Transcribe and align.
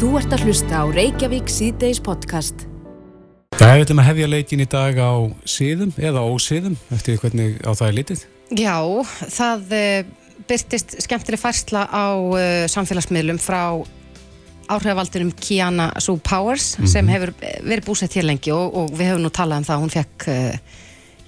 Þú 0.00 0.14
ert 0.16 0.32
að 0.32 0.46
hlusta 0.48 0.78
á 0.80 0.84
Reykjavík 0.88 1.50
síðdeis 1.52 1.98
podcast. 2.00 2.62
Það 3.52 3.66
er 3.66 3.82
eitthvað 3.82 3.98
að 4.00 4.06
hefja 4.06 4.28
leikin 4.32 4.62
í 4.64 4.66
dag 4.72 4.96
á 4.96 5.12
síðum 5.44 5.90
eða 6.00 6.22
ósíðum, 6.24 6.78
eftir 6.96 7.18
hvernig 7.20 7.58
á 7.60 7.76
það 7.76 7.84
er 7.90 7.96
litið. 7.98 8.22
Já, 8.56 8.78
það 9.36 9.76
uh, 9.76 10.32
byrtist 10.48 10.96
skemmtileg 11.04 11.42
færsla 11.44 11.84
á 11.84 12.16
uh, 12.16 12.64
samfélagsmiðlum 12.72 13.42
frá 13.44 13.60
áhrifavaldunum 14.72 15.36
Kiana 15.36 15.92
Sue 16.00 16.16
Powers 16.24 16.78
sem 16.88 17.12
hefur 17.12 17.36
verið 17.44 17.84
búsett 17.92 18.16
hér 18.16 18.30
lengi 18.32 18.56
og, 18.56 18.72
og 18.72 18.96
við 18.96 19.12
hefum 19.12 19.26
nú 19.28 19.36
talað 19.36 19.60
um 19.60 19.68
það 19.68 19.76
að 19.76 19.84
hún 19.84 19.96
fekk 19.98 20.30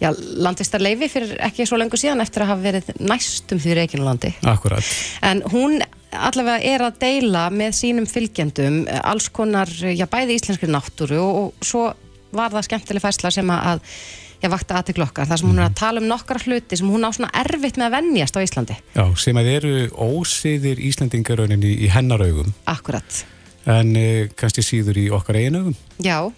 já, 0.00 0.14
landvistarleifi 0.48 1.12
fyrir 1.12 1.40
ekki 1.44 1.68
svo 1.68 1.76
lengur 1.76 2.00
síðan 2.00 2.24
eftir 2.24 2.46
að 2.46 2.54
hafa 2.54 2.70
verið 2.70 2.94
næstum 3.04 3.60
fyrir 3.60 3.84
Reykjanlandi. 3.84 4.38
Akkurat. 4.48 4.96
En 5.28 5.44
hún 5.52 5.82
allavega 6.12 6.72
er 6.74 6.84
að 6.86 6.98
deila 7.02 7.46
með 7.52 7.76
sínum 7.78 8.08
fylgjendum 8.08 8.82
eh, 8.86 9.00
alls 9.08 9.28
konar, 9.34 9.70
já 9.70 10.06
bæði 10.10 10.38
íslenskri 10.38 10.70
náttúru 10.70 11.20
og, 11.22 11.38
og 11.42 11.66
svo 11.66 11.86
var 12.32 12.52
það 12.54 12.68
skemmtileg 12.68 13.04
færsla 13.04 13.32
sem 13.34 13.50
að, 13.52 13.82
já, 14.42 14.48
vakta 14.52 14.78
aðtegl 14.80 15.04
okkar, 15.04 15.28
þar 15.28 15.42
sem 15.42 15.50
hún 15.50 15.60
er 15.60 15.68
að 15.68 15.78
tala 15.82 16.02
um 16.02 16.08
nokkra 16.08 16.40
hluti 16.44 16.78
sem 16.80 16.88
hún 16.88 17.04
á 17.04 17.10
svona 17.12 17.32
erfitt 17.42 17.80
með 17.80 17.88
að 17.88 17.96
venjast 17.98 18.38
á 18.38 18.44
Íslandi. 18.44 18.78
Já, 18.96 19.04
sem 19.20 19.40
að 19.40 19.50
eru 19.52 19.74
ósíðir 19.92 20.80
Íslandingarauninni 20.88 21.74
í 21.84 21.90
hennar 21.92 22.24
augum, 22.24 22.54
Akkurat. 22.72 23.24
en 23.68 23.92
uh, 23.96 24.30
kannski 24.38 24.64
síður 24.64 25.02
í 25.02 25.10
okkar 25.12 25.40
eigin 25.42 25.60
augum. 25.60 25.76
Já, 26.02 26.32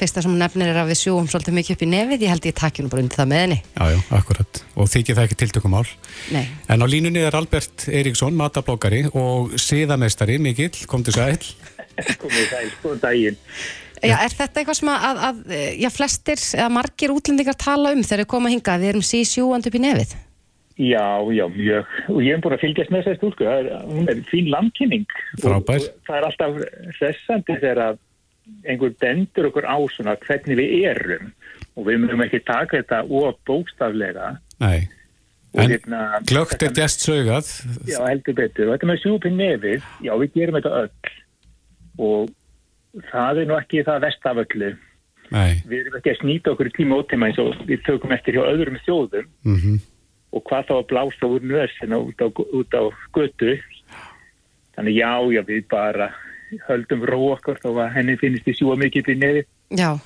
fyrsta 0.00 0.22
sem 0.24 0.30
hún 0.32 0.40
nefnir 0.42 0.68
er 0.72 0.78
að 0.82 0.90
við 0.92 0.98
sjúum 1.02 1.28
svolítið 1.30 1.56
mikið 1.58 1.76
upp 1.76 1.84
í 1.86 1.88
nefið, 1.92 2.24
ég 2.26 2.32
held 2.34 2.48
ég 2.50 2.56
takki 2.60 2.84
nú 2.84 2.90
bara 2.92 3.02
undir 3.04 3.20
það 3.20 3.30
með 3.32 3.42
henni. 3.44 3.58
Já, 3.76 3.84
já, 3.94 3.98
akkurat. 4.18 4.60
Og 4.76 4.90
þykir 4.92 5.16
það 5.18 5.28
ekki 5.28 5.38
tiltökumál. 5.42 5.86
Nei. 6.34 6.44
En 6.72 6.84
á 6.84 6.86
línunni 6.88 7.24
er 7.24 7.38
Albert 7.38 7.86
Eiríksson, 7.88 8.36
matabloggari 8.38 9.04
og 9.16 9.56
síðamestari, 9.60 10.38
mikill, 10.42 10.84
kom 10.90 11.02
til 11.06 11.16
sæl. 11.16 11.38
komið 12.20 12.46
sæl, 12.52 12.70
góðan 12.84 13.02
daginn. 13.06 13.40
Já, 14.04 14.18
er 14.20 14.34
þetta 14.36 14.60
eitthvað 14.60 14.76
sem 14.78 14.88
að, 14.92 15.04
að, 15.08 15.20
að 15.24 15.58
já, 15.80 15.88
flestir 15.90 16.42
eða 16.60 16.68
margir 16.76 17.14
útlendingar 17.16 17.56
tala 17.58 17.94
um 17.96 18.02
þegar 18.04 18.26
þau 18.26 18.32
koma 18.36 18.52
hingað, 18.52 18.82
við 18.84 18.90
erum 18.92 19.04
sí 19.08 19.22
sjúandi 19.26 19.70
upp 19.72 19.78
í 19.78 19.84
nefið? 19.86 20.12
Já, 20.76 21.06
já, 21.32 21.46
mjög. 21.48 21.92
Og 22.12 22.18
ég 22.20 22.34
hef 22.36 22.42
búin 22.44 22.52
að 22.52 22.60
fylgjast 22.66 22.90
með 22.92 23.00
þessari 23.06 23.16
stúlku. 23.22 23.46
Það 23.48 23.60
er- 23.64 23.86
Hún 23.88 24.10
er 24.12 24.18
fín 24.28 24.50
landkynning. 24.52 25.06
Frábær. 25.40 25.80
Og, 25.80 25.86
og 25.88 26.10
það 26.10 26.18
er 26.18 26.26
alltaf 26.28 26.58
hressandi 26.98 27.56
þegar 27.62 27.80
að 27.86 27.96
einhver 28.66 28.94
bendur 29.00 29.50
okkur 29.50 29.66
á 29.68 29.76
svona 29.92 30.16
hvernig 30.22 30.58
við 30.60 30.86
erum. 30.90 31.32
Og 31.76 31.88
við 31.88 32.02
mögum 32.04 32.24
ekki 32.24 32.42
taka 32.46 32.80
þetta 32.80 33.02
of 33.04 33.38
bókstaflega. 33.48 34.36
Nei. 34.62 34.88
Og 35.56 35.62
En 35.62 35.72
hérna, 35.72 36.00
glögt 36.28 36.62
er 36.62 36.72
djast 36.76 37.04
saugað. 37.04 37.48
Já, 37.88 38.00
heldur 38.04 38.36
betur. 38.36 38.68
Og 38.68 38.76
þetta 38.76 38.90
með 38.90 39.02
sjúpinn 39.02 39.38
nefið, 39.40 39.86
já, 40.04 40.12
við 40.20 40.34
gerum 40.36 40.58
þetta 40.58 40.74
öll. 40.82 41.14
Og 41.96 43.02
það 43.12 43.42
er 43.42 43.50
nú 43.50 43.56
ekki 43.56 43.84
það 43.86 44.04
vest 44.04 44.28
af 44.28 44.40
öllu. 44.44 44.72
Nei. 45.32 45.50
Við 45.66 45.78
erum 45.80 45.98
ekki 45.98 46.12
að 46.12 46.22
snýta 46.22 46.52
okkur 46.52 46.72
tíma 46.76 47.00
ótíma 47.00 47.30
eins 47.30 47.40
og 47.42 47.54
við 47.66 47.84
tökum 47.88 48.14
eftir 48.14 48.36
hjá 48.36 48.44
öðrum 48.46 48.80
þjóðum. 48.84 49.30
Mm 49.48 49.78
og 50.36 50.44
hvað 50.44 50.68
þá 50.68 50.74
að 50.76 50.86
blásta 50.90 51.30
úr 51.30 51.44
nösina 51.46 51.98
út 52.02 52.20
á, 52.20 52.26
út 52.28 52.76
á 52.76 52.82
götu 53.16 53.56
þannig 54.76 54.98
já, 54.98 55.12
já, 55.32 55.42
við 55.48 55.68
bara 55.70 56.10
höldum 56.68 57.04
ró 57.08 57.20
okkar 57.32 57.60
þá 57.62 57.70
að 57.72 57.94
henni 57.96 58.18
finnist 58.20 58.48
í 58.48 58.54
sjúa 58.56 58.76
mikið 58.80 59.14
í 59.14 59.18
nefi 59.20 59.46
Já, 59.74 59.98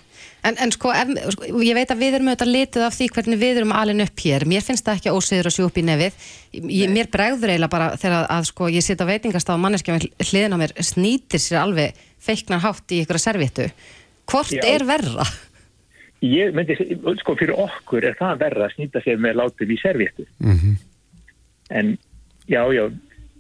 en, 0.47 0.57
en 0.57 0.71
sko, 0.73 0.89
ef, 0.97 1.11
sko, 1.35 1.49
ég 1.61 1.77
veit 1.77 1.91
að 1.93 2.01
við 2.01 2.15
erum 2.17 2.31
auðvitað 2.31 2.53
litið 2.55 2.85
af 2.87 2.95
því 2.97 3.09
hvernig 3.13 3.41
við 3.43 3.59
erum 3.61 3.75
alin 3.77 4.01
upp 4.07 4.23
hér. 4.25 4.47
Mér 4.49 4.65
finnst 4.65 4.87
það 4.87 4.97
ekki 4.97 5.13
ósýður 5.13 5.51
að 5.51 5.57
sjú 5.59 5.67
upp 5.69 5.77
í 5.77 5.85
nefið. 5.85 6.17
Ég, 6.57 6.89
mér 6.95 7.11
bregður 7.13 7.53
eiginlega 7.53 7.75
bara 7.75 7.91
þegar 8.01 8.25
að 8.33 8.49
sko, 8.49 8.71
ég 8.73 8.87
sita 8.87 9.05
á 9.05 9.11
veitingast 9.11 9.53
á 9.53 9.61
manneskja 9.61 9.99
hliðin 10.01 10.57
á 10.57 10.63
mér 10.63 10.73
snýtir 10.81 11.45
sér 11.45 11.61
alveg 11.61 12.01
feiknar 12.17 12.65
hátt 12.65 12.97
í 12.97 13.03
ykkur 13.05 13.21
serviettu. 13.21 13.69
Hvort 14.33 14.57
Já. 14.57 14.65
er 14.65 14.87
verra? 14.89 15.29
ég 16.25 16.53
myndi, 16.55 16.77
sko, 17.21 17.35
fyrir 17.39 17.57
okkur 17.57 18.05
er 18.11 18.17
það 18.19 18.43
verða 18.45 18.67
að 18.69 18.75
snýta 18.77 19.01
sér 19.05 19.21
með 19.21 19.39
látið 19.41 19.73
í 19.73 19.79
servéttu 19.81 20.27
-hmm. 20.41 20.75
en 21.71 21.97
já, 22.47 22.61
já, 22.73 22.91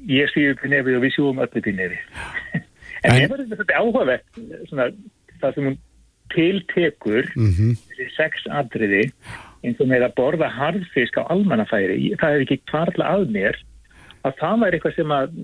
ég 0.08 0.30
svíu 0.32 0.52
upp 0.54 0.64
í 0.64 0.72
nefið 0.72 0.96
og 0.96 1.04
við 1.04 1.14
sjúum 1.14 1.42
öll 1.44 1.52
upp 1.60 1.66
í 1.66 1.76
nefið 1.76 2.00
en 3.04 3.16
ég 3.16 3.30
var 3.30 3.44
þetta 3.52 3.80
áhugavert 3.80 4.40
svona, 4.68 4.90
það 5.40 5.56
sem 5.56 5.70
hún 5.70 5.78
tiltekur 6.30 7.30
Mm 7.34 7.74
þessi 7.90 8.06
sex 8.14 8.46
atriði 8.54 9.02
eins 9.66 9.80
og 9.82 9.90
með 9.90 10.06
að 10.06 10.16
borða 10.16 10.48
harðfisk 10.54 11.18
á 11.20 11.28
almannafæri, 11.34 12.14
það 12.20 12.32
hefur 12.32 12.44
ekki 12.46 12.60
kvarla 12.70 13.08
að 13.16 13.26
mér 13.34 13.58
að 14.24 14.36
það 14.38 14.62
var 14.62 14.76
eitthvað 14.76 14.94
sem 14.96 15.12
að, 15.16 15.34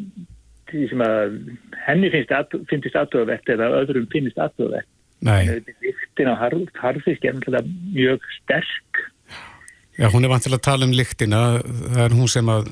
sem 0.72 1.02
að 1.04 1.34
henni 1.86 2.12
finnst, 2.14 2.32
að, 2.32 2.56
finnst 2.70 2.96
aðtöðavert 2.96 3.50
eða 3.56 3.72
öðrum 3.82 4.06
finnst 4.12 4.38
aðtöðavert 4.38 4.88
Nei. 5.26 5.48
Lyktin 5.80 6.28
á 6.28 6.36
harð, 6.36 6.68
harðfisk 6.76 7.24
er 7.24 7.38
mjög 7.92 8.24
sterk 8.36 9.06
Já, 9.96 10.10
hún 10.12 10.26
er 10.26 10.32
vantilega 10.32 10.60
að 10.60 10.66
tala 10.66 10.84
um 10.84 10.92
lyktina. 10.92 11.38
Það 11.64 12.02
er 12.04 12.14
hún 12.18 12.28
sem 12.28 12.48
að 12.52 12.66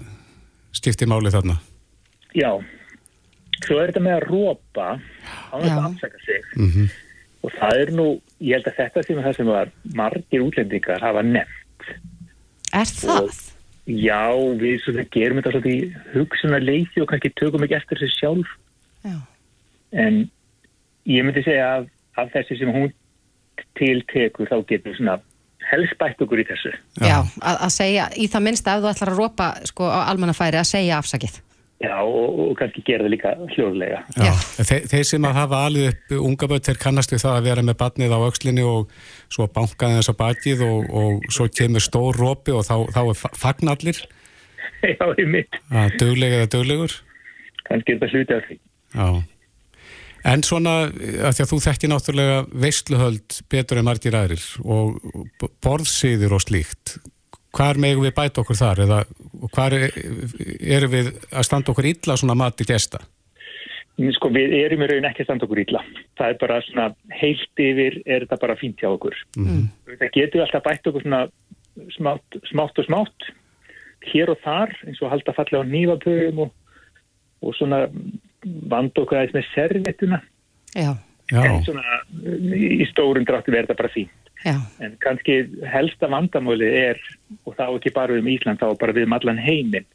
skipti 0.77 1.09
máli 1.09 1.33
þarna. 1.33 1.57
já, 2.37 2.51
svo 3.61 3.81
er 3.81 3.93
þetta 3.93 4.05
með 4.05 4.17
að 4.19 4.27
rópa 4.29 4.89
á 4.99 5.55
þess 5.55 5.71
Já. 5.71 5.79
að 5.79 5.89
afsaka 5.89 6.23
sig 6.27 6.53
Mm 6.59 6.93
og 7.45 7.53
það 7.53 7.81
er 7.83 7.91
nú, 7.93 8.05
ég 8.41 8.57
held 8.57 8.69
að 8.71 8.77
þetta 8.79 9.01
sem 9.05 9.19
er 9.19 9.27
það 9.27 9.35
sem 9.37 9.49
var 9.53 9.73
margir 9.99 10.45
útlendingar 10.47 11.03
hafa 11.05 11.23
nefnt 11.29 11.91
Er 12.73 12.89
það? 12.89 13.43
Já, 13.85 14.33
við 14.63 14.79
svona 14.81 15.05
gerum 15.13 15.39
þetta 15.39 15.53
svolítið 15.53 15.75
í 15.77 15.91
hugsunarleysi 16.15 17.03
og 17.05 17.11
kannski 17.11 17.35
tökum 17.37 17.67
ekki 17.67 17.77
eftir 17.77 18.01
þessu 18.01 18.17
sjálf 18.17 18.55
Já. 19.05 19.19
en 19.93 20.23
ég 21.05 21.27
myndi 21.27 21.45
segja 21.45 21.69
að 21.75 21.91
af 22.17 22.33
þessi 22.33 22.59
sem 22.63 22.73
hún 22.73 22.93
tiltekur 23.79 24.49
þá 24.51 24.57
getur 24.71 24.97
svona 24.97 25.19
helst 25.65 25.97
bætt 26.01 26.21
okkur 26.23 26.43
í 26.43 26.47
þessu. 26.49 26.73
Já, 27.03 27.19
að, 27.41 27.57
að 27.67 27.73
segja, 27.73 28.09
í 28.21 28.29
það 28.31 28.47
minnsta 28.47 28.75
ef 28.75 28.85
þú 28.85 28.91
ætlar 28.91 29.13
að 29.13 29.21
rópa 29.21 29.49
sko, 29.71 29.89
á 29.89 30.01
almannafæri 30.13 30.61
að 30.61 30.71
segja 30.71 30.99
afsakið. 31.01 31.39
Já, 31.85 31.95
og, 32.01 32.39
og 32.45 32.53
kannski 32.59 32.83
gera 32.87 33.05
það 33.05 33.13
líka 33.13 33.33
hljóðlega. 33.55 34.01
Já. 34.17 34.33
Þe, 34.65 34.77
þeir 34.93 35.07
sem 35.11 35.27
að 35.29 35.37
hafa 35.41 35.61
alveg 35.69 35.91
upp 35.93 36.15
unga 36.31 36.49
börn, 36.53 36.65
þeir 36.69 36.79
kannast 36.85 37.13
við 37.15 37.23
það 37.25 37.37
að 37.39 37.49
vera 37.51 37.65
með 37.69 37.79
barnið 37.85 38.15
á 38.17 38.19
aukslinni 38.25 38.65
og 38.69 38.95
svo 39.35 39.49
bankaði 39.59 39.99
þess 40.01 40.13
á 40.15 40.21
bakið 40.23 40.65
og, 40.69 40.89
og 41.03 41.29
svo 41.35 41.49
kemur 41.53 41.85
stór 41.85 42.17
rópi 42.23 42.55
og 42.57 42.65
þá, 42.69 42.75
þá 42.95 43.01
er 43.05 43.19
fa- 43.21 43.33
fagnallir 43.45 44.01
Já, 44.95 45.05
ég 45.19 45.29
mitt. 45.33 45.61
að 45.73 45.95
dögleg 46.01 46.39
eða 46.39 46.51
döglegur. 46.57 46.97
Kannski 47.69 47.95
er 47.95 48.01
þetta 48.03 48.13
hluti 48.15 48.37
af 48.39 48.49
því. 48.51 48.59
Já. 48.95 49.09
En 50.25 50.41
svona, 50.45 50.75
að 50.89 51.35
því 51.37 51.43
að 51.45 51.51
þú 51.51 51.57
þekki 51.67 51.89
náttúrulega 51.93 52.37
veisluhöld 52.65 53.35
betur 53.53 53.81
en 53.83 53.85
margir 53.91 54.15
aðrir 54.17 54.45
og 54.65 54.95
b- 55.41 55.51
borðsýður 55.67 56.33
og 56.39 56.45
slíkt. 56.47 56.95
Hvar 57.55 57.79
megum 57.81 58.05
við 58.07 58.15
bæta 58.17 58.43
okkur 58.43 58.59
þar 58.59 58.81
eða 58.85 59.03
hvar 59.55 59.77
er, 59.77 59.85
erum 60.77 60.95
við 60.95 61.13
að 61.31 61.47
standa 61.47 61.71
okkur 61.73 61.91
illa 61.93 62.17
svona 62.19 62.37
mati 62.39 62.67
gesta? 62.69 63.03
En 63.95 64.11
Sko, 64.17 64.27
við 64.35 64.57
erum 64.59 64.83
í 64.83 64.89
raun 64.91 65.07
ekki 65.07 65.23
að 65.23 65.29
standa 65.29 65.47
okkur 65.47 65.63
illa. 65.63 65.85
Það 66.19 66.33
er 66.33 66.41
bara 66.41 66.59
svona 66.67 66.89
heilt 67.15 67.63
yfir 67.63 68.01
er 68.03 68.27
þetta 68.27 68.41
bara 68.43 68.59
fínt 68.59 68.83
hjá 68.83 68.91
okkur. 68.91 69.17
Mm. 69.39 69.69
Það 69.93 70.13
getur 70.19 70.43
alltaf 70.43 70.67
bætt 70.67 70.91
okkur 70.91 71.07
svona 71.07 71.23
smátt, 71.95 72.39
smátt 72.51 72.83
og 72.83 72.89
smátt 72.89 73.31
hér 74.11 74.35
og 74.35 74.43
þar 74.45 74.75
eins 74.85 75.01
og 75.01 75.15
halda 75.15 75.35
fallega 75.37 75.63
á 75.63 75.71
nývapöfum 75.71 76.43
og, 76.45 76.53
og 77.45 77.57
svona 77.57 77.85
vanda 78.43 79.05
okkur 79.05 79.21
aðeins 79.21 79.39
með 79.39 79.51
serviettuna. 79.55 80.21
Já, 80.75 80.95
Já, 81.33 81.41
En 81.41 81.63
svona 81.65 82.03
í 82.53 82.85
stórum 82.91 83.25
dráttu 83.25 83.55
verða 83.55 83.77
bara 83.79 83.93
fínt. 83.93 84.24
Já, 84.45 84.57
En 84.81 84.97
kannski 85.01 85.39
helsta 85.73 86.07
vandamáli 86.13 86.69
er, 86.69 87.01
og 87.47 87.57
þá 87.57 87.67
ekki 87.79 87.93
bara 87.95 88.19
um 88.19 88.27
Ísland, 88.29 88.59
þá 88.61 88.77
bara 88.79 88.93
við 88.93 89.07
um 89.09 89.13
allan 89.17 89.39
heiminn, 89.41 89.87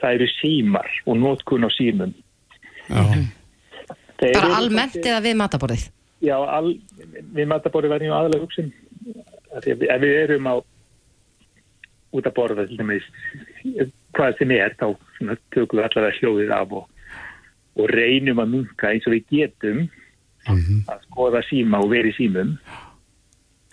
það 0.00 0.14
eru 0.18 0.28
símar 0.36 0.88
og 1.06 1.16
nótkun 1.16 1.64
á 1.64 1.70
símum. 1.72 2.12
já, 2.88 3.02
Þeir 4.20 4.32
bara 4.38 4.56
almennt 4.56 4.96
eða 4.96 5.20
við 5.24 5.34
mataborðið. 5.36 5.90
Já, 6.24 6.36
all, 6.40 6.70
við 7.36 7.46
matabóri 7.50 7.88
verðum 7.92 8.14
aðalega 8.16 8.44
hugsun 8.46 8.72
að 9.56 9.66
við- 9.68 9.90
ef 9.92 10.00
við 10.00 10.14
erum 10.22 10.46
á 10.48 10.54
út 12.16 12.24
að 12.24 12.32
borða 12.38 12.64
til 12.68 12.78
dæmis 12.80 13.04
hvað 14.16 14.38
sem 14.38 14.50
er, 14.56 14.72
þá 14.80 14.86
svona, 15.18 15.36
tökum 15.52 15.80
við 15.80 15.84
allavega 15.88 16.16
hljóðið 16.20 16.52
af 16.56 16.72
og, 16.72 16.88
og 17.76 17.90
reynum 17.92 18.40
að 18.40 18.52
munka 18.54 18.88
eins 18.94 19.06
og 19.06 19.12
við 19.16 19.24
getum 19.30 19.88
Mhm. 20.46 20.84
að 20.86 21.00
skoða 21.10 21.40
síma 21.50 21.80
og 21.82 21.90
vera 21.90 22.06
í 22.08 22.14
símum 22.14 22.52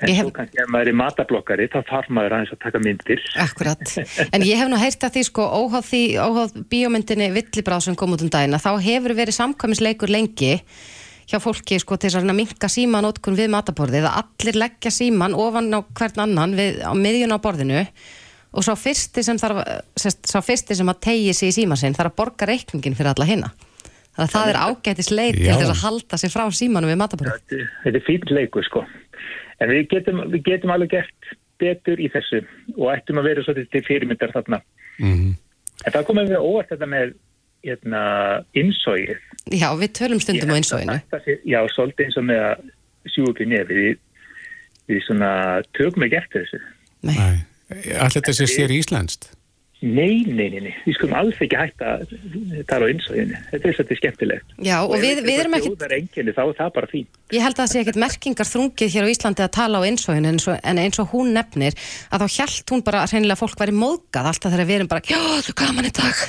en 0.07 0.17
hef... 0.17 0.23
svo 0.27 0.33
kannski 0.35 0.61
ef 0.63 0.71
maður 0.73 0.91
er 0.91 0.97
matablokkari 1.01 1.67
þá 1.73 1.77
þarf 1.89 2.09
maður 2.17 2.35
aðeins 2.38 2.55
að 2.55 2.61
taka 2.65 2.81
myndir 2.83 3.23
Akkurat. 3.44 3.94
En 4.35 4.45
ég 4.45 4.59
hef 4.59 4.71
nú 4.71 4.79
heyrt 4.81 5.05
að 5.05 5.17
því 5.17 5.23
sko 5.29 5.45
óháð 5.61 5.88
því, 5.91 6.03
óháð 6.23 6.57
bíómyndinni 6.71 7.29
Villibráð 7.35 7.88
sem 7.88 8.00
kom 8.00 8.15
út 8.15 8.25
um 8.25 8.31
dagina, 8.33 8.61
þá 8.61 8.73
hefur 8.83 9.15
verið 9.17 9.39
samkvæmisleikur 9.39 10.13
lengi 10.13 10.57
hjá 11.29 11.39
fólki 11.41 11.79
sko 11.79 11.97
til 12.01 12.11
að 12.19 12.33
minka 12.35 12.69
síman 12.71 13.07
ótkun 13.07 13.38
við 13.38 13.51
mataborðið, 13.53 14.09
að 14.09 14.19
allir 14.23 14.59
leggja 14.65 14.91
síman 14.91 15.38
ofan 15.39 15.71
á 15.71 15.79
hvern 15.95 16.25
annan 16.25 16.57
við, 16.57 16.81
á 16.83 16.91
miðjun 16.97 17.35
á 17.35 17.39
borðinu 17.44 17.85
og 18.53 18.65
sá 18.65 18.73
fyrsti 18.77 19.23
sem 19.25 19.39
þarf, 19.41 19.63
sest, 19.97 20.25
sá 20.29 20.39
fyrsti 20.45 20.77
sem 20.77 20.89
að 20.91 21.00
tegi 21.07 21.31
sig 21.38 21.53
í 21.53 21.55
síman 21.61 21.79
sinn 21.79 21.95
þarf 21.97 22.11
að 22.11 22.19
borga 22.19 22.50
reikningin 22.50 22.97
fyrir 22.97 23.13
alla 23.13 23.29
hinna. 23.29 23.53
Þannig 24.13 24.27
að 24.27 24.33
það 24.35 24.51
er 24.51 24.59
ágætis 24.61 25.09
leið 25.09 25.38
til 25.39 25.55
þess 25.57 25.71
að 25.71 25.79
halda 25.81 26.19
sig 26.21 26.33
frá 26.33 26.44
símanum 26.53 26.91
við 26.91 27.00
matabóru. 27.01 27.33
Þetta 27.50 27.89
er 27.89 28.03
fín 28.05 28.27
leikur 28.29 28.67
sko. 28.67 28.83
En 29.63 29.71
við 29.71 29.86
getum, 29.94 30.24
við 30.33 30.45
getum 30.50 30.74
alveg 30.74 30.98
gert 30.98 31.33
betur 31.62 32.01
í 32.01 32.10
þessu 32.12 32.42
og 32.75 32.89
ættum 32.92 33.21
að 33.21 33.30
vera 33.30 33.44
svolítið 33.45 33.69
til 33.71 33.83
fyrirmyndar 33.88 34.33
þarna. 34.36 34.60
Mhm. 35.00 35.36
En 35.83 35.94
það 35.95 36.07
komið 36.10 36.33
við 36.33 36.48
óvart 36.48 36.71
þetta 36.71 36.89
með 36.89 37.13
hérna, 37.63 38.01
innsóið. 38.60 39.19
Já, 39.51 39.69
við 39.80 39.94
tölum 40.00 40.21
stundum 40.21 40.51
á 40.51 40.60
einsóinu. 40.60 40.98
Já, 41.48 41.60
svolítið 41.71 42.06
eins 42.06 42.19
og 42.19 42.27
með 42.27 42.42
að 42.50 42.65
sjú 43.13 43.30
upp 43.31 43.39
í 43.39 43.48
nefið. 43.51 43.80
Við, 43.80 44.01
við 44.92 45.06
svona 45.07 45.31
tökum 45.77 46.06
ekki 46.07 46.19
eftir 46.19 46.44
þessu. 46.44 46.62
Nei. 47.07 47.15
Nei. 47.15 47.38
Allir 48.04 48.25
þessi 48.27 48.50
sér 48.51 48.74
íslenskt? 48.75 49.31
Nei, 49.83 50.24
nei, 50.24 50.45
nei, 50.47 50.62
nei. 50.63 50.74
Við 50.85 50.95
skulum 50.95 51.13
alls 51.19 51.39
ekki 51.44 51.57
hætta 51.59 51.89
að 51.97 52.12
tala 52.69 52.85
á 52.88 52.91
innsóinu. 52.94 53.35
Þetta 53.50 53.68
er 53.68 53.74
svolítið 53.75 53.97
skemmtilegt. 54.00 54.53
Já, 54.63 54.77
og 54.85 54.94
við, 55.01 55.19
við 55.25 55.41
erum 55.44 55.57
ekkert, 55.57 55.75
Það 55.81 55.89
er 55.89 55.95
enginni, 55.97 56.33
þá 56.38 56.39
er 56.45 56.53
það 56.62 56.69
bara 56.77 56.89
fín. 56.94 57.07
ég 57.35 57.44
held 57.44 57.57
að 57.57 57.59
það 57.59 57.71
sé 57.74 57.81
ekkert 57.81 58.00
merkingar 58.03 58.47
þrungið 58.47 58.94
hér 58.94 59.03
á 59.03 59.12
Íslandi 59.12 59.44
að 59.44 59.51
tala 59.57 59.81
á 59.83 59.88
einsóinu 59.89 60.30
en, 60.31 60.39
svo- 60.39 60.56
en 60.63 60.80
eins 60.85 61.01
og 61.03 61.12
hún 61.12 61.33
nefnir 61.35 61.75
að 62.15 62.24
þá 62.24 62.27
hjælt 62.38 62.71
hún 62.71 62.83
bara 62.88 63.01
hreinlega 63.12 63.35
að 63.35 63.41
fólk 63.44 63.59
væri 63.59 63.75
móðgað 63.75 64.30
alltaf 64.31 64.53
þegar 64.56 64.69
við 64.71 64.77
erum 64.80 64.91
bara, 64.94 65.03
já, 65.03 65.19
er 65.19 65.57
gaman 65.63 65.89
í 65.89 65.94
dag. 66.00 66.24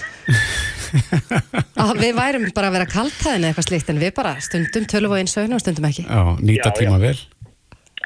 við 2.03 2.13
værum 2.19 2.49
bara 2.57 2.71
að 2.73 2.77
vera 2.79 2.89
kaltæðin 2.91 3.45
eða 3.45 3.53
eitthvað 3.53 3.69
slíkt 3.69 3.93
en 3.95 4.01
við 4.03 4.13
bara 4.19 4.35
stundum 4.43 4.89
tölum 4.91 5.15
á 5.15 5.21
einsóinu 5.23 5.55
og 5.59 5.63
stundum 5.63 5.87
ekki. 5.89 6.05
Já, 6.09 6.23
nýta 6.43 6.71
Já, 6.73 6.77
tíma 6.81 6.99
já. 6.99 7.05
vel. 7.07 7.19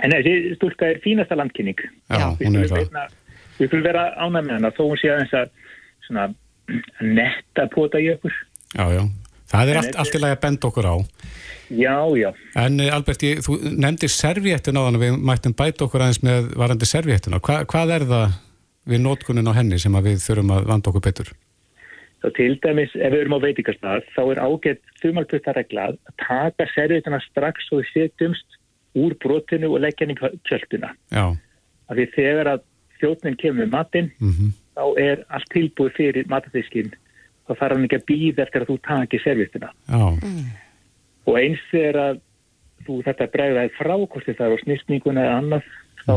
En 0.05 0.13
þessi 0.15 0.35
stúlka 0.61 0.93
er 0.93 1.01
fínasta 1.03 1.35
landkynning. 1.41 1.81
Já, 2.13 2.21
Já. 2.21 2.29
hún 2.45 2.61
er 2.61 2.69
það. 2.71 3.17
Við 3.59 3.71
skulum 3.71 3.87
vera 3.87 4.05
ánæg 4.17 4.45
með 4.47 4.55
hana 4.57 4.75
þó 4.77 4.83
hún 4.85 5.01
sé 5.01 5.11
aðeins 5.13 5.35
að 5.35 5.49
svona 6.07 6.29
netta 7.03 7.67
pota 7.73 8.01
í 8.03 8.11
okkur. 8.15 8.35
Já, 8.77 8.87
já. 8.95 9.03
Það 9.49 9.71
er 9.73 9.79
En 9.81 9.87
allt, 10.03 10.15
í 10.15 10.21
lagi 10.21 10.37
að 10.37 10.43
benda 10.43 10.69
okkur 10.69 10.89
á. 10.89 10.97
Já, 11.69 11.97
já. 12.17 12.29
En 12.61 12.81
eh, 12.81 12.93
Albert, 12.93 13.25
ég, 13.25 13.41
þú 13.45 13.57
nefndir 13.81 14.13
serviettin 14.13 14.77
á 14.77 14.85
þannig, 14.85 15.05
við 15.05 15.19
mættum 15.31 15.57
bæta 15.57 15.87
okkur 15.87 16.05
aðeins 16.05 16.23
með 16.25 16.51
varandi 16.61 16.89
serviettina. 16.89 17.41
Hva, 17.45 17.63
hvað 17.69 17.95
er 17.97 18.07
það 18.13 18.39
við 18.89 19.03
nótkunin 19.05 19.49
á 19.49 19.57
henni 19.57 19.81
sem 19.81 19.97
að 19.97 20.11
við 20.11 20.23
þurfum 20.25 20.55
að 20.57 20.69
vanda 20.69 20.93
okkur 20.93 21.05
betur? 21.09 21.33
Þá 22.19 22.29
til 22.35 22.53
dæmis 22.65 22.95
ef 22.99 23.13
við 23.15 23.21
erum 23.23 23.37
á 23.39 23.45
veitingastað 23.45 24.07
þá 24.15 24.23
er 24.25 24.41
ágætt 24.43 24.95
þumalputta 25.01 25.55
að 25.55 25.99
taka 26.19 26.67
servietuna 26.75 27.21
strax 27.29 27.69
og 27.73 27.83
við 27.83 27.93
setjumst 27.95 28.59
úr 28.99 29.15
brotinu 29.23 29.71
og 29.71 29.85
leggja 29.85 30.09
henni 30.09 30.17
kjölduna. 30.49 30.91
Já, 31.15 31.37
Af 31.89 31.97
því 31.97 32.05
þegar 32.13 32.51
að 32.53 32.65
þjóttnin 33.03 33.39
kemur 33.41 33.65
með 33.65 33.75
matinn 33.75 34.11
mhm, 34.19 34.55
þá 34.79 34.85
er 35.03 35.23
allt 35.35 35.53
tilbúið 35.55 35.95
fyrir 35.99 36.31
matafiskin 36.31 36.93
þá 37.49 37.53
þarf 37.55 37.77
hann 37.77 37.87
ekki 37.89 37.99
að 37.99 38.09
býða 38.09 38.45
eftir 38.45 38.65
að 38.65 38.73
þú 38.73 38.79
taki 38.87 39.21
servietuna. 39.25 39.71
já, 39.89 40.09
Og 41.29 41.37
eins 41.37 41.63
þegar 41.69 41.99
að 42.03 42.21
þú 42.87 42.99
þetta 43.05 43.31
bregðaði 43.35 43.73
frá 43.77 43.95
hvort 43.95 44.27
þið 44.27 44.37
það 44.39 44.47
er 44.47 44.55
á 44.55 44.63
snýstninguna 44.65 45.25
eða 45.25 45.39
annað 45.43 45.71
þá 46.05 46.15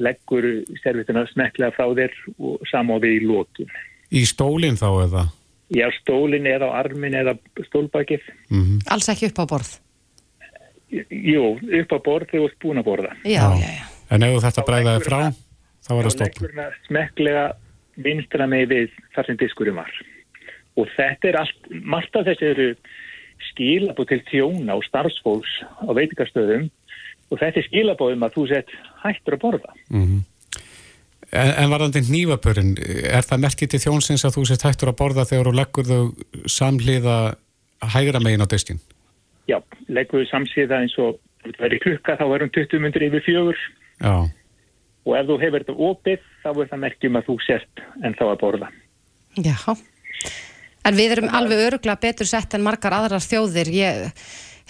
leggur 0.00 0.48
servietuna 0.80 1.26
smekklega 1.30 1.76
frá 1.76 1.86
þér 1.96 2.16
og 2.38 2.64
samáði 2.70 3.12
í 3.18 3.20
lótum. 3.28 3.70
Í 4.10 4.24
stólinn 4.28 4.80
þá 4.80 4.88
eða? 5.04 5.26
Já, 5.70 5.86
stólinn 6.00 6.48
eða 6.50 6.72
armin 6.80 7.14
eða 7.14 7.36
stólbakið. 7.68 8.24
Mm 8.50 8.80
Alls 8.90 9.08
ekki 9.12 9.30
upp 9.30 9.44
á 9.44 9.46
borð. 9.52 9.70
Jú, 10.90 11.54
upp 11.54 11.92
á 11.94 11.98
borð 12.02 12.32
þegar 12.32 12.40
þú 12.40 12.48
ert 12.48 12.58
búin 12.64 12.80
að 12.80 12.88
borða. 12.88 13.12
Já, 13.24 13.44
já, 13.54 13.70
já. 13.78 13.86
En 14.10 14.26
ef 14.26 14.42
þetta 14.42 14.64
leggur 14.66 15.04
frá, 15.06 15.20
það- 15.86 15.96
var 15.96 16.04
það 16.04 16.10
Þá 16.10 16.16
stopp. 16.16 16.40
leggur 16.40 16.56
hann 16.62 16.72
smekklega 16.88 17.44
vinstra 18.00 18.46
með 18.46 18.66
við 18.74 18.90
þar 19.14 19.26
sem 19.26 19.36
diskurinn 19.36 19.76
var. 19.76 19.92
Og 20.76 20.88
þetta 20.96 21.28
er 21.28 21.36
allt, 21.36 21.70
margt 21.70 22.16
af 22.16 22.26
þessi 22.26 22.50
eru 22.54 22.68
skilabóð 23.50 24.08
til 24.08 24.22
þjóna 24.30 24.76
og 24.76 24.84
starfsfólks 24.84 25.54
á 25.84 25.90
veitingastöðum 25.96 26.70
og 27.30 27.38
þetta 27.38 27.58
er 27.60 27.68
skilabóðum 27.68 28.24
að 28.26 28.34
þú 28.36 28.48
sett 28.48 28.68
hættur 29.04 29.36
að 29.38 29.42
borða. 29.46 29.72
Mm 29.90 30.24
En, 31.30 31.46
en 31.62 31.70
varðandi 31.70 32.00
nývapörin, 32.10 32.72
er 33.06 33.22
það 33.22 33.42
merkið 33.44 33.68
til 33.70 33.78
þjónsins 33.84 34.24
að 34.26 34.34
þú 34.34 34.42
sést 34.50 34.64
hættur 34.66 34.90
að 34.90 34.96
borða 34.98 35.22
þegar 35.28 35.46
þú 35.46 35.52
leggur 35.60 35.86
þau 35.86 36.00
samhliða 36.50 37.16
hægra 37.94 38.18
megin 38.24 38.42
á 38.42 38.50
diskin? 38.50 38.80
Já, 39.46 39.60
leggur 39.86 40.24
við 40.24 40.30
samsíða 40.32 40.80
eins 40.82 40.96
og 40.98 41.20
verið 41.62 41.84
klukka 41.84 42.16
þá 42.18 42.24
erum 42.34 42.50
20 42.50 42.82
myndir 42.82 43.06
yfir 43.06 43.22
fjögur 43.22 43.60
Já, 44.02 44.26
og 45.06 45.16
ef 45.16 45.26
þú 45.30 45.36
hefur 45.40 45.64
þetta 45.64 45.76
opið 45.90 46.24
þá 46.42 46.48
er 46.50 46.70
það 46.70 46.82
merkjum 46.84 47.18
að 47.20 47.26
þú 47.30 47.36
sért 47.46 47.82
en 48.04 48.14
þá 48.18 48.24
að 48.30 48.38
borða. 48.42 48.68
Já. 49.40 49.56
En 50.88 50.96
við 50.96 51.12
erum 51.16 51.28
alveg 51.36 51.60
öruglega 51.66 52.00
betur 52.00 52.28
sett 52.28 52.54
en 52.56 52.64
margar 52.64 52.94
aðrar 52.96 53.20
þjóðir. 53.24 53.68
Ég 53.74 54.10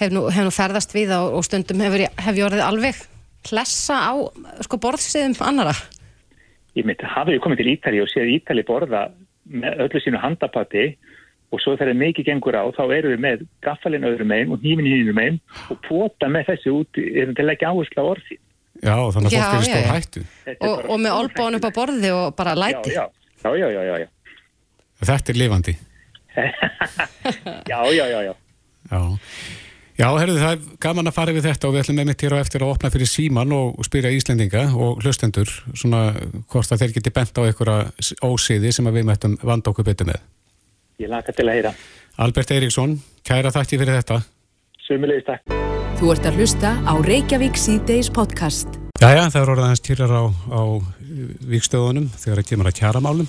hef 0.01 0.11
nú, 0.15 0.27
hef 0.33 0.45
nú 0.47 0.53
ferðast 0.55 0.95
við 0.97 1.13
á, 1.15 1.21
og 1.23 1.45
stundum 1.47 1.81
hefur, 1.85 2.03
ég- 2.07 2.19
hef 2.19 2.35
ég 2.37 2.47
orðið 2.49 2.65
alveg 2.67 2.99
klessa 3.47 3.97
á 4.11 4.13
sko, 4.67 4.77
borðsiðum 4.83 5.37
annara. 5.47 5.75
Ég 6.77 6.85
myndi, 6.87 7.07
hafið 7.07 7.37
þið 7.39 7.45
komið 7.45 7.61
til 7.63 7.71
Ítali 7.75 8.03
og 8.03 8.09
séð 8.13 8.33
Ítali 8.37 8.63
borða 8.67 9.05
með 9.51 9.81
öllu 9.87 10.01
sínu 10.03 10.21
handapati 10.23 10.85
og 11.51 11.59
svo 11.63 11.75
þegar 11.77 11.97
mikið 11.99 12.27
gengur 12.29 12.55
á 12.55 12.63
þá 12.71 12.83
erum 12.95 13.11
við 13.17 13.23
með 13.25 13.47
gaffalinn 13.65 14.07
öðrum 14.07 14.29
megin 14.31 14.53
og 14.55 14.61
hnífin 14.63 14.87
hínum 14.87 15.17
megin 15.19 15.41
og 15.71 15.81
pota 15.89 16.29
með 16.31 16.53
þessu 16.53 16.75
út 16.79 16.93
til 16.95 17.27
að 17.35 17.49
leggja 17.49 17.73
áherslu 17.73 17.99
á 17.99 18.07
orði. 18.07 18.39
Já 18.83 18.97
þannig 19.15 19.29
að 19.29 19.37
Já, 19.37 19.43
fólk 19.45 19.55
er 19.55 19.61
í 19.61 19.69
já, 19.69 19.75
stór 19.75 19.95
hættu. 19.95 20.23
Og, 20.57 20.83
og 20.87 21.01
með 21.01 21.17
olbónu 21.19 21.61
upp 21.61 21.69
á 21.69 21.73
borði 21.77 22.11
og 22.17 22.27
bara 22.39 22.57
læti. 22.59 22.95
Já, 22.97 23.05
já, 23.45 23.51
já, 23.61 23.69
já, 23.77 23.83
já, 23.85 23.95
já. 24.05 24.09
Þetta 25.01 25.33
er 25.33 25.41
lifandi. 25.41 25.77
Já, 27.71 27.79
já, 27.91 28.05
já, 28.07 28.21
já. 28.23 28.35
Já, 28.91 29.01
já 29.99 30.07
herðu 30.19 30.39
það 30.39 30.53
er 30.53 30.77
gaman 30.83 31.11
að 31.11 31.17
fara 31.17 31.35
við 31.35 31.49
þetta 31.49 31.69
og 31.69 31.75
við 31.75 31.83
ætlum 31.83 32.03
einmitt 32.03 32.25
hér 32.25 32.37
á 32.37 32.43
eftir 32.43 32.65
að 32.65 32.73
opna 32.75 32.91
fyrir 32.95 33.11
síman 33.11 33.55
og, 33.57 33.81
spyrja 33.87 34.13
Íslendinga 34.15 34.63
og 34.75 35.03
hlustendur 35.05 35.51
svona 35.75 36.05
hvort 36.53 36.71
að 36.71 36.85
þeir 36.85 36.97
geti 36.99 37.15
bent 37.19 37.43
á 37.43 37.43
einhverja 37.47 38.15
ósiði 38.27 38.73
sem 38.75 38.91
við 38.95 39.09
mættum 39.11 39.37
vanda 39.43 39.73
okkur 39.73 39.91
betur 39.91 40.13
með. 40.13 40.23
Ég 41.03 41.13
laka 41.13 41.35
til 41.35 41.49
að 41.49 41.61
heyra. 41.61 41.75
Albert 42.21 42.55
Eiríksson, 42.57 42.99
kæra 43.27 43.53
þakki 43.55 43.81
fyrir 43.81 44.01
þetta. 44.01 44.23
Sumulegist 44.87 45.31
takk. 45.33 45.80
Þú 46.01 46.09
ert 46.15 46.25
að 46.25 46.37
hlusta 46.41 46.69
á 46.89 46.93
Reykjavík 47.05 47.59
C-Days 47.61 48.09
podcast. 48.09 48.71
Jæja, 49.03 49.27
það 49.29 49.43
er 49.43 49.51
orðað 49.53 49.67
hans 49.69 49.83
týrar 49.85 50.13
á, 50.17 50.23
á 50.49 50.63
vikstöðunum 51.51 52.07
þegar 52.17 52.41
það 52.41 52.49
kemur 52.49 52.69
að 52.71 52.77
kjaramálum. 52.79 53.29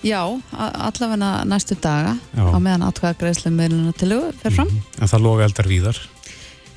Já, 0.00 0.22
a- 0.56 0.70
allavega 0.88 1.44
næstu 1.44 1.76
daga 1.76 2.14
Já. 2.32 2.44
á 2.48 2.56
meðan 2.56 2.86
atkvæða 2.88 3.18
greiðslu 3.20 3.52
meðluna 3.52 3.92
til 4.00 4.16
fer 4.40 4.56
fram. 4.56 4.72
En 4.96 5.12
það 5.12 5.24
loga 5.26 5.44
eldar 5.44 5.68
víðar. 5.68 6.00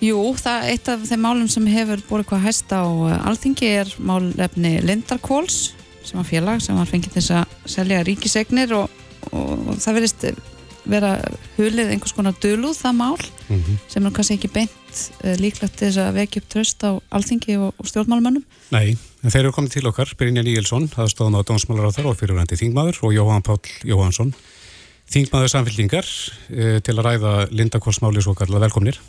Jú, 0.03 0.19
það 0.35 0.59
er 0.59 0.69
eitt 0.73 0.91
af 0.91 1.07
þeim 1.07 1.23
málum 1.23 1.47
sem 1.47 1.65
hefur 1.71 2.03
búið 2.09 2.25
hvað 2.27 2.43
hæst 2.43 2.75
á 2.75 2.83
uh, 2.83 3.27
alþingi 3.27 3.71
er 3.79 3.95
málefni 3.99 4.75
Lindarkóls 4.83 5.73
sem 6.03 6.19
var 6.19 6.27
félag 6.27 6.59
sem 6.63 6.75
var 6.75 6.87
fengið 6.87 7.15
til 7.15 7.21
þess 7.21 7.31
að 7.31 7.57
selja 7.79 8.03
ríkisegnir 8.03 8.75
og, 8.75 8.89
og 9.31 9.75
það 9.79 9.99
verðist 9.99 10.23
vera 10.89 11.11
hulið 11.57 11.91
einhvers 11.93 12.15
konar 12.15 12.35
döluð 12.41 12.75
það 12.79 12.95
mál 12.99 13.19
Mm 13.49 13.77
sem 13.89 14.05
er 14.05 14.11
kannski 14.13 14.35
ekki 14.37 14.49
beint 14.53 14.71
uh, 14.89 15.33
líklegt 15.39 15.77
til 15.79 15.89
þess 15.89 16.01
að 16.03 16.19
vekja 16.19 16.41
upp 16.41 16.49
tröst 16.53 16.85
á 16.85 16.91
alþingi 17.15 17.57
og, 17.59 17.73
og 17.77 17.89
stjórnmálumönnum. 17.89 18.45
Nei, 18.73 18.95
en 18.95 19.33
þeir 19.33 19.43
eru 19.45 19.55
komið 19.55 19.77
til 19.77 19.89
okkar, 19.89 20.13
Brynja 20.19 20.43
Níelsson, 20.45 20.89
aðstofan 20.93 21.37
á 21.37 21.41
Dómsmálar 21.45 21.89
á 21.89 21.95
þar 21.95 22.11
og 22.11 22.19
fyrirvændi 22.19 22.59
Þingmaður 22.59 23.01
og 23.07 23.15
Jóhann 23.15 23.45
Páll 23.45 23.73
Jóhannsson, 23.87 24.33
Þingmaður 25.09 25.51
samfélkingar, 25.55 26.09
e, 26.53 26.77
til 26.85 26.93
að 26.93 27.05
ræða 27.07 27.33
Lindakórsmáli 27.49 28.21
svo 28.21 28.35
kallar 28.37 28.61
velkomnir. 28.61 28.99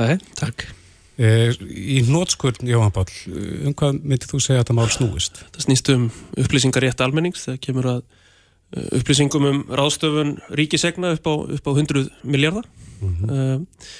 Nei, 0.00 0.16
takk. 0.38 0.66
E, 1.18 1.50
í 1.66 2.00
nótskurn, 2.06 2.66
Jóhann 2.66 2.94
Páll, 2.94 3.12
eh, 3.30 3.68
um 3.68 3.74
hvað 3.74 4.00
myndið 4.02 4.32
þú 4.32 4.42
segja 4.42 4.58
að 4.58 4.64
þetta 4.64 4.78
mál 4.78 4.90
snúist? 4.94 5.40
Það 5.54 5.64
snýst 5.66 5.92
um 5.94 6.08
upplýsingarétt 6.42 7.04
almennings 7.06 7.46
þegar 7.46 7.62
kemur 7.68 7.88
að 7.94 8.02
uh, 8.02 8.90
upplýsingum 8.98 9.48
um 9.48 9.62
ráðstöfun 9.66 10.36
ríkisegna 10.58 11.14
upp 11.16 11.26
á, 11.26 11.34
upp 11.58 11.70
á 11.70 11.72
100 11.74 12.06
miljardar. 12.22 12.68
Mhm. 13.00 13.30
uh, 13.30 13.56
uh, 13.58 13.96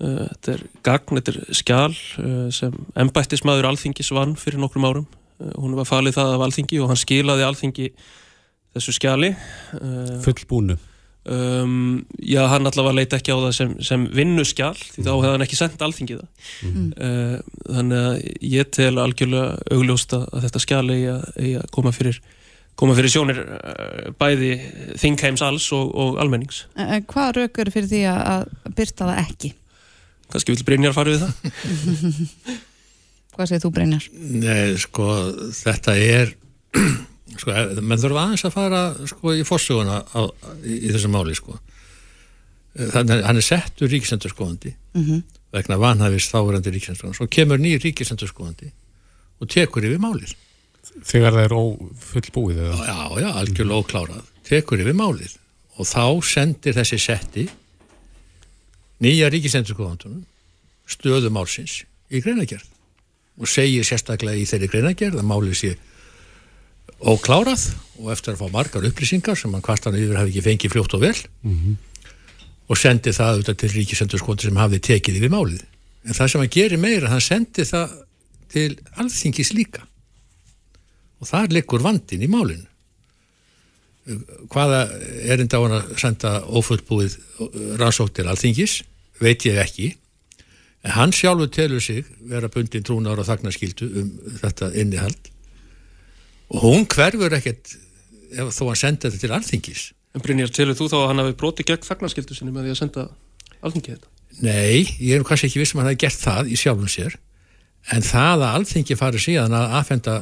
þetta 0.00 0.52
er 0.56 0.64
gagn, 0.86 1.20
þetta 1.20 1.32
er 1.34 1.56
skjál 1.56 1.92
uh, 1.92 2.48
sem 2.52 2.74
embættismæður 3.00 3.70
alþingis 3.70 4.12
vann 4.16 4.34
fyrir 4.40 4.60
nokkrum 4.62 4.84
árum. 4.88 5.06
Uh, 5.40 5.52
hún 5.62 5.76
var 5.78 5.88
falið 5.88 6.18
það 6.18 6.34
af 6.36 6.44
alþingi 6.48 6.82
og 6.82 6.92
hann 6.92 7.00
skilaði 7.00 7.46
alþingi 7.46 7.88
þessu 8.76 8.92
skjali. 8.98 9.32
Fullbúnu. 10.24 10.76
Um, 11.26 12.04
já, 12.22 12.44
hann 12.46 12.68
allavega 12.68 12.94
leita 13.00 13.18
ekki 13.18 13.34
á 13.34 13.38
það 13.42 13.54
sem, 13.56 13.70
sem 13.82 14.04
vinnuskjál 14.14 14.76
því 14.78 15.02
þá 15.02 15.08
hefði 15.10 15.30
hann 15.32 15.44
ekki 15.46 15.56
sendt 15.58 15.82
alþingi 15.82 16.18
það 16.20 16.44
Mm. 16.62 16.84
uh, 17.02 17.40
þannig 17.66 18.04
að 18.06 18.20
ég 18.46 18.68
tel 18.76 18.92
algjörlega 19.02 19.56
augljóst 19.74 20.14
að 20.14 20.28
að 20.30 20.44
þetta 20.46 20.62
skjál 20.62 20.84
eigi 20.94 21.08
að, 21.58 21.66
koma 21.74 21.90
fyrir 21.92 22.20
koma 22.78 22.94
fyrir 22.94 23.10
sjónir 23.10 23.40
uh, 23.42 24.12
bæði 24.20 24.52
þingheims 25.02 25.42
alls 25.42 25.66
og, 25.74 25.90
og 25.90 26.20
almennings 26.22 26.62
En 26.78 27.02
hvað 27.10 27.32
rauk 27.40 27.58
eru 27.64 27.74
fyrir 27.74 27.90
því 27.90 28.04
að, 28.12 28.22
að 28.36 28.76
byrta 28.78 29.10
það 29.10 29.20
ekki? 29.24 29.52
Kannski 30.32 30.54
vil 30.54 30.64
Brynjar 30.68 30.94
fara 30.96 31.14
við 31.14 31.24
það 31.24 31.32
Hvað 33.36 33.50
segir 33.50 33.62
þú 33.66 33.70
Brynjar? 33.76 34.04
Nei, 34.16 34.76
sko, 34.80 35.06
þetta 35.58 35.92
er 36.00 36.30
sko, 37.40 37.52
menn 37.84 38.00
þurfa 38.00 38.22
aðeins 38.22 38.46
að 38.48 38.54
fara 38.54 38.80
sko, 39.10 39.34
í 39.36 39.42
fórsöguna 39.44 39.98
á, 40.08 40.20
í, 40.64 40.78
í 40.88 40.92
þessu 40.94 41.10
máli 41.12 41.36
sko. 41.36 41.58
þannig 42.76 43.12
að 43.18 43.26
hann 43.28 43.40
er 43.42 43.44
settur 43.46 43.92
ríkisendurskóðandi 43.92 44.72
vegna 45.56 45.78
vanhafist 45.80 46.32
þáverandi 46.32 46.72
ríkisendurskóðandi 46.74 47.20
svo 47.20 47.28
kemur 47.32 47.60
nýr 47.62 47.80
ríkisendurskóðandi 47.84 48.72
og 49.40 49.52
tekur 49.52 49.84
yfir 49.88 50.02
málið 50.02 50.34
Þegar 51.06 51.34
það 51.34 51.42
er 51.44 51.52
ófullbúið 51.56 52.58
eða? 52.62 52.76
já, 52.86 52.98
já, 53.20 53.28
algjörlega 53.40 53.80
óklárað 53.82 54.28
tekur 54.48 54.80
yfir 54.80 54.96
málið 54.96 55.32
og 55.76 55.88
þá 55.90 56.04
sendir 56.24 56.76
þessi 56.78 56.98
setti 57.02 57.44
nýja 59.02 59.28
ríkisendurskóðandunum 59.32 60.24
stöðu 60.86 61.32
málsins 61.34 61.82
í 62.12 62.22
greinagerð 62.24 62.68
og 63.36 63.50
segir 63.50 63.84
sérstaklega 63.84 64.40
í 64.40 64.46
þeirri 64.48 64.70
greinagerð 64.72 65.20
að 65.20 65.28
málið 65.28 65.58
sé 65.60 65.72
óklárað 67.02 67.66
og 68.00 68.12
eftir 68.14 68.34
að 68.34 68.44
fá 68.44 68.52
margar 68.54 68.86
upplýsingar 68.88 69.36
sem 69.36 69.52
hann 69.52 69.64
kvartan 69.64 69.96
yfir 69.98 70.16
hafi 70.16 70.32
ekki 70.32 70.44
fengið 70.46 70.72
fljótt 70.72 70.96
og 70.96 71.02
vel. 71.04 71.16
Og 72.66 72.78
sendi 72.80 73.12
það 73.14 73.32
auðvitað 73.34 73.58
til 73.60 73.72
ríkisendurskóðan 73.74 74.46
sem 74.46 74.56
hafði 74.62 74.80
tekið 74.88 75.18
yfir 75.20 75.34
málið. 75.34 75.60
En 76.06 76.16
það 76.16 76.30
sem 76.30 76.40
hann 76.40 76.54
gerir 76.56 76.80
meira, 76.80 77.10
hann 77.12 77.20
sendi 77.20 77.66
það 77.66 77.92
til 78.50 78.78
alþingis 78.96 79.52
líka. 79.52 79.84
Og 81.20 81.28
þar 81.28 81.52
liggur 81.52 81.84
vandin 81.84 82.24
í 82.24 82.30
málinu 82.30 82.66
hvaða 84.52 84.82
er 85.26 85.42
enda 85.42 85.58
á 85.58 85.64
hann 85.64 85.76
að 85.80 85.94
senda 86.00 86.32
ófullbúið 86.46 87.16
rannsók 87.80 88.12
til 88.14 88.26
alþingis? 88.30 88.80
Veit 89.22 89.46
ég 89.48 89.58
ekki. 89.62 89.94
En 90.86 90.94
hann 90.94 91.14
sjálfur 91.14 91.50
telur 91.50 91.82
sig 91.82 92.06
vera 92.30 92.50
bundin 92.52 92.84
trúnar 92.86 93.18
og 93.18 93.26
þagnarskildu 93.26 93.88
um 94.02 94.12
þetta 94.42 94.70
innihald. 94.78 95.32
Og 96.54 96.62
hún 96.62 96.86
hverfur 96.86 97.34
ekkert 97.34 97.74
ef 98.30 98.52
þó 98.54 98.68
hann 98.68 98.82
senda 98.82 99.08
þetta 99.08 99.22
til 99.24 99.34
alþingis. 99.34 99.86
En 100.14 100.22
Brynjar, 100.24 100.52
telur 100.54 100.78
þú 100.78 100.88
þá 100.92 100.98
að 101.00 101.08
hann 101.10 101.22
hafi 101.24 101.38
brotið 101.40 101.70
gegn 101.72 101.88
þagnarskildu 101.88 102.36
sinni 102.36 102.54
með 102.54 102.68
því 102.68 102.76
að 102.76 102.78
senda 102.82 103.08
alþingi 103.66 103.96
þetta? 103.96 104.12
Nei, 104.46 104.86
ég 105.00 105.18
er 105.18 105.26
kannski 105.26 105.50
ekki 105.50 105.62
vissum 105.62 105.80
að 105.80 105.86
hann 105.86 105.92
hafi 105.92 106.02
gert 106.04 106.22
það 106.22 106.52
í 106.52 106.60
sjálfum 106.60 106.92
sér. 106.92 107.18
En 107.92 108.06
það 108.06 108.46
að 108.46 108.54
alþingi 108.60 108.98
fari 108.98 109.20
síðan 109.22 109.56
að 109.56 109.76
aðfenda 109.80 110.16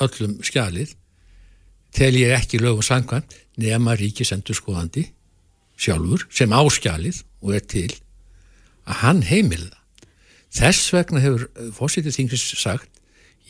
öllum 0.00 0.34
skjalið 0.46 0.96
tel 1.96 2.12
ég 2.18 2.34
ekki 2.36 2.60
lögum 2.62 2.84
sangkvæmt 2.86 3.34
nema 3.60 3.96
ríkisendur 3.98 4.56
skoðandi 4.56 5.08
sjálfur 5.80 6.26
sem 6.32 6.52
áskjalið 6.52 7.22
og 7.42 7.56
er 7.56 7.66
til 7.66 7.90
að 8.86 9.02
hann 9.04 9.22
heimilða 9.26 9.78
þess 10.54 10.92
vegna 10.94 11.22
hefur 11.22 11.46
fósitið 11.76 12.16
þingis 12.16 12.46
sagt 12.60 12.90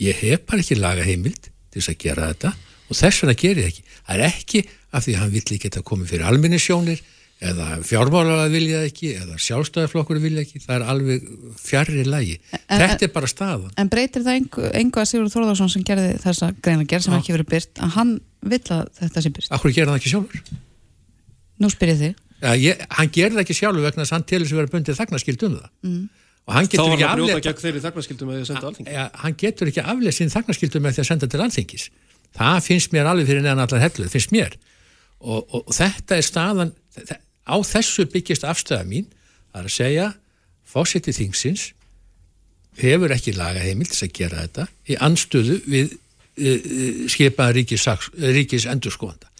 ég 0.01 0.17
hef 0.25 0.45
bara 0.49 0.65
ekki 0.65 0.79
laga 0.79 1.05
heimild 1.07 1.51
til 1.71 1.81
þess 1.81 1.93
að 1.93 2.03
gera 2.05 2.29
þetta 2.33 2.53
og 2.91 2.99
þess 2.99 3.23
vegna 3.23 3.37
gerir 3.39 3.63
ég 3.63 3.71
ekki. 3.71 3.85
Það 4.07 4.17
er 4.17 4.27
ekki 4.27 4.63
af 4.91 5.05
því 5.05 5.15
að 5.15 5.21
hann 5.23 5.35
vill 5.35 5.45
ekki 5.45 5.61
geta 5.65 5.83
komið 5.87 6.13
fyrir 6.15 6.29
alminnisjónir 6.31 7.03
eða 7.41 7.67
fjármálaga 7.89 8.49
vilja 8.53 8.81
ekki 8.85 9.15
eða 9.17 9.39
sjálfstæðarflokkur 9.41 10.19
vilja 10.21 10.43
ekki 10.45 10.61
það 10.61 10.75
er 10.77 10.83
alveg 10.93 11.29
fjarrir 11.57 12.09
lægi 12.13 12.35
En- 12.69 12.83
þetta 12.83 13.07
er 13.07 13.13
bara 13.15 13.31
staðan 13.33 13.71
En 13.81 13.89
breytir 13.93 14.25
það 14.27 14.37
engu, 14.43 14.65
engu 14.77 15.01
að 15.01 15.09
Sigurður 15.09 15.33
Þórðarsson 15.37 15.71
sem 15.73 15.85
gerði 15.89 16.11
þessa 16.21 16.51
greinagerð 16.61 17.07
sem 17.07 17.15
Já. 17.17 17.19
ekki 17.23 17.37
verið 17.39 17.49
byrt 17.55 17.81
að 17.87 17.95
hann 17.97 18.13
vill 18.43 18.61
að 18.77 18.83
þetta 19.01 19.23
sé 19.25 19.33
byrt? 19.39 19.49
Akkur 19.57 19.73
gerir 19.73 19.89
það 19.93 20.01
ekki 20.03 20.13
sjálfur? 20.13 20.43
Nú 21.61 21.69
spyr 21.73 21.91
ég 21.95 21.99
þig. 22.01 22.15
Ja, 22.41 22.53
ég, 22.57 22.85
hann 22.97 23.11
gerir 23.13 23.35
það 23.37 23.43
ekki 23.47 23.57
sjálfur 23.59 23.85
vegna 23.85 24.05
þess 24.05 24.13
að 24.13 24.17
hann 24.19 24.29
telur 24.31 24.49
sig 24.49 24.57
vera 24.61 24.73
bundið 24.73 25.01
þagnaskild 25.01 25.43
um 25.49 25.57
það 25.57 25.69
Mm. 25.85 26.05
og 26.49 26.55
hann 26.57 26.65
Þá 26.67 26.71
getur 26.73 26.85
var 26.85 26.95
ekki 26.97 27.05
hann 27.05 27.11
að 27.11 27.21
brjóta 27.21 27.33
afleitt 27.37 27.49
gegn 27.49 27.65
þeirri 27.65 27.83
þagnarskildu 27.85 28.25
með 28.29 28.37
því 28.37 28.41
að 28.45 28.49
senda 28.51 28.67
alþingi. 28.71 28.93
ja, 28.93 29.05
hann 29.25 29.35
getur 29.43 29.69
ekki 29.71 29.83
afleitt 29.85 30.17
sín 30.17 30.33
þagnaskildu 30.33 30.81
með 30.81 30.93
því 30.97 31.01
að 31.05 31.09
senda 31.11 31.27
til 31.31 31.41
alþingis 31.45 31.85
það 32.41 32.61
finnst 32.65 32.93
mér 32.97 33.11
alveg 33.11 33.27
fyrir 33.29 33.43
neðan 33.45 33.65
allar 33.65 33.81
hellu 33.85 34.09
finnst 34.09 34.33
mér 34.33 34.57
og, 35.21 35.45
og, 35.53 35.61
og 35.69 35.75
þetta 35.77 36.17
er 36.17 36.25
staðan 36.25 36.73
þe- 36.97 37.21
á 37.47 37.57
þessu 37.65 38.07
byggist 38.11 38.45
afstöða 38.47 38.87
mín 38.89 39.09
að 39.57 39.71
segja 39.75 40.11
fósiti 40.67 41.15
þingsins 41.15 41.71
hefur 42.81 43.13
ekki 43.15 43.35
laga 43.37 43.63
heimild 43.65 43.93
til 43.93 44.07
að 44.07 44.15
gera 44.17 44.45
þetta 44.45 44.69
í 44.87 44.99
anstöðu 45.09 45.59
við 45.67 45.93
uh, 45.95 47.05
skipaða 47.11 47.57
ríkis, 47.59 47.87
ríkis 48.21 48.69
endurskóðanda 48.71 49.31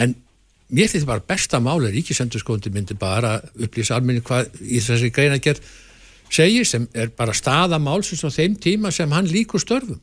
en 0.00 0.16
mér 0.70 0.90
finnst 0.90 1.08
bara 1.08 1.24
besta 1.26 1.60
máli 1.62 1.90
að 1.90 1.98
ríkis 1.98 2.22
endurskóðandi 2.24 2.74
myndi 2.74 2.96
bara 2.98 3.36
upplýsa 3.58 3.98
almenni 3.98 4.24
hvað 4.24 4.52
í 4.62 4.82
þessi 4.84 5.12
greinagerð 5.14 5.64
segir 6.30 6.66
sem 6.68 6.86
er 6.94 7.10
bara 7.16 7.34
staða 7.34 7.80
málsins 7.82 8.22
á 8.22 8.30
þeim 8.30 8.56
tíma 8.62 8.92
sem 8.94 9.10
hann 9.12 9.28
líkur 9.28 9.62
störfum 9.62 10.00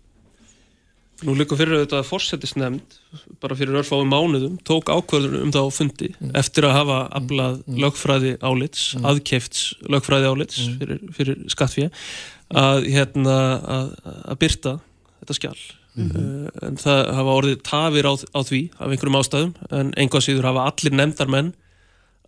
Nú 1.26 1.34
líka 1.34 1.58
fyrir 1.58 1.80
þetta 1.82 2.02
að 2.02 2.10
fórsetisnefnd 2.12 2.98
bara 3.42 3.56
fyrir 3.58 3.80
örfáum 3.80 4.12
mánuðum 4.12 4.60
tók 4.68 4.92
ákvörður 4.92 5.40
um 5.40 5.54
það 5.56 5.66
á 5.66 5.72
fundi 5.74 6.10
eftir 6.38 6.68
að 6.68 6.76
hafa 6.76 6.98
aflað 7.18 7.56
lögfræði 7.86 8.34
álits 8.46 8.84
aðkefts 9.02 9.64
lögfræði 9.90 10.30
álits 10.30 10.60
fyrir, 10.78 11.02
fyrir 11.18 11.40
skattfíja 11.50 11.90
að, 12.54 12.86
hérna, 12.94 13.38
að, 13.78 13.92
að 14.30 14.40
byrta 14.44 14.76
þetta 15.24 15.38
skjál 15.40 15.58
uh, 15.58 16.48
en 16.68 16.82
það 16.84 17.02
hafa 17.18 17.38
orðið 17.42 17.64
tafir 17.66 18.10
á, 18.10 18.14
á 18.14 18.40
því 18.46 18.62
af 18.78 18.92
einhverjum 18.92 19.22
ástæðum 19.22 19.56
en 19.80 19.94
einhvað 19.98 20.28
síður 20.28 20.50
hafa 20.52 20.68
allir 20.70 20.98
nefndarmenn 21.02 21.54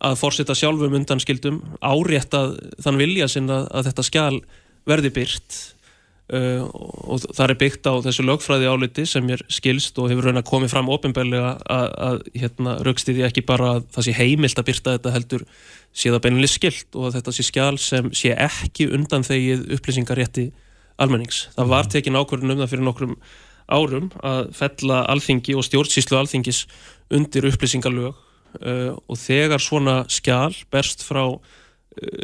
að 0.00 0.18
fórseta 0.18 0.56
sjálfum 0.56 0.96
undanskildum 0.98 1.62
áréttað 1.78 2.56
þann 2.82 2.98
vilja 3.00 3.30
sinn 3.30 3.52
að, 3.52 3.68
að 3.70 3.90
þetta 3.90 4.06
skjál 4.08 4.40
verði 4.88 5.14
byrt 5.14 5.60
uh, 6.34 6.62
og 7.10 7.26
það 7.26 7.44
er 7.46 7.58
byggt 7.60 7.90
á 7.90 7.94
þessu 8.06 8.24
lögfræði 8.26 8.70
áliti 8.70 9.04
sem 9.08 9.28
er 9.34 9.42
skilst 9.52 9.98
og 10.00 10.10
hefur 10.12 10.30
raun 10.30 10.40
að 10.40 10.48
komið 10.50 10.72
fram 10.74 10.90
ofinbeglega 10.92 11.52
að, 11.64 11.90
að 12.08 12.22
hérna, 12.42 12.78
raukstiði 12.86 13.26
ekki 13.28 13.44
bara 13.48 13.74
að 13.76 13.84
það 13.96 14.08
sé 14.08 14.16
heimilt 14.20 14.62
að 14.62 14.68
byrta 14.70 14.96
þetta 14.96 15.14
heldur 15.16 15.44
sé 15.90 16.10
það 16.12 16.24
beininlega 16.26 16.54
skilt 16.54 16.98
og 16.98 17.08
að 17.08 17.18
þetta 17.18 17.36
sé 17.36 17.46
skjál 17.46 17.76
sem 17.82 18.10
sé 18.16 18.34
ekki 18.36 18.88
undan 18.94 19.26
þegið 19.26 19.70
upplýsingarétti 19.76 20.50
almennings. 21.00 21.46
Það 21.56 21.70
var 21.72 21.88
tekin 21.90 22.18
ákvörðun 22.18 22.54
um 22.54 22.62
það 22.62 22.74
fyrir 22.74 22.86
nokkrum 22.86 23.14
árum 23.70 24.10
að 24.26 24.50
fella 24.56 25.04
alþingi 25.10 25.54
og 25.56 25.64
stjórnsýslu 25.66 26.18
alþingis 26.18 26.64
undir 27.14 27.46
upplýsingalög 27.50 28.12
uh, 28.12 28.92
og 29.06 29.18
þegar 29.18 29.62
svona 29.62 30.02
skjál 30.10 30.54
berst 30.72 31.04
frá 31.06 31.22
uh, 31.30 31.40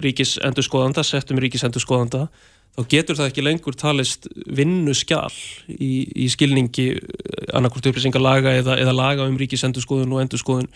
ríkisendurskoðanda, 0.03 1.05
settum 1.07 1.41
ríkisendurskoðanda 1.43 2.27
þá 2.77 2.83
getur 2.93 3.17
það 3.19 3.31
ekki 3.31 3.45
lengur 3.45 3.77
talist 3.79 4.29
vinnu 4.35 4.93
skjál 4.97 5.33
í, 5.73 6.05
í 6.13 6.29
skilningi 6.33 6.91
annarkvort 7.57 7.89
upplýsingalaga 7.91 8.53
eða, 8.61 8.77
eða 8.83 8.95
laga 8.97 9.29
um 9.29 9.39
ríkisendurskoðun 9.41 10.13
og 10.13 10.23
endurskoðun 10.25 10.71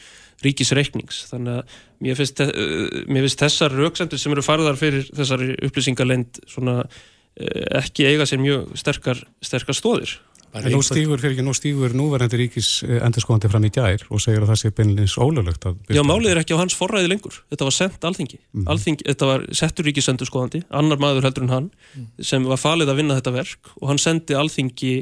ríkisreiknings. 0.45 1.27
Þannig 1.29 1.61
að 1.61 1.79
mér 2.07 2.19
finnst, 2.19 2.41
eh, 2.41 3.01
mér 3.11 3.27
finnst 3.27 3.45
þessar 3.45 3.77
rauksendur 3.77 4.21
sem 4.21 4.33
eru 4.33 4.45
farðar 4.45 4.81
fyrir 4.81 5.09
þessari 5.13 5.53
upplýsingalend 5.69 6.41
svona 6.49 6.79
eh, 6.81 7.67
ekki 7.83 8.09
eiga 8.09 8.29
sér 8.29 8.41
mjög 8.41 8.73
sterkar, 8.81 9.21
sterkar 9.45 9.77
stóðir. 9.77 10.17
Bara 10.51 10.67
En 10.67 10.75
nú 10.75 10.83
stígur, 10.83 11.21
fyrir 11.23 11.37
ekki, 11.37 11.45
nú 11.47 11.55
stígur 11.55 11.95
núverandi 11.95 12.41
ríkis 12.41 12.71
endurskóðandi 12.83 13.51
fram 13.53 13.67
í 13.69 13.71
gær 13.75 14.03
og 14.11 14.23
segir 14.23 14.43
að 14.43 14.51
það 14.51 14.61
sé 14.65 14.73
beinleins 14.75 15.15
ólöglegt 15.15 15.67
að 15.71 15.95
Já, 15.95 16.03
málið 16.07 16.33
er 16.33 16.43
ekki 16.43 16.59
á 16.59 16.63
hans 16.63 16.75
forræði 16.75 17.13
lengur. 17.13 17.39
Þetta 17.53 17.69
var 17.69 17.77
sendt 17.77 18.07
alþingi. 18.11 18.41
alþingi 18.75 19.07
þetta 19.07 19.31
var 19.31 19.47
settur 19.61 19.87
ríkisendurskoðandi, 19.87 20.65
annar 20.75 20.99
maður 21.03 21.29
heldur 21.29 21.47
en 21.47 21.55
hann, 21.55 21.71
sem 22.19 22.47
var 22.51 22.59
falið 22.59 22.91
að 22.91 23.03
vinna 23.03 23.19
þetta 23.21 23.35
verk 23.39 23.75
og 23.79 23.93
hann 23.93 24.03
sendi 24.03 24.39
alþingi 24.39 24.95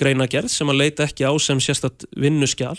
greinagerð 0.00 0.50
sem 0.52 0.72
að 0.72 0.80
leita 0.80 1.06
ekki 1.06 1.28
á 1.28 1.32
sem 1.42 1.60
sérstatt 1.62 2.06
vinnuskjál 2.16 2.78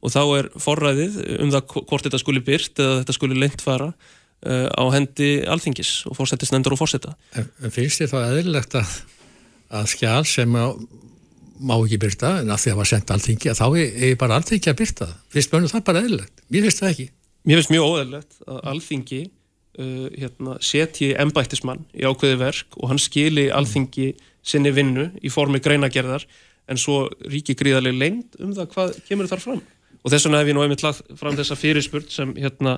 og 0.00 0.12
þá 0.14 0.22
er 0.38 0.50
forræðið 0.62 1.20
um 1.42 1.52
það 1.52 1.76
hvort 1.90 2.06
þetta 2.06 2.20
skuli 2.22 2.42
byrt 2.46 2.82
eða 2.82 2.98
þetta 3.00 3.16
skuli 3.16 3.38
leint 3.38 3.64
fara 3.64 3.90
uh, 3.92 4.68
á 4.70 4.84
hendi 4.94 5.30
alþingis 5.48 5.94
og 6.10 6.18
fórsetisnendur 6.18 6.76
og 6.76 6.82
fórseta. 6.82 7.16
En 7.34 7.48
en 7.62 7.74
finnst 7.74 8.02
þér 8.02 8.12
þá 8.12 8.18
eðlilegt 8.22 8.76
að, 8.78 8.94
að 9.80 9.90
skjál 9.94 10.24
sem 10.28 10.54
á, 10.58 10.66
má 11.62 11.74
ekki 11.78 11.98
byrta 12.02 12.30
en 12.42 12.50
að 12.52 12.60
því 12.62 12.70
að 12.70 12.72
það 12.74 12.80
var 12.82 12.90
sendt 12.92 13.12
alþingi 13.14 13.50
að 13.52 13.60
þá 13.60 13.66
er, 13.82 13.92
er 14.08 14.16
bara 14.20 14.38
alþingi 14.40 14.70
að 14.72 14.78
byrta. 14.82 15.08
Finnst 15.32 15.52
mönnu 15.54 15.70
það 15.72 15.84
bara 15.88 16.02
eðlilegt? 16.04 16.42
Mér 16.52 16.66
finnst 16.66 16.82
það 16.82 16.92
ekki. 16.94 17.06
Mér 17.48 17.58
finnst 17.60 17.72
mjög 17.74 17.88
óæðilegt 17.92 18.36
að 18.46 18.60
alþingi 18.72 19.20
uh, 19.26 20.08
hérna, 20.18 20.56
setji 20.62 21.10
embættismann 21.24 21.84
í 21.96 22.06
ákveði 22.06 22.38
verk 22.42 22.78
og 22.80 22.92
hann 22.92 23.02
skili 23.02 23.48
alþingi 23.54 24.10
sinni 24.42 24.72
vinnu 24.74 25.08
í 25.22 25.30
formi 25.30 25.60
greinagerðar 25.62 26.26
en 26.70 26.78
svo 26.78 27.04
ríki 27.30 27.56
gríðarlega 27.58 27.98
lengt 27.98 28.38
um 28.42 28.52
það 28.56 28.68
hvað 28.74 28.92
kemur 29.08 29.30
þar 29.30 29.42
fram. 29.42 29.62
Og 30.02 30.10
þess 30.10 30.26
vegna 30.26 30.40
hef 30.42 30.48
ég 30.50 30.56
nú 30.56 30.62
einmitt 30.64 30.82
lagt 30.82 31.02
fram 31.18 31.36
þessa 31.38 31.54
fyrirspurt 31.58 32.10
sem, 32.10 32.32
hérna, 32.38 32.76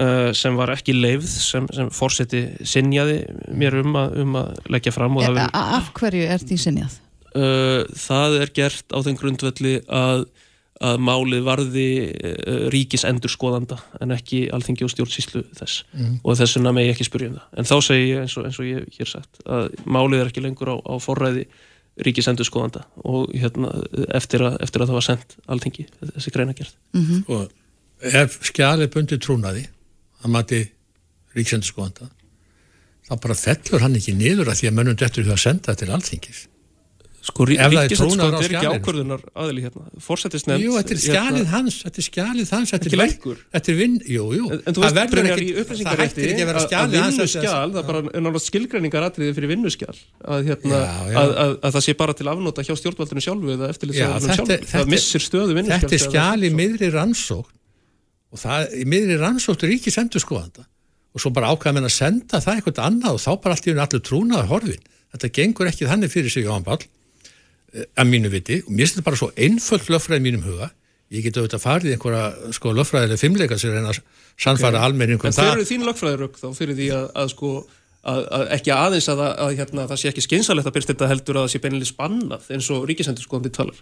uh, 0.00 0.30
sem 0.36 0.56
var 0.56 0.72
ekki 0.72 0.94
leifð, 0.96 1.26
sem, 1.28 1.66
sem 1.76 1.90
fórseti 1.92 2.46
sinjaði 2.64 3.18
mér 3.56 3.76
um 3.82 3.96
að, 4.00 4.14
um 4.24 4.38
að 4.40 4.54
leggja 4.72 4.92
fram 4.96 5.18
a- 5.20 5.48
Af 5.80 5.90
hverju 5.98 6.24
er 6.32 6.40
því 6.44 6.58
sinjað? 6.64 6.96
Uh, 7.36 7.84
það 8.00 8.40
er 8.40 8.52
gert 8.56 8.96
á 8.96 8.98
þeim 9.04 9.20
grundvelli 9.20 9.76
að, 9.92 10.26
að 10.80 11.04
málið 11.06 11.46
varði 11.46 11.86
uh, 12.08 12.66
ríkis 12.74 13.06
endurskoðanda 13.08 13.78
en 14.00 14.16
ekki 14.16 14.46
alþingi 14.56 14.88
og 14.88 14.92
stjórnsýslu 14.94 15.44
þess. 15.60 15.84
Og 16.22 16.40
þess 16.40 16.58
vegna 16.58 16.74
megi 16.76 16.94
ekki 16.96 17.08
spyrja 17.08 17.30
um 17.30 17.38
það. 17.38 17.46
En 17.56 17.70
þá 17.70 17.76
segi 17.90 18.10
ég 18.10 18.24
eins 18.24 18.36
og, 18.36 18.48
eins 18.48 18.60
og 18.62 18.68
ég 18.68 18.98
hér 18.98 19.12
sagt 19.12 19.40
að 19.46 19.72
málið 19.84 20.24
er 20.24 20.32
ekki 20.32 20.44
lengur 20.44 20.74
á, 20.74 20.76
á 20.80 20.94
forræði 21.02 21.46
ríkis 22.04 22.28
endurskoðanda 22.28 22.84
og 23.08 23.30
hérna, 23.32 23.70
eftir, 24.16 24.44
að, 24.44 24.58
eftir 24.64 24.82
að 24.82 24.90
það 24.90 24.98
var 24.98 25.06
sendt 25.06 25.36
alþingi 25.48 25.86
þessi 26.02 26.32
greinagerð 26.34 26.74
Og 27.32 28.12
ef 28.20 28.36
skjál 28.50 28.82
er 28.84 28.92
bundið 28.92 29.22
trúnaði 29.24 29.64
að 30.22 30.34
mati 30.34 30.60
ríksendur 31.36 32.10
þá 33.06 33.14
bara 33.22 33.38
fellur 33.38 33.80
hann 33.84 33.96
ekki 33.96 34.16
niður 34.16 34.50
að 34.50 34.60
því 34.60 34.68
að 34.68 34.76
mönnum 34.76 34.98
dettur 34.98 35.24
því 35.24 35.32
að 35.32 35.42
senda 35.44 35.72
það 35.72 35.80
til 35.80 35.90
allþingis 35.96 36.42
Sko, 37.26 37.42
rí, 37.48 37.56
Ef 37.58 37.60
það 37.72 37.74
er 37.74 37.82
er 38.46 38.52
ekki 38.54 38.68
ákvörðunar 38.70 39.18
aðili 39.34 39.62
hérna. 39.64 39.82
Fórsetisnefnd. 39.98 40.62
Jú, 40.62 40.76
þetta 40.78 40.92
er 40.94 41.00
skjalið 41.02 41.46
hans, 41.50 41.74
þetta 41.82 41.98
er 41.98 42.06
skjalið 42.06 42.46
hans 42.54 42.70
þetta 42.70 42.86
er 42.86 42.94
lengur. 43.00 43.38
Þetta 43.56 43.68
er 43.72 43.76
vinn, 43.80 43.96
jú, 44.06 44.24
jú 44.36 44.44
En, 44.46 44.60
þú 44.62 44.70
Það 44.76 44.84
veist, 44.84 44.96
verður 44.96 45.10
Brynjar, 45.16 45.38
ekki- 45.42 45.64
það 45.66 45.98
hættir 46.02 46.22
ekki 46.30 46.38
að 46.38 46.46
vera 46.46 46.56
að, 46.56 46.62
að 46.62 46.70
skjalið 46.70 46.98
hans 47.02 47.16
vinnuskjal, 47.16 47.50
það 47.50 47.74
er 47.82 47.86
bara 47.90 48.00
náttúrulega 48.06 48.42
skilgreiningar 48.46 49.02
atriði 49.08 49.32
fyrir 49.40 49.50
vinnuskjal 49.56 49.98
að, 50.22 50.38
hérna. 50.46 50.76
Að, 50.76 50.80
að, 51.26 51.50
að 51.66 51.70
það 51.76 51.82
sé 51.88 51.92
bara 51.98 52.14
til 52.14 52.28
afnóta 52.30 52.62
hjá 52.62 52.74
stjórnvaldinu 52.78 53.22
sjálfu 53.26 53.50
eða 53.56 53.66
þetta- 53.74 53.90
sjálfu, 54.36 54.60
það 54.70 54.86
missir 54.94 55.22
stöðu 55.26 55.52
vinnuskjal 55.58 55.82
Þetta 55.82 55.98
er 55.98 56.06
skjal 56.06 56.40
í 56.46 56.50
miðri 56.54 56.88
rannsókn 56.94 57.50
og 58.30 58.38
það 58.38 58.70
í 58.76 58.84
miðri 58.86 59.18
rannsókn 59.18 59.66
er 59.66 59.74
að 67.76 67.82
þetta 67.82 67.86
eh, 67.92 68.02
að 68.02 68.10
mínu 68.12 68.32
viti 68.32 68.58
og 68.64 68.70
mér 68.72 68.82
finnst 68.86 68.96
þetta 68.98 69.06
bara 69.10 69.20
svo 69.20 69.30
einföld 69.36 69.90
löffræði 69.92 70.24
mínum 70.26 70.44
huga. 70.46 70.70
Ég 71.14 71.22
get 71.22 71.36
auðvitað 71.38 71.62
farið 71.62 71.90
í 71.92 71.94
einhverja 71.94 72.52
sko 72.56 72.72
löffræðilega 72.74 73.20
fimmleika 73.22 73.58
sem 73.62 73.70
reyna 73.76 73.92
að 73.92 74.00
sannfæra 74.42 74.80
almenningum 74.82 75.28
En 75.28 75.36
það. 75.36 75.44
þau 75.44 75.52
eru 75.54 75.66
þín 75.68 75.84
lögfræðirögg 75.86 76.40
þá 76.40 76.46
fyrir 76.58 76.74
því 76.80 76.88
að, 76.96 77.04
að 77.22 77.28
sko 77.30 77.50
að, 78.06 78.18
að 78.38 78.42
ekki 78.56 78.72
aðeins 78.74 79.06
að, 79.12 79.20
að, 79.22 79.34
að 79.44 79.52
hérna, 79.60 79.84
það 79.92 80.00
sé 80.02 80.10
ekki 80.10 80.24
skynsalegt 80.26 80.66
að 80.70 80.74
byrst 80.76 80.90
þetta 80.92 81.10
heldur 81.12 81.38
að 81.38 81.46
það 81.46 81.52
sé 81.54 81.60
beinilega 81.62 81.90
spannað 81.92 82.48
eins 82.56 82.70
og 82.74 82.88
ríkisendurskóðandi 82.90 83.52
talar. 83.54 83.78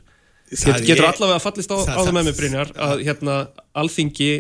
Það 0.53 0.77
Get, 0.77 0.87
getur 0.91 1.09
allavega 1.09 1.41
fallist 1.41 1.73
á, 1.73 1.77
á 1.81 1.97
það- 1.97 2.13
með 2.19 2.29
mig 2.29 2.37
Brynjar 2.37 2.75
að 2.77 3.03
hérna, 3.09 3.37
alþingi 3.81 4.31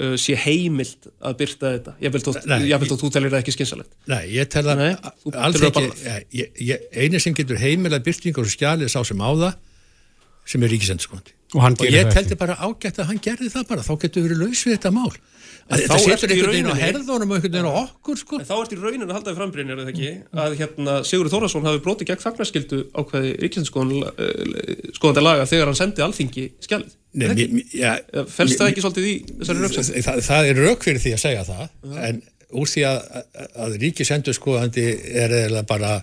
uh, 0.00 0.14
sé 0.20 0.36
heimilt 0.38 1.08
að 1.20 1.36
byrta 1.42 1.72
þetta. 1.76 1.94
Ég 2.04 2.14
vil 2.14 2.22
Nei, 2.50 2.64
þó 2.90 2.96
þú 3.00 3.12
telir 3.14 3.32
það 3.34 3.42
ekki 3.42 3.54
skynsalegt 3.56 4.10
Nei, 4.10 4.24
ég 4.34 4.50
tel 4.52 4.64
að 4.70 4.82
ég, 6.34 6.88
eini 6.92 7.22
sem 7.22 7.36
getur 7.36 7.60
heimilega 7.60 8.04
byrtingar 8.04 8.46
og 8.46 8.52
skjalið 8.54 8.92
sá 8.92 9.00
sem 9.06 9.22
á 9.22 9.30
það 9.30 9.54
sem 10.44 10.64
er 10.64 10.74
ríkisendurskoðandi. 10.74 11.36
Og 11.54 11.62
hann 11.62 11.76
og 11.78 11.88
ég 11.88 12.10
teldi 12.12 12.36
bara 12.36 12.56
ágætt 12.58 12.98
að 13.00 13.12
hann 13.12 13.20
gerði 13.22 13.48
það 13.52 13.68
bara. 13.70 13.84
Þá 13.86 13.94
getur 14.02 14.24
við 14.24 14.26
verið 14.28 14.42
laus 14.42 14.64
við 14.66 14.74
þetta 14.74 14.90
mál. 14.92 15.08
að 15.08 15.22
þetta 15.70 15.98
setur 16.02 16.32
einhvern 16.34 16.52
veginn 16.52 16.68
á 16.68 16.76
herðunum 16.76 17.30
og 17.30 17.36
einhvern 17.38 17.54
veginn 17.54 17.68
á 17.70 17.74
okkur 17.80 18.18
sko. 18.20 18.40
Þá 18.44 18.54
ert 18.58 18.74
í 18.74 18.78
raunin 18.80 19.06
að 19.06 19.14
halda 19.16 19.30
því 19.30 19.36
frambrynjar 19.38 19.80
eða 19.84 19.92
ekki? 19.94 20.10
Að 20.44 20.56
hérna, 20.60 20.96
Sigur 21.08 21.30
Þórðarsson 21.32 21.68
hafi 21.68 21.80
brotið 21.86 22.10
gegn 22.10 22.22
þagnarskildu 22.24 22.80
ákveði 23.00 23.30
ríkisendurskoðandi 23.44 25.24
laga 25.24 25.48
þegar 25.48 25.70
hann 25.70 25.78
sendi 25.80 26.04
alþingi 26.04 26.44
mér- 27.14 27.64
ja, 27.72 27.94
Fælst 28.28 28.60
það 28.60 28.70
ekki 28.72 28.84
svolítið 28.84 29.08
í 29.08 29.14
þessari 29.40 29.64
rauksend? 29.64 29.94
það, 30.08 30.20
það 30.28 30.50
er 30.50 30.62
rauk 30.68 30.84
fyrir 30.84 31.02
því 31.04 31.14
að 31.16 31.24
segja 31.24 31.46
það 31.48 31.64
en 32.10 32.20
úr 32.54 32.70
því 32.70 32.84
að, 32.90 32.98
að, 33.54 33.78
ríkisendurskoðandi 33.82 34.86
er 35.24 35.36
eða 35.44 35.64
bara 35.68 35.94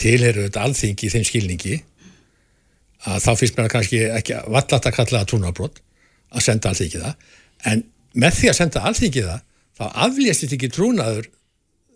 tilheru 0.00 0.46
þetta 0.48 0.66
alþingi 0.68 1.08
í 1.08 1.12
þeim 1.14 1.26
skilningi 1.28 1.80
að 3.04 3.18
þá 3.24 3.32
finnst 3.40 3.58
mér 3.58 3.72
kannski 3.72 4.04
ekki 4.16 4.38
vallat 4.48 4.76
að 4.78 4.96
kalla 4.96 5.20
það 5.20 5.30
trúnarbrot 5.32 5.80
að 6.34 6.44
senda 6.46 6.70
alþingi 6.72 7.02
það. 7.02 7.14
En 7.70 7.82
með 8.14 8.36
því 8.40 8.50
að 8.50 8.58
senda 8.60 8.84
alþingi 8.88 9.24
það 9.26 9.40
þá 9.74 9.84
aflýstist 10.06 10.54
ekki 10.56 10.70
trúnaður 10.72 11.30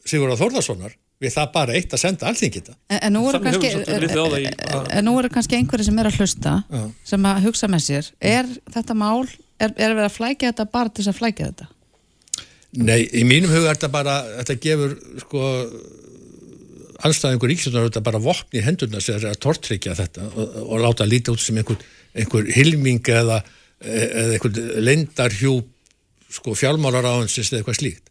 Sigur 0.09 0.33
á 0.33 0.41
Þórðarssonar 0.41 0.95
við 1.19 1.35
það 1.35 1.49
bara 1.55 1.75
eitt 1.77 1.95
að 1.95 2.03
senda 2.05 2.29
alþingi 2.31 2.63
það 2.69 2.77
En, 2.89 3.01
en 3.01 3.15
nú 3.17 3.25
eru 3.29 3.41
kannski, 3.45 3.73
eru 3.99 5.33
kannski 5.35 5.59
einhverju 5.59 5.89
sem 5.89 5.99
er 6.01 6.11
að 6.11 6.21
hlusta 6.23 6.55
Já. 6.71 6.83
sem 7.13 7.29
að 7.31 7.49
hugsa 7.49 7.71
með 7.71 7.85
sér 7.87 8.11
er 8.35 8.51
þetta 8.75 8.97
mál, 8.99 9.27
er, 9.59 9.75
er 9.75 9.97
verið 9.97 10.07
að 10.07 10.17
flækja 10.17 10.53
þetta 10.53 10.69
bara 10.75 10.93
til 10.93 11.05
þess 11.05 11.13
að 11.13 11.21
flækja 11.23 11.51
þetta? 11.51 11.69
Nei, 12.79 13.01
í 13.17 13.25
mínum 13.25 13.51
huga 13.51 13.73
er 13.73 13.79
þetta 13.79 13.91
bara 13.93 14.19
þetta 14.39 14.59
gefur 14.63 14.95
sko 15.25 15.47
anstæðingur 17.09 17.53
ríkistöndar 17.53 17.89
þetta 17.89 18.05
bara 18.05 18.21
vopni 18.23 18.61
í 18.61 18.65
hendurna 18.65 19.01
sem 19.03 19.19
er 19.19 19.31
að 19.31 19.41
tortryggja 19.45 19.95
þetta 19.99 20.29
og, 20.33 20.59
og 20.67 20.83
láta 20.83 21.07
líta 21.09 21.33
út 21.35 21.43
sem 21.43 21.59
einhver, 21.59 21.79
einhver 22.15 22.49
hilming 22.55 23.11
eða, 23.15 23.41
eða 23.83 24.37
einhver 24.37 24.63
lendarhjú 24.83 25.59
sko 26.29 26.55
fjálmálar 26.59 27.07
á 27.09 27.13
hans 27.19 27.37
eða 27.41 27.61
eitthvað 27.63 27.79
slíkt 27.81 28.07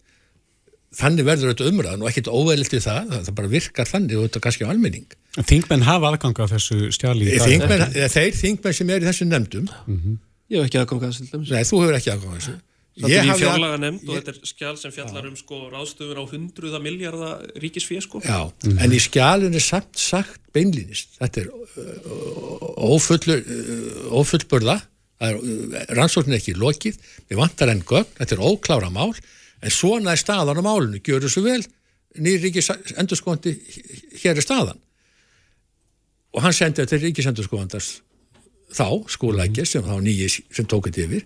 þannig 0.97 1.25
verður 1.27 1.51
þetta 1.53 1.67
umræðan 1.71 2.01
og 2.05 2.09
ekkert 2.09 2.29
óveðlilt 2.31 2.73
við 2.73 2.85
það, 2.87 3.09
það 3.27 3.33
bara 3.37 3.51
virkar 3.51 3.89
þannig 3.91 4.17
og 4.17 4.23
þetta 4.29 4.43
kannski 4.45 4.65
á 4.65 4.71
almenning 4.73 5.17
Þingmenn 5.37 5.83
hafa 5.85 6.09
aðgang 6.13 6.39
á 6.41 6.45
þessu 6.49 6.77
dag. 7.37 7.43
þingmenn, 7.45 7.83
þeir 8.15 8.37
þingmenn 8.39 8.73
sem 8.79 8.89
er 8.95 9.03
í 9.03 9.09
þessu 9.11 9.27
nefndum 9.29 9.67
Ég 10.47 10.63
hef 10.63 10.69
ekki 10.69 10.79
aðgangað 10.79 11.11
þessu 11.11 11.27
til 11.27 11.33
dæmis. 11.35 11.51
nei, 11.51 11.63
þú 11.67 11.81
hefur 11.83 11.97
ekki 11.99 12.13
aðgang 12.15 12.33
á 12.33 12.37
þessu 12.39 12.55
Þetta 12.97 13.13
er 13.13 13.27
í 13.27 13.33
fjárlaga 13.37 13.77
nefnd 13.77 14.07
og 14.09 14.15
ég- 14.15 14.23
þetta 14.25 14.31
er 14.33 14.49
skjál 14.49 14.77
sem 14.81 14.91
fjallar 14.95 15.25
um 15.29 15.35
sko 15.37 15.57
ráðstöfun 15.69 16.17
á 16.17 16.25
hundruða 16.31 16.79
miljardar 16.81 17.43
ríkisfér 17.61 18.01
sko. 18.01 18.23
Já, 18.25 18.49
en 18.65 18.89
í 18.89 18.97
skjálun 18.97 19.53
er 19.53 19.61
samt 19.61 19.99
sagt 20.01 20.39
beinlýnist. 20.49 21.13
Þetta 21.21 21.43
er 21.43 21.51
uh, 21.53 22.73
uh, 25.21 25.83
rannsóknin 25.97 26.37
er 26.37 26.41
ekki 26.41 26.55
lokið, 26.57 26.99
við 27.29 27.41
vantar 27.41 27.71
enn 27.73 27.83
gögn, 27.87 28.09
þetta 28.19 28.37
er 28.37 28.45
óklára 28.45 28.89
mál, 28.93 29.11
en 29.61 29.73
svona 29.73 30.13
er 30.13 30.21
staðan 30.21 30.61
á 30.61 30.63
málunum, 30.65 31.01
gjör 31.03 31.25
þessu 31.25 31.43
vel, 31.45 31.61
nýrríkis 32.21 32.71
endurskóndi, 32.97 33.55
hér 34.21 34.37
er 34.37 34.45
staðan. 34.45 34.81
Og 36.35 36.43
hann 36.45 36.55
sendi 36.55 36.83
þetta 36.83 36.93
til 36.93 37.05
ríkisendurskóndars 37.07 37.91
þá, 38.73 38.89
skólaækja, 39.09 39.65
sem 39.65 39.85
þá 39.85 39.95
nýji 40.03 40.27
sem 40.53 40.67
tók 40.69 40.89
þetta 40.89 41.05
yfir, 41.07 41.23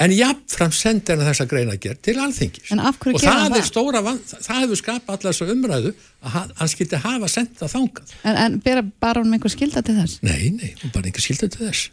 en 0.00 0.12
jafnfram 0.16 0.72
sendi 0.74 1.14
hann 1.14 1.24
þessa 1.24 1.46
greinagerð 1.48 2.00
til 2.04 2.16
alþingis. 2.20 2.72
En 2.74 2.82
af 2.84 2.98
hverju 3.00 3.20
og 3.20 3.24
það 3.24 3.56
er 3.60 3.68
stóra 3.68 4.02
það, 4.04 4.50
hefur 4.64 4.80
skapað 4.80 5.16
allar 5.16 5.36
þessu 5.36 5.48
umræðu 5.54 5.94
að 5.94 6.36
hann, 6.36 6.52
skildi 6.72 7.00
hafa 7.04 7.30
sendt 7.32 7.56
það 7.60 7.74
þangað. 7.76 8.12
En, 8.24 8.42
en 8.44 8.60
bera 8.64 8.84
bara 8.84 9.24
um 9.24 9.32
einhver 9.36 9.52
skilda 9.52 9.84
til 9.86 9.96
þess? 10.00 10.20
nei, 10.24 10.52
nei, 10.56 10.74
bara 10.92 11.08
enga 11.08 11.24
skildi 11.24 11.48
til 11.52 11.66
þess 11.68 11.88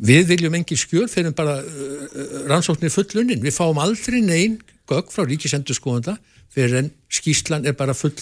við 0.00 0.26
viljum 0.32 0.56
engin 0.58 0.80
skjöl 0.80 1.06
fyrir 1.12 1.34
bara 1.36 1.58
uh, 1.60 2.02
uh, 2.08 2.34
rannsóknir 2.50 2.92
fullunnin. 2.94 3.42
Við 3.44 3.56
fáum 3.56 3.80
aldrei 3.82 4.20
neinn 4.24 4.58
gögg 4.90 5.12
frá 5.12 5.26
ríkisendurskóðanda 5.28 6.16
fyrir 6.50 6.82
en 6.82 6.92
skýslan 7.12 7.68
er 7.68 7.76
bara 7.78 7.94
full 7.94 8.16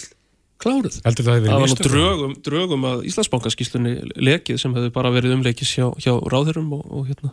kláruð 0.58 0.98
það 1.04 1.22
Það 1.22 1.46
var 1.46 1.70
nú 1.70 1.78
drögum, 1.86 2.36
drögum 2.44 2.86
að 2.88 3.06
Íslandsbankaskíslunni 3.08 3.94
lekið 4.18 4.58
sem 4.60 4.74
hefur 4.74 4.94
bara 4.96 5.12
verið 5.14 5.36
umleikis 5.36 5.70
hjá, 5.76 5.86
hjá 6.02 6.12
ráðherrum 6.32 6.72
og, 6.76 6.82
og 6.90 7.06
hérna 7.08 7.32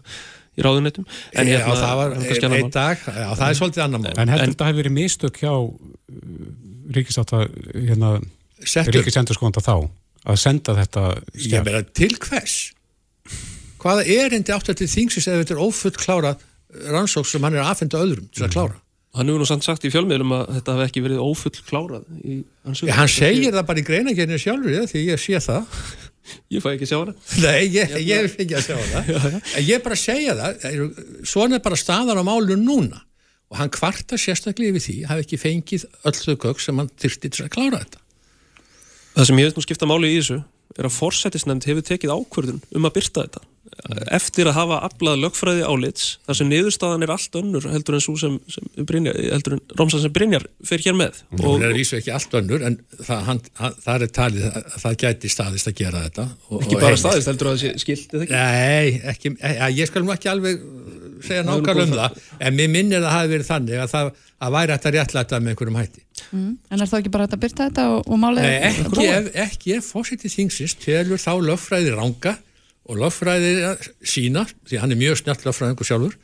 í 0.55 0.63
ráðuneytum. 0.63 1.07
En 1.35 1.49
já, 1.49 1.57
hérna, 1.57 1.75
það 1.81 1.97
var 1.99 2.15
er 2.21 2.57
einn 2.59 2.71
dag. 2.71 3.01
Já, 3.01 3.27
það 3.33 3.47
er 3.49 3.59
svolítið 3.59 3.85
annar 3.87 4.03
mál. 4.05 4.13
En 4.13 4.31
heldur 4.31 4.53
þetta 4.53 4.69
hefur 4.69 4.81
verið 4.83 4.95
mistök 4.95 5.41
hjá 5.41 5.53
ríkisáta 6.95 7.41
hérna, 7.73 8.13
ríkisendurskóðanda 8.93 9.65
þá 9.65 9.75
að 10.25 10.41
senda 10.41 10.77
þetta 10.79 11.05
ég 11.33 11.49
skjál? 11.49 11.65
meina 11.65 11.83
til 11.97 12.13
hvers 12.21 12.55
hvaða 13.85 14.07
erindi 14.09 14.55
átt 14.55 14.71
að 14.71 14.81
til 14.81 14.89
þingsins 14.89 15.29
ef 15.29 15.43
þetta 15.43 15.55
er 15.55 15.61
ófull 15.61 15.93
klára 15.93 16.33
rannsók 16.89 17.29
sem 17.29 17.43
hann 17.45 17.55
er 17.55 17.63
að 17.63 17.71
afhenda 17.75 18.01
öðrum 18.01 18.27
til 18.33 18.47
að 18.47 18.57
klára? 18.57 18.79
Hann 19.15 19.29
hefur 19.29 19.39
nú 19.39 19.47
samt 19.47 19.63
sagt 19.63 19.85
í 19.87 19.91
fjölmiðlum 19.93 20.33
að 20.35 20.49
þetta 20.57 20.73
hef 20.75 20.89
ekki 20.89 21.03
verið 21.05 21.21
ófull 21.23 21.53
klárað 21.69 22.07
í 22.19 22.41
hans 22.65 22.81
Já, 22.83 22.91
hann 22.97 23.11
segir 23.11 23.53
það 23.55 23.67
bara 23.69 23.79
í 23.79 23.85
greinagerinu 23.87 24.39
sjálfur 24.41 24.89
því 24.91 25.03
ég 25.07 25.21
sé 25.23 25.39
það. 25.45 25.69
Ég 26.49 26.63
fæ 26.63 26.71
ekki 26.71 26.87
sjá 26.89 26.95
hana. 26.97 27.11
Nei, 27.37 27.67
ég, 27.69 27.91
ég 28.01 28.23
er 28.23 28.25
ekki 28.25 28.55
að 28.57 28.63
sjá 28.65 29.03
en 29.59 29.61
ég 29.61 29.75
er 29.75 29.83
bara 29.85 29.97
segja 29.99 30.33
það 30.33 30.63
svona 31.29 31.59
er 31.59 31.61
bara 31.61 31.77
staðan 31.77 32.17
á 32.17 32.25
málu 32.25 32.57
núna. 32.57 33.03
Og 33.53 33.59
hann 33.59 33.69
kvartar 33.69 34.17
sérstaklega 34.17 34.73
yfir 34.73 34.83
því 34.87 34.95
hafi 35.05 35.21
ekki 35.21 35.37
fengið 35.37 35.85
öll 36.01 36.15
þau 36.17 36.33
gögg 36.47 36.63
sem 36.65 36.81
hann 36.81 36.89
þyrfti 36.97 37.29
til 37.29 37.45
að 37.45 37.51
klára 37.53 37.83
þetta. 37.83 38.01
Það 39.13 39.29
sem 39.29 39.43
ég 39.43 39.47
veist 39.51 39.59
nú 39.59 39.65
skipta 39.67 39.91
máli 39.91 40.09
í 40.09 40.17
þessu 40.17 40.39
er 40.73 40.89
að 40.89 40.97
forsættisnefnd 40.97 41.69
hefur 41.69 41.85
tekið 41.91 42.15
ákvörðun 42.17 42.63
um 42.73 42.89
að 42.89 42.97
byrta 42.97 43.27
þetta 43.27 43.45
eftir 44.15 44.47
að 44.49 44.55
hafa 44.57 44.77
aflað 44.87 45.21
lögfræði 45.23 45.65
álits 45.67 46.05
þar 46.25 46.37
sem 46.39 46.49
niðurstaðan 46.51 47.05
er 47.05 47.13
allt 47.15 47.37
önnur 47.39 47.67
heldur 47.69 47.97
en 47.97 48.03
svo 48.03 48.15
sem, 48.19 48.37
sem 48.51 48.87
Brynjar, 48.87 49.19
heldur 49.35 49.57
en 49.57 49.63
Rómsan 49.79 50.03
sem 50.05 50.13
Brynjar 50.15 50.47
fer 50.65 50.83
hér 50.85 50.97
með. 50.97 51.21
Og 51.35 51.45
hún 51.45 51.65
er 51.65 51.73
að 51.73 51.81
vísu 51.81 51.99
ekki 51.99 52.13
allt 52.15 52.37
önnur 52.39 52.65
en 52.65 52.79
það, 52.95 53.23
hann, 53.29 53.41
hann, 53.59 53.77
það 53.85 54.07
er 54.07 54.13
talið 54.19 54.47
að 54.49 54.77
það 54.85 54.97
gæti 55.03 55.33
staðist 55.33 55.71
að 55.71 55.77
gera 55.81 56.03
þetta. 56.07 56.27
Og, 56.49 56.63
ekki 56.63 56.79
og 56.79 56.85
bara 56.87 57.01
staðist 57.03 57.31
heldur 57.31 57.51
að 57.51 57.57
það 57.57 57.63
sé 57.65 57.85
skilt 57.85 58.15
eða 58.15 58.27
ekki? 58.27 58.39
Nei, 58.39 59.01
ekki, 59.13 59.33
e, 59.39 59.55
ég 59.75 59.91
skal 59.91 60.05
nú 60.05 60.15
ekki 60.15 60.31
alveg 60.31 60.63
segja 61.25 61.41
Það 61.41 61.41
er 61.41 61.45
nákvæmlega 61.49 61.85
um 61.85 61.91
góð 61.91 61.99
það 61.99 62.47
en 62.47 62.57
mér 62.57 62.71
minnir 62.71 62.99
að 62.99 63.05
það 63.05 63.15
hafi 63.15 63.31
verið 63.31 63.49
þannig 63.49 63.81
að 63.81 63.93
það 63.93 64.09
að 64.45 64.55
væri 64.55 64.75
að 64.75 64.87
réttlæta 64.95 65.39
með 65.39 65.53
einhverjum 65.53 65.77
hætti. 65.79 66.01
Mm. 66.31 66.49
En 66.71 66.83
er 66.83 66.89
þá 66.89 66.95
ekki 66.99 67.11
bara 67.13 67.27
að 67.27 67.41
byrta 67.43 67.67
þetta 67.69 67.85
og, 67.93 68.01
og 68.09 68.19
málið 68.19 68.45
Nei, 68.45 69.21
ekki 69.45 69.77
ef, 69.77 69.91
fórsetið 69.93 70.35
þingsins 70.35 70.75
telur 70.81 71.21
þá 71.21 71.31
löffræði 71.43 71.95
ranga 71.95 72.35
og 72.85 72.99
löffræði 73.01 73.75
sína, 74.05 74.45
því 74.69 74.81
hann 74.81 74.93
er 74.93 74.99
mjög 74.99 75.21
snjátt 75.23 75.45
löffræðingur 75.47 75.87
sjálfur, 75.87 76.17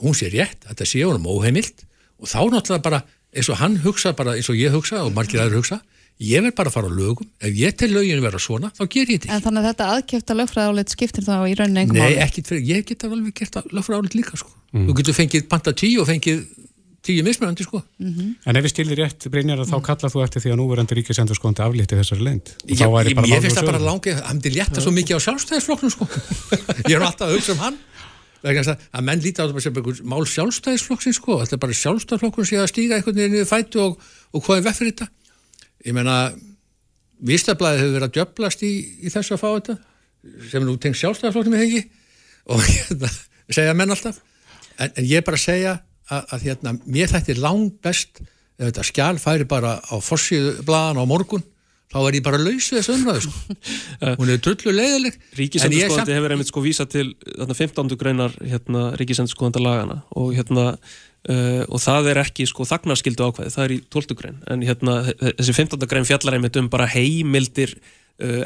hún 0.00 0.16
sé 0.16 0.30
rétt, 0.32 0.62
þetta 0.68 0.86
sé 0.88 1.02
honum 1.04 1.28
óheimilt 1.30 1.84
og 2.20 2.30
þá 2.30 2.40
náttúrulega 2.52 2.84
bara 2.84 3.00
eins 3.34 3.50
og 3.50 3.58
hann 3.60 3.78
hugsa, 3.84 4.14
bara 4.16 4.36
eins 4.38 4.50
og 4.50 4.58
ég 4.58 4.74
hugsa 4.74 5.02
og 5.04 5.14
margir 5.16 5.42
aður 5.42 5.60
hugsa, 5.60 5.80
ég 6.20 6.44
verð 6.44 6.56
bara 6.58 6.70
að 6.70 6.76
fara 6.76 6.90
á 6.90 6.92
lögum, 6.94 7.28
ef 7.40 7.58
ég 7.58 7.76
tel 7.80 7.90
lögin 7.94 8.22
vera 8.22 8.40
svona, 8.42 8.70
þá 8.76 8.82
ger 8.86 9.12
ég 9.12 9.22
þetta 9.24 9.36
En 9.36 9.44
þannig 9.44 9.62
að 9.62 9.68
þetta 9.70 9.90
aðkjöfta 9.96 10.36
lögfræðálit 10.40 10.94
skiptir 10.94 11.26
þá 11.26 11.34
í 11.48 11.54
rauninni 11.58 11.84
ekki. 11.84 11.96
einhver 11.96 12.10
Nei, 12.10 12.24
ekkit 12.24 12.50
fyrir, 12.50 12.66
ég 12.68 12.88
get 12.90 13.06
alveg 13.08 13.36
gert 13.40 13.60
löffræði 13.72 14.12
líka 14.18 14.40
sko. 14.40 14.52
Þú 14.74 14.96
getur 15.00 15.16
fengið 15.16 15.46
panta 15.50 15.72
tíu 15.74 16.02
og 16.02 16.10
fengið 16.10 16.44
tíu 17.06 17.24
mismunandi 17.24 17.64
sko. 17.64 17.80
En 18.00 18.58
ef 18.58 18.64
við 18.66 18.72
stilir 18.74 19.00
rétt, 19.00 19.26
Brynjar, 19.32 19.62
þá 19.68 19.76
kallað 19.84 20.14
þú 20.14 20.24
eftir 20.24 20.44
því 20.44 20.52
að 20.52 20.58
núverandi 20.60 20.98
ríkisendur 20.98 21.38
skoðandi 21.38 21.64
aflíti 21.64 21.98
þessari 21.98 22.26
leynd. 22.26 22.50
Og 22.60 22.74
Ég, 22.74 22.82
ég, 22.82 23.20
ég 23.30 23.44
finnst 23.44 23.60
það 23.60 23.70
bara 23.70 23.82
langið, 23.84 24.20
hann 24.26 24.36
myndi 24.36 24.52
létta 24.54 24.84
svo 24.84 24.92
mikið 24.96 25.16
á 25.16 25.20
sjálfstæðisflokknum 25.26 25.94
sko. 25.94 26.08
ég 26.90 26.96
er 26.98 27.06
alltaf 27.06 27.28
að 27.28 27.36
hugsa 27.38 27.56
um 27.56 27.64
hann. 27.64 27.80
Að, 28.40 28.70
að 28.96 29.04
menn 29.04 29.20
líta 29.24 29.44
á 29.44 29.52
bara 29.52 29.64
sem 29.64 29.80
einhver 29.80 30.04
mál 30.08 30.22
sjálfstæðisflokksins 30.28 31.18
sko, 31.20 31.40
þetta 31.42 31.56
er 31.56 31.62
bara 31.64 31.80
sjálfstæðisflokkurinn 31.80 32.48
sé 32.48 32.60
að 32.60 32.70
stíga 32.72 32.96
einhvern 32.96 33.18
veginn 33.18 33.34
niður 33.36 33.50
fætu 33.50 33.82
og, 33.84 34.06
og 34.32 34.44
hvað 34.46 34.60
er 34.60 34.66
vekk 34.68 34.78
fyrir 34.78 34.94
þetta? 34.94 35.08
Ég 35.88 35.96
meina 35.96 36.14
Vístablaði 37.20 37.82
hefur 37.82 37.96
verið 37.98 38.06
að 38.06 38.14
djöblast 38.16 38.64
í, 38.64 38.70
í 39.04 39.12
þessu 39.12 39.36
að 39.36 39.42
fá 39.42 39.48
þetta 39.50 39.76
sem 40.48 40.64
nú 40.64 40.78
tengt 40.80 40.96
sjálfstæðisflokknum 41.00 41.56
við 41.58 41.66
ekki? 41.66 41.82
Og 42.48 42.64
hérna, 42.64 43.12
segja 43.52 43.76
menn 43.76 43.92
alltaf. 43.92 44.22
En, 44.80 44.88
en 44.88 45.04
ég 45.04 45.20
er 45.20 45.26
bara 45.26 45.36
að 45.36 45.44
segja 45.44 45.74
að, 46.10 46.26
að 46.34 46.46
hérna, 46.48 46.74
mér 46.84 47.16
er 47.20 47.40
langt 47.40 47.80
best 47.84 48.20
ef 48.60 48.68
þetta 48.68 48.86
skjál 48.90 49.16
færi 49.22 49.48
bara 49.48 49.78
á 49.80 49.96
forsíðu 50.04 50.60
blaðan 50.68 51.00
á 51.00 51.04
morgun 51.08 51.44
þá 51.90 51.98
er 52.04 52.16
ég 52.20 52.24
bara 52.24 52.38
laus 52.38 52.68
við 52.70 52.78
þessu 52.78 52.96
umræðu 52.98 53.22
sko. 53.24 53.54
hún 54.20 54.32
er 54.32 54.42
drullu 54.44 54.74
leiðileg 54.76 55.14
en 55.16 55.22
ég 55.22 55.38
Ríkisendurskoðandi 55.40 55.96
samt- 55.96 56.12
hefur 56.14 56.34
einmitt 56.34 56.50
sko 56.52 56.64
vísað 56.64 56.90
til 56.92 57.06
þarna 57.24 57.56
15. 57.58 57.94
greinar 58.00 58.36
hérna, 58.38 58.82
ríkisendurskoðanda 59.00 59.62
lagana 59.64 59.96
og 60.14 60.34
hérna 60.36 60.66
uh, 60.76 61.64
og 61.66 61.82
það 61.82 62.12
er 62.12 62.22
ekki 62.22 62.46
sko 62.50 62.66
þagnarskildu 62.68 63.26
ákvæði, 63.26 63.54
það 63.56 63.66
er 63.66 63.74
í 63.74 63.80
12. 63.96 64.18
grein 64.20 64.38
en 64.50 64.66
hérna 64.68 65.00
þessi 65.40 65.56
15. 65.56 65.88
grein 65.90 66.06
fjallar 66.08 66.38
einmitt 66.38 66.60
um 66.60 66.70
bara 66.70 66.88
heimildir 66.90 67.74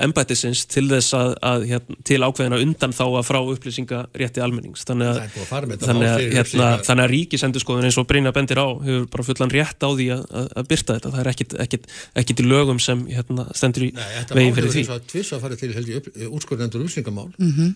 embættisins 0.04 0.64
til 0.70 0.84
þess 0.90 1.14
að, 1.16 1.30
að 1.50 1.64
hérna, 1.70 1.96
til 2.06 2.18
ákveðina 2.22 2.60
undan 2.62 2.94
þá 2.94 3.02
að 3.06 3.24
frá 3.28 3.38
upplýsingarétti 3.54 4.42
almennings. 4.44 4.84
Þannig 4.88 5.10
að, 5.10 5.20
búið 5.34 5.44
að 5.44 5.50
fara 5.50 5.68
með 5.68 5.76
þetta 5.76 5.88
þannig 5.90 6.04
mál 6.04 6.10
að, 6.10 6.18
fyrir 6.20 6.38
hérna, 6.38 6.68
þannig 6.88 7.04
að 7.04 7.14
ríkisendurskoðun 7.14 7.88
eins 7.88 7.98
og 8.00 8.08
Brynja 8.10 8.34
bendir 8.36 8.60
á 8.62 8.68
hefur 8.86 9.06
bara 9.14 9.26
fullan 9.30 9.54
rétt 9.54 9.86
á 9.86 9.90
því 9.90 10.08
að, 10.14 10.24
að, 10.40 10.50
að 10.62 10.68
byrta 10.72 10.98
þetta, 10.98 11.14
það 11.14 11.22
er 11.24 11.32
ekkit, 11.34 11.56
ekkit, 11.66 11.88
ekkit 12.22 12.42
í 12.44 12.48
lögum 12.48 12.82
sem 12.82 13.06
hérna, 13.10 13.48
stendur 13.54 13.88
í 13.88 13.90
Nei, 13.94 14.04
þetta 14.18 14.38
veginn 14.38 14.54
mál 14.54 14.58
fyrir 14.58 14.70
hefur 14.70 14.78
því. 14.78 14.84
eins 14.84 14.94
og 14.94 15.08
tvis 15.14 15.32
að 15.34 15.44
fara 15.46 15.60
til 15.60 15.72
held 15.74 15.92
ég 15.94 16.10
úrskurðendur 16.30 16.84
úrslningamál 16.86 17.30
mm 17.34 17.52
-hmm. 17.52 17.74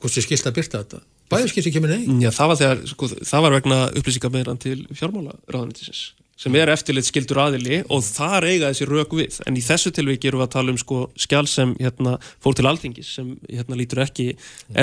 hvort 0.00 0.18
þið 0.18 0.28
skilt 0.28 0.50
að 0.50 0.56
byrta 0.60 0.82
þetta? 0.84 1.02
Bæðið 1.32 1.48
skilt 1.50 1.70
ekki 1.70 1.80
með 1.80 1.94
nei. 1.96 2.26
Já, 2.26 2.30
það 2.30 2.50
var, 2.50 2.58
þegar, 2.60 2.82
sko, 2.86 3.08
það 3.08 3.44
var 3.46 3.54
vegna 3.56 3.78
upplýsingameðran 3.96 4.60
til 4.60 4.78
fjármálaráðanitisins 4.92 6.02
sem 6.40 6.56
er 6.58 6.72
eftirlit 6.72 7.06
skildur 7.06 7.40
aðili 7.44 7.80
og 7.92 8.02
þar 8.04 8.46
eiga 8.48 8.70
þessi 8.70 8.88
rök 8.90 9.14
við 9.18 9.38
en 9.46 9.58
í 9.58 9.62
þessu 9.64 9.92
tilviki 9.94 10.30
erum 10.30 10.42
við 10.42 10.48
að 10.48 10.54
tala 10.56 10.74
um 10.74 10.80
sko, 10.80 11.00
skjál 11.20 11.44
sem 11.50 11.74
hérna, 11.78 12.16
fór 12.42 12.56
til 12.58 12.66
alþingis 12.70 13.12
sem 13.18 13.34
hérna, 13.46 13.78
lítur 13.78 14.02
ekki 14.04 14.32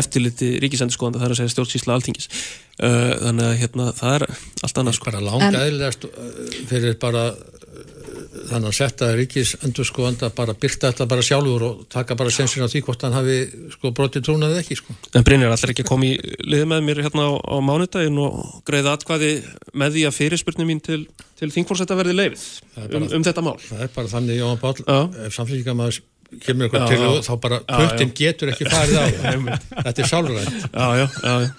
eftirliti 0.01 0.53
ríkisendurskoðanda 0.63 1.21
það 1.21 1.27
er 1.27 1.35
að 1.35 1.41
segja 1.41 1.55
stjórnsýsla 1.55 1.97
alþingis 1.97 2.29
uh, 2.31 3.13
þannig 3.25 3.47
að 3.49 3.57
hérna, 3.63 3.89
það 3.99 4.17
er 4.17 4.27
allt 4.67 4.83
annað 4.83 4.97
sko. 4.99 5.09
bara 5.11 5.25
langa 5.27 5.65
eðlilegast 5.65 6.07
fyrir 6.71 6.97
bara 7.03 7.27
uh, 7.35 7.60
þannig 8.51 8.67
að 8.67 8.75
setta 8.75 9.07
ríkis 9.15 9.51
endurskoðanda 9.63 10.29
bara 10.35 10.53
byrta 10.59 10.89
þetta 10.91 11.05
bara 11.11 11.23
sjálfur 11.25 11.63
og 11.67 11.81
taka 11.91 12.15
bara 12.19 12.33
sensin 12.33 12.65
á 12.65 12.71
því 12.71 12.81
hvort 12.87 13.05
hann 13.05 13.15
hafi 13.15 13.37
sko 13.75 13.91
brotið 13.95 14.25
trúnaðið 14.27 14.59
ekki 14.61 14.77
sko 14.79 14.95
En 15.15 15.25
Brynjar 15.27 15.53
allir 15.55 15.73
ekki 15.73 15.85
að 15.85 15.89
koma 15.91 16.07
í 16.09 16.13
liði 16.51 16.67
með 16.71 16.83
mér 16.89 17.01
hérna 17.05 17.27
á, 17.27 17.33
á 17.39 17.55
mánudaginn 17.63 18.19
og 18.23 18.39
greiða 18.67 18.95
atkvæði 18.97 19.31
með 19.83 19.95
því 19.97 20.05
að 20.09 20.17
fyrirspurning 20.19 20.69
mín 20.71 20.83
til, 20.83 21.01
til 21.39 21.51
þingfórsetta 21.55 21.97
verði 21.99 22.17
leifið 22.19 22.45
bara- 22.75 23.01
um, 23.01 23.07
um 23.19 23.27
þetta 23.29 23.45
mál 23.47 23.57
það 23.63 23.85
er 23.87 23.93
bara 23.95 24.13
þannig 24.17 24.41
Jóhann 24.41 24.61
Páll 24.65 24.83
Já. 24.83 24.99
ef 25.27 25.37
samfélgjamaður 25.39 26.01
kemur 26.45 26.67
Já, 26.67 26.69
eitthvað 26.69 26.87
til 26.91 27.01
já. 27.01 27.07
og 27.09 27.25
þá 27.27 27.33
bara 27.47 27.61
já. 27.67 28.07
getur 28.21 28.53
ekki 28.53 28.69
farið 28.71 28.99
á 28.99 29.05
þetta 29.87 29.97
er 30.05 30.11
sjálfrænt 30.11 30.55
Já, 30.71 30.87
já, 30.99 31.07
já, 31.07 31.35
já. 31.47 31.51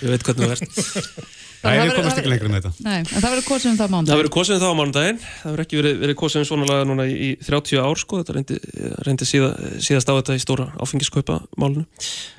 Ég 0.00 0.08
veit 0.14 0.24
hvernig 0.24 0.48
það 0.48 0.56
er 0.56 1.28
Nei, 1.60 1.74
Það 1.76 1.90
við 1.90 2.06
það 2.06 2.18
ekki 2.20 2.30
lengur 2.32 2.48
með 2.50 2.62
þetta. 2.64 2.84
Nei, 2.86 3.00
en 3.00 3.08
það 3.20 3.32
verður 3.34 3.46
kosið 3.50 3.68
um 3.70 3.74
það 3.76 3.90
mánudag. 3.92 4.10
Það 4.10 4.20
verður 4.20 4.32
kosið 4.36 4.54
um 4.54 4.60
það 4.62 4.70
á 4.72 4.78
mánudaginn, 4.80 5.18
það 5.20 5.50
verður 5.50 5.64
ekki 5.66 5.78
verið, 5.80 5.98
verið 6.00 6.16
kosið 6.20 6.40
um 6.40 6.46
svona 6.48 6.68
laga 6.70 6.86
núna 6.88 7.04
í, 7.04 7.16
í 7.20 7.28
30 7.44 7.82
ár 7.84 8.00
sko, 8.00 8.20
þetta 8.22 8.36
reyndi, 8.36 8.58
reyndi 9.04 9.28
síða, 9.28 9.50
síðast 9.84 10.08
á 10.08 10.14
þetta 10.16 10.38
í 10.38 10.40
stóra 10.40 10.66
áfengiskaupa 10.80 11.36
málunu. 11.60 11.84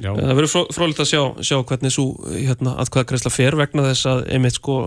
Já, 0.02 0.10
Það 0.10 0.34
verður 0.42 0.52
fró, 0.56 0.64
frólitt 0.74 1.04
að 1.06 1.12
sjá, 1.12 1.22
sjá 1.46 1.58
hvernig 1.70 1.94
svo 1.94 2.08
hérna, 2.34 2.74
atkvæðagreisla 2.82 3.34
fer 3.36 3.60
vegna 3.62 3.86
þess 3.92 4.10
að 4.10 4.24
einmitt 4.34 4.58
sko 4.58 4.80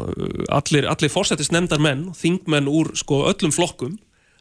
allir, 0.51 0.91
allir 0.91 1.15
fórsættist 1.15 1.55
nefndar 1.55 1.83
menn, 1.85 2.09
þingmenn 2.19 2.71
úr 2.75 2.91
sko 2.99 3.23
öllum 3.31 3.55
flokkum 3.55 4.01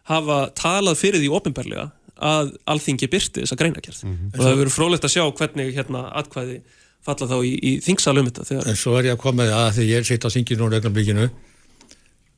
hafa 0.10 0.48
talað 0.58 0.98
fyrir 1.00 1.22
því 1.22 1.30
ofinberlega 1.38 1.92
að 2.24 2.54
alþingi 2.70 3.10
byrti 3.12 3.44
þessa 3.44 3.58
greinakerð 3.60 4.04
og 4.06 4.40
það 4.40 4.58
verður 4.60 4.74
frólitt 4.74 5.06
að 5.08 5.14
sjá 5.16 5.24
hvernig 5.38 5.72
hérna 5.76 6.06
atkvæði 6.22 6.60
falla 7.06 7.30
þá 7.30 7.38
í, 7.44 7.54
í 7.54 7.72
þingsalum 7.84 8.30
þetta 8.30 8.48
þegar 8.50 8.70
en 8.72 8.80
svo 8.80 8.98
er 9.00 9.10
ég 9.10 9.18
að 9.18 9.24
koma 9.24 9.48
að 9.48 9.72
því 9.78 9.88
ég 9.90 10.08
sitt 10.10 10.28
á 10.28 10.34
þinginu 10.34 10.68
og 10.68 10.76
regnablikinu 10.76 11.30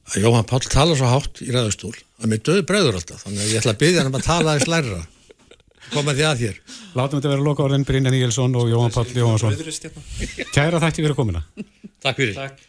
að 0.06 0.22
Jóhann 0.22 0.48
Páll 0.50 0.66
tala 0.70 0.96
svo 0.98 1.10
hátt 1.10 1.42
í 1.46 1.52
ræðustúl 1.54 1.96
að 2.22 2.32
mér 2.32 2.46
döðu 2.46 2.66
bregður 2.70 3.00
alltaf 3.00 3.26
þannig 3.26 3.44
að 3.44 3.52
ég 3.54 3.62
ætla 3.62 3.76
að 3.76 3.84
byggja 3.84 4.02
hann 4.04 4.12
um 4.12 4.20
að 4.20 4.28
tala 4.30 4.54
aðeins 4.54 4.72
lærra 4.72 5.02
koma 5.94 6.16
því 6.16 6.26
að 6.26 6.42
þér 6.44 6.62
látum 6.96 7.20
þetta 7.20 7.34
vera 7.34 7.46
loka 7.46 7.66
orðin 7.66 7.86
Brynja 7.88 8.14
Nígelsson 8.14 8.56
og 8.58 8.70
Jóhann. 8.72 8.94
Rauðrist 8.96 9.86
hérna. 9.86 10.48
Kæra 10.56 10.82
þætti 10.82 11.06
fyrir 11.06 11.18
komina. 11.18 11.44
Takk 12.04 12.22
fyrir 12.22 12.40
Takk. 12.40 12.64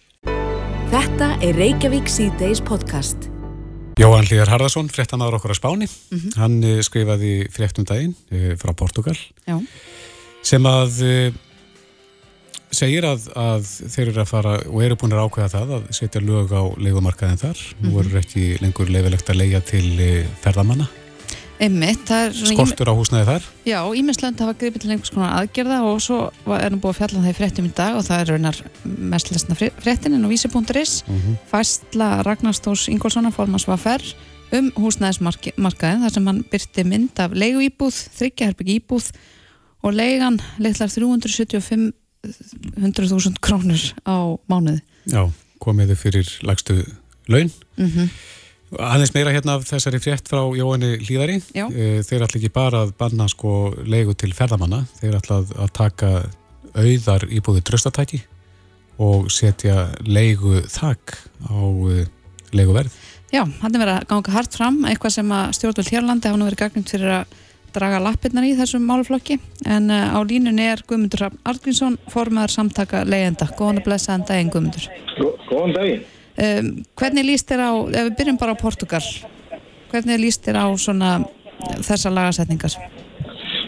Þetta 0.92 1.30
er 1.44 1.56
Reykjavík 1.58 2.10
C-Days 2.10 2.62
podcast. 2.64 3.30
Jóhann 3.96 4.26
Hlýðar 4.28 4.52
Harðarsson, 4.52 4.90
fréttamaður 4.92 5.38
okkur 5.38 5.54
á 5.56 5.58
Spáni. 5.58 5.88
Hann 6.36 6.58
eh, 6.66 6.82
skrifaði 6.84 7.32
fréttum 7.52 7.86
daginn 7.88 8.12
eh, 8.28 8.52
frá 8.60 8.74
Portugal 8.76 9.16
Já. 9.48 9.56
sem 10.44 10.68
að 10.68 11.00
eh, 11.06 11.38
segir 12.74 13.06
að, 13.06 13.26
að 13.38 13.66
þeir 13.92 14.10
eru 14.10 14.22
að 14.22 14.30
fara 14.30 14.54
og 14.66 14.84
eru 14.84 14.98
búin 15.00 15.14
að 15.14 15.24
ákveða 15.26 15.52
það 15.54 15.74
að 15.78 15.88
setja 15.98 16.22
lög 16.24 16.54
á 16.54 16.62
leigumarkaðin 16.80 17.42
þar. 17.42 17.64
Nú 17.84 17.96
eru 18.02 18.20
ekki 18.20 18.46
lengur 18.62 18.92
leifilegt 18.92 19.32
að 19.32 19.42
leia 19.42 19.60
til 19.64 19.88
eh, 20.02 20.30
ferðamanna. 20.44 20.88
Einmitt. 21.56 22.10
Skortur 22.36 22.90
á 22.92 22.94
húsnæði 22.98 23.26
þar. 23.30 23.44
Já, 23.64 23.78
Ímislönd 23.96 24.40
hafa 24.44 24.56
gripið 24.60 24.82
til 24.82 24.90
einhvers 24.92 25.12
konar 25.14 25.38
aðgerða 25.38 25.78
og 25.88 26.02
svo 26.04 26.18
er 26.52 26.74
nú 26.74 26.80
búið 26.82 26.92
að 26.92 26.98
fjalla 27.00 27.20
um 27.20 27.24
það 27.24 27.32
í 27.32 27.38
fréttum 27.38 27.68
í 27.68 27.72
dag 27.78 27.96
og 27.96 28.04
það 28.04 28.22
er 28.22 28.32
raunar 28.34 28.58
mest 29.14 29.32
lesna 29.32 29.56
fréttin 29.56 30.18
en 30.18 30.26
á 30.26 30.28
vísi.is 30.28 30.98
fæstla 31.48 32.10
Ragnarstórs 32.28 32.90
Ingólfssonar 32.92 33.32
formans 33.32 33.64
var 33.70 33.80
ferr 33.80 34.04
um 34.54 34.68
húsnæðismarkaðin 34.76 36.04
þar 36.04 36.14
sem 36.14 36.28
hann 36.28 36.44
byrti 36.52 36.84
mynd 36.86 37.24
af 37.24 37.32
leiguíbúð, 37.34 38.02
þryggjaherbygg 38.18 38.74
íbúð 38.76 39.08
og 39.82 39.96
leigan 39.96 40.36
litlar 40.60 40.92
375 40.92 41.94
100.000 42.24 43.40
krónur 43.44 43.82
á 44.06 44.16
mánuði. 44.50 44.80
Já, 45.10 45.26
komiðu 45.62 45.98
fyrir 45.98 46.30
lagstu 46.46 46.80
laun. 47.28 47.52
Mm 47.76 48.10
Aðeins 48.74 49.12
meira 49.14 49.30
hérna 49.30 49.54
af 49.56 49.66
þessari 49.68 50.00
frétt 50.02 50.26
frá 50.26 50.40
Jóhanni 50.58 50.96
Hlíðari. 50.98 51.36
Já. 51.54 51.68
Eh, 51.70 52.00
Þeir 52.02 52.24
ætla 52.26 52.40
ekki 52.40 52.50
bara 52.50 52.80
að 52.82 52.96
banna 52.98 53.28
sko 53.30 53.70
leigu 53.86 54.16
til 54.18 54.32
ferðamanna, 54.34 54.80
þeir 54.98 55.20
ætla 55.20 55.38
að, 55.44 55.70
taka 55.76 56.10
auðar 56.74 57.28
íbúði 57.30 57.62
tröstatæki 57.62 58.24
og 58.98 59.30
setja 59.30 59.92
leigu 60.02 60.58
þak 60.66 61.14
á 61.46 61.56
uh, 61.62 62.02
leiguverð. 62.56 62.90
Já, 63.30 63.44
hann 63.44 63.74
er 63.74 63.82
verið 63.84 63.94
að 63.94 64.08
ganga 64.10 64.34
hart 64.34 64.58
fram, 64.58 64.82
eitthvað 64.88 65.14
sem 65.14 65.32
að 65.38 65.54
stjórnvöld 65.60 65.92
hérlandi 65.92 66.30
hafa 66.30 66.40
nú 66.40 66.48
verið 66.48 66.62
gagnum 66.64 66.86
fyrir 66.90 67.14
að 67.20 67.38
draga 67.74 68.00
lappirnar 68.02 68.46
í 68.46 68.54
þessum 68.58 68.84
máluflokki 68.88 69.38
en 69.66 69.90
uh, 69.90 70.14
á 70.14 70.20
línunni 70.26 70.66
er 70.70 70.82
Guðmundur 70.86 71.24
Hrafn 71.24 71.40
Argrínsson, 71.48 71.96
formaður 72.12 72.54
samtaka 72.54 73.04
leiðenda. 73.08 73.48
Góðan 73.58 73.80
að 73.80 73.88
blessaðan 73.88 74.26
daginn 74.28 74.52
Guðmundur. 74.54 74.86
Góðan 75.48 75.74
daginn. 75.76 76.04
Um, 76.36 76.70
hvernig 77.00 77.24
líst 77.24 77.48
þér 77.48 77.64
á, 77.64 77.72
ef 77.72 78.08
við 78.10 78.16
byrjum 78.18 78.38
bara 78.42 78.52
á 78.52 78.60
Portugal, 78.60 79.00
hvernig 79.88 80.20
líst 80.20 80.44
þér 80.44 80.58
á 80.60 80.66
svona 80.76 81.12
eh, 81.22 81.78
þessar 81.80 82.12
lagasetningar? 82.12 82.74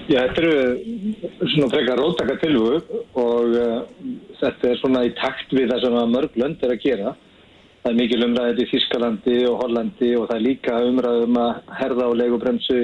Já, 0.08 0.18
þetta 0.26 0.42
eru 0.42 1.48
svona 1.54 1.70
frekar 1.72 2.00
rótaka 2.00 2.36
tilvögu 2.42 3.00
og 3.20 3.56
uh, 3.56 3.80
þetta 4.42 4.68
er 4.68 4.78
svona 4.82 5.06
í 5.08 5.14
takt 5.16 5.56
við 5.56 5.72
það 5.72 5.86
sem 5.86 5.98
mörg 6.12 6.36
lönd 6.40 6.64
er 6.64 6.76
að 6.76 6.84
gera. 6.84 7.14
Það 7.78 7.90
er 7.90 7.98
mikil 8.02 8.22
umræðið 8.26 8.60
í 8.60 8.68
Þískalandi 8.74 9.36
og 9.48 9.60
Hollandi 9.62 10.12
og 10.18 10.28
það 10.28 10.36
er 10.36 10.44
líka 10.44 10.78
umræðið 10.90 11.26
um 11.28 11.40
að 11.40 11.74
herða 11.80 12.08
á 12.08 12.18
leigubremsu 12.20 12.80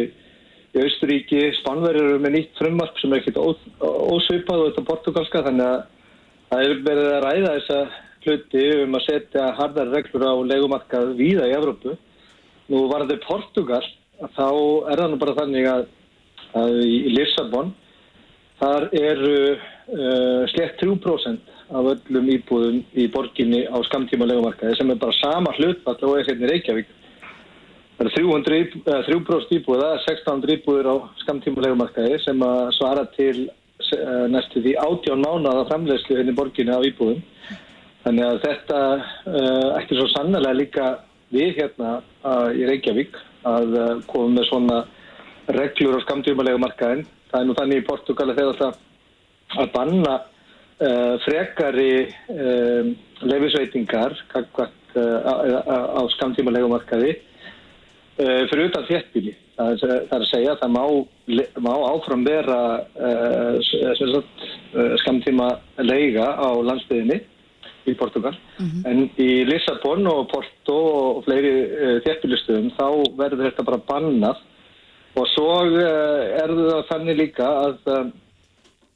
í 0.75 0.85
Austuríki. 0.85 1.43
Spánverður 1.61 2.11
eru 2.11 2.23
með 2.23 2.37
nýtt 2.37 2.61
frumvarp 2.61 3.01
sem 3.01 3.13
er 3.13 3.23
ekkit 3.23 3.41
ósvipað 3.41 4.63
og 4.63 4.71
þetta 4.71 4.87
portugalska 4.91 5.45
þannig 5.49 5.69
að 5.71 5.83
það 6.51 6.65
er 6.65 6.81
verið 6.89 7.11
að 7.11 7.27
ræða 7.27 7.57
þessa 7.59 7.81
hluti 8.25 8.65
um 8.85 8.97
að 8.97 9.07
setja 9.09 9.51
hardar 9.59 9.93
reglur 9.93 10.25
á 10.27 10.35
leigumarkað 10.53 11.13
víða 11.19 11.51
í 11.51 11.57
Evrópu. 11.59 11.99
Nú 12.73 12.87
var 12.89 13.05
þetta 13.05 13.27
Portugal, 13.27 13.85
þá 14.33 14.49
er 14.89 15.03
það 15.03 15.11
nú 15.13 15.21
bara 15.21 15.39
þannig 15.43 15.69
að 15.69 15.87
að 16.59 16.81
í 16.87 16.99
Lissabon 17.15 17.73
þar 18.61 18.89
eru 18.95 19.37
uh, 19.55 20.45
slett 20.53 20.79
3% 20.83 21.53
af 21.75 21.89
öllum 21.95 22.29
íbúðum 22.31 22.83
í 23.01 23.07
borginni 23.13 23.65
á 23.67 23.77
skamtíma 23.89 24.29
legumarkaði 24.29 24.79
sem 24.79 24.93
er 24.93 25.01
bara 25.01 25.17
sama 25.19 25.55
hlutfall 25.57 25.99
og 26.07 26.19
er 26.19 26.29
hérna 26.29 26.47
í 26.47 26.53
Reykjavík. 26.53 26.93
Það 27.95 28.07
eru 28.07 28.11
300 28.11 28.57
íbú- 28.59 28.81
eh, 28.91 29.03
3% 29.07 29.53
íbúða, 29.55 29.89
1600 30.03 30.57
íbúður 30.57 30.87
á 30.91 30.95
skamtíma 31.23 31.63
legumarkaði 31.63 32.19
sem 32.25 32.41
að 32.43 32.73
svara 32.75 33.05
til 33.15 33.47
uh, 33.47 34.27
næstu 34.27 34.63
því 34.65 34.73
18 34.83 35.21
mánuða 35.23 35.69
framleiðslu 35.69 36.17
hérna 36.19 36.33
í 36.33 36.35
borginni 36.35 36.75
af 36.75 36.87
íbúðum. 36.89 37.21
Þannig 38.03 38.25
að 38.27 38.41
þetta 38.43 38.81
uh, 38.99 39.69
ætti 39.79 39.95
svo 39.95 40.09
sannlega 40.11 40.57
líka 40.59 40.87
við 41.31 41.55
hérna 41.61 41.93
uh, 42.27 42.51
í 42.51 42.67
Reykjavík 42.67 43.15
að 43.47 43.77
koma 44.11 44.41
með 44.41 44.49
svona 44.49 44.79
reglur 45.55 46.01
á 46.03 46.05
skamtífumalegu 46.05 46.59
markaðin. 46.65 47.05
Það 47.31 47.41
er 47.41 47.47
nú 47.47 47.57
þannig 47.61 47.83
í 47.83 47.87
Portugali 47.87 48.35
þegar 48.35 48.59
þetta 48.59 49.63
að 49.63 49.75
banna 49.75 50.15
frekari 51.23 52.09
leifisveitingar 53.23 54.17
á, 54.19 54.35
á, 54.51 55.79
á 55.95 56.03
skamtímalegu 56.17 56.67
markaði 56.73 57.13
uh, 57.13 57.35
fyrir 58.17 58.69
utan 58.69 58.87
þéttbíli. 58.89 59.35
Það 59.55 59.85
er, 59.87 59.93
að 60.15 60.25
segja 60.31 60.55
að 60.55 60.63
það 60.63 60.73
má, 60.75 60.85
má 61.63 61.73
áfram 61.93 62.25
vera 62.27 62.59
uh, 62.99 63.59
uh, 63.59 64.97
skamtíma 65.03 65.49
leiga 65.83 66.27
á 66.35 66.51
landsbyðinni 66.67 67.21
í 67.85 67.95
Portugal 68.01 68.33
en 68.89 69.05
í 69.21 69.45
Lissabon 69.45 70.09
og 70.09 70.27
Porto 70.33 70.79
og 70.91 71.21
fleiri 71.27 71.53
uh, 71.67 71.97
þéttbílistöðum 72.07 72.73
þá 72.79 72.89
verður 73.19 73.47
þetta 73.49 73.67
bara 73.69 73.83
bannað. 73.91 74.43
Og 75.15 75.29
svo 75.31 75.51
uh, 75.69 76.25
er 76.43 76.55
það 76.59 76.83
þannig 76.91 77.21
líka 77.21 77.51
að, 77.69 77.93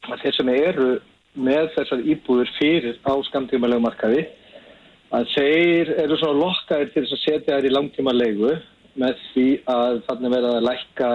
að 0.09 0.24
þeir 0.24 0.38
sem 0.40 0.50
eru 0.57 0.90
með 1.38 1.70
þessar 1.76 2.02
íbúður 2.02 2.50
fyrir 2.59 2.98
á 3.07 3.14
skamtímalegum 3.28 3.87
markaði 3.87 4.26
að 5.14 5.31
þeir 5.33 5.92
eru 6.02 6.18
svona 6.20 6.40
lokkaðir 6.42 6.90
til 6.92 7.04
þess 7.04 7.14
að 7.16 7.22
setja 7.22 7.57
þær 7.57 7.68
í 7.68 7.72
langtíma 7.72 8.14
leigu 8.16 8.50
með 8.98 9.18
því 9.32 9.48
að 9.70 10.00
þannig 10.08 10.34
verða 10.37 10.54
að 10.58 10.66
lækka 10.68 11.11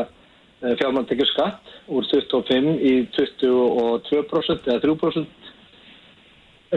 fjármanntekjur 0.80 1.28
skatt 1.28 1.72
úr 1.92 2.06
25 2.08 2.70
í 2.80 2.94
22% 3.18 4.70
eða 4.72 4.84
3% 4.86 5.50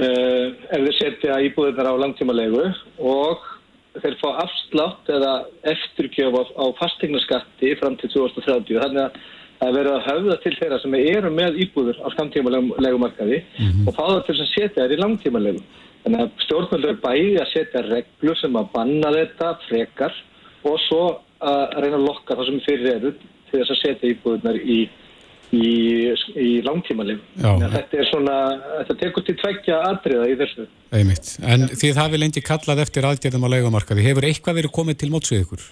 uh, 0.01 0.47
ef 0.75 0.81
þeir 0.81 0.97
setja 0.99 1.39
íbúðunar 1.47 1.93
á 1.95 2.03
langtímalegu 2.03 2.65
og 2.99 3.47
þeir 4.03 4.19
fá 4.21 4.29
afslátt 4.43 5.09
eða 5.13 5.33
eftirgjöf 5.73 6.35
á, 6.37 6.43
á 6.59 6.65
fastegnaskatti 6.81 7.73
fram 7.81 7.97
til 8.01 8.11
2030 8.13 8.83
þannig 8.83 9.03
að 9.07 9.19
það 9.57 9.69
er 9.71 9.77
verið 9.79 9.95
að 9.95 10.07
höfða 10.11 10.37
til 10.43 10.55
þeirra 10.59 10.79
sem 10.83 10.97
eru 10.99 11.33
með 11.33 11.59
íbúður 11.65 12.01
á 12.05 12.09
skamtímalegumarkaði 12.13 13.39
og 13.87 13.95
fá 13.97 14.03
það 14.03 14.25
til 14.27 14.37
að 14.37 14.51
setja 14.53 14.83
þær 14.83 14.97
í 14.97 15.01
langtímalegu 15.01 15.63
þannig 16.03 16.25
að 16.25 16.43
stjórnvöldur 16.45 16.99
bæði 17.03 17.39
að 17.41 17.53
setja 17.55 17.85
reglur 17.87 18.41
sem 18.43 18.59
að 18.59 18.73
banna 18.75 19.15
þetta 19.15 19.55
frekar 19.65 20.19
og 20.67 20.79
svo 20.89 21.03
að 21.47 21.81
reyna 21.83 21.99
að 21.99 22.07
lokka 22.07 22.37
það 22.37 22.49
sem 22.51 22.63
fyrir 22.67 22.95
eru 22.97 23.11
til 23.17 23.59
þess 23.59 23.75
að 23.75 23.83
setja 23.83 24.13
íbúðunar 24.15 24.61
í 24.61 24.79
í, 25.55 25.71
í 26.35 26.51
langtímalegu. 26.67 27.23
Já. 27.39 27.53
Þetta 27.77 27.99
er 28.01 28.09
svona, 28.11 28.37
þetta 28.81 28.99
tekur 29.03 29.27
til 29.27 29.37
tveggja 29.41 29.81
atriða 29.93 30.29
í 30.31 30.37
þessu. 30.41 30.69
Einmitt. 30.97 31.33
En 31.47 31.69
þið 31.71 32.01
hafið 32.03 32.23
lengi 32.25 32.45
kallað 32.45 32.87
eftir 32.87 33.07
aðgerðum 33.09 33.47
á 33.47 33.53
leigumarkaði. 33.55 34.07
Hefur 34.07 34.29
eitthvað 34.29 34.63
verið 34.63 34.75
komið 34.79 35.03
til 35.03 35.11
móts 35.15 35.33
við 35.33 35.45
ykkur? 35.45 35.67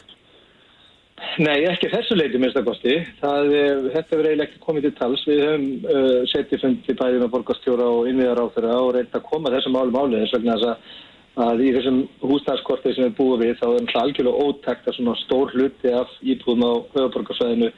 Nei, 1.43 1.65
ekki 1.67 1.89
þessu 1.91 2.17
leiti 2.19 2.39
minnst 2.39 2.59
að 2.59 2.69
kosti. 2.69 2.95
Það, 3.19 3.49
eh, 3.57 3.87
þetta 3.95 4.19
verður 4.19 4.29
eiginlega 4.31 4.49
ekki 4.49 4.63
komið 4.67 4.87
til 4.87 4.93
tals. 4.99 5.25
Við 5.27 5.41
höfum 5.43 5.67
uh, 5.89 6.21
setið 6.31 6.63
fundi 6.63 6.97
bæði 7.01 7.23
með 7.23 7.33
borgastjóra 7.33 7.89
og 7.91 8.11
innviðar 8.11 8.43
á 8.45 8.47
þeirra 8.55 8.77
og 8.83 8.93
reynda 8.95 9.19
að 9.19 9.27
koma 9.31 9.55
þessum 9.55 9.75
málum 9.75 9.99
álið 9.99 10.23
þess 10.25 10.37
vegna 10.37 10.59
þess 10.59 10.71
að, 10.71 10.95
að 11.41 11.63
í 11.67 11.71
þessum 11.75 12.01
húsnæðskortið 12.23 12.97
sem 12.97 13.07
við 13.09 13.15
búum 13.19 13.41
við 13.43 13.57
þá 13.59 13.67
er 13.67 13.87
það 13.91 14.01
algjörlega 14.03 14.49
ótækt 14.49 14.89
að 14.89 14.97
svona 14.99 15.15
stór 15.25 15.55
hluti 15.55 15.95
af 15.99 16.13
íbúðum 16.23 16.67
á 16.67 16.73
höfuborgarsvæðinu 16.95 17.71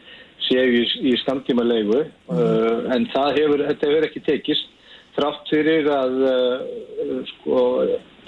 séu 0.45 0.67
í, 0.77 0.83
í 1.09 1.15
skamtíma 1.23 1.65
leigu 1.65 2.03
uh, 2.03 2.81
en 2.93 3.07
það 3.15 3.39
hefur, 3.41 3.65
þetta 3.71 3.89
hefur 3.91 4.09
ekki 4.11 4.25
tekist. 4.27 4.73
Þrátt 5.17 5.49
fyrir 5.49 5.89
að 5.89 6.19
uh, 6.29 7.23
sko, 7.31 7.63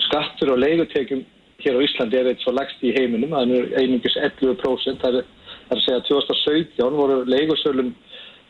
skattur 0.06 0.54
og 0.54 0.62
leigutekjum 0.62 1.26
hér 1.60 1.76
á 1.76 1.84
Íslandi 1.84 2.16
er 2.16 2.30
eitt 2.30 2.44
svo 2.44 2.54
lagst 2.54 2.80
í 2.86 2.94
heiminum, 2.96 3.34
það 3.34 3.54
er 3.58 3.72
einungis 3.82 4.16
11% 4.16 5.02
það 5.02 5.20
er, 5.20 5.30
það 5.68 5.74
er 5.74 5.80
að 5.80 5.84
segja 5.84 6.00
að 6.00 6.08
2017 6.08 6.98
voru 7.02 7.16
leigusölum 7.28 7.90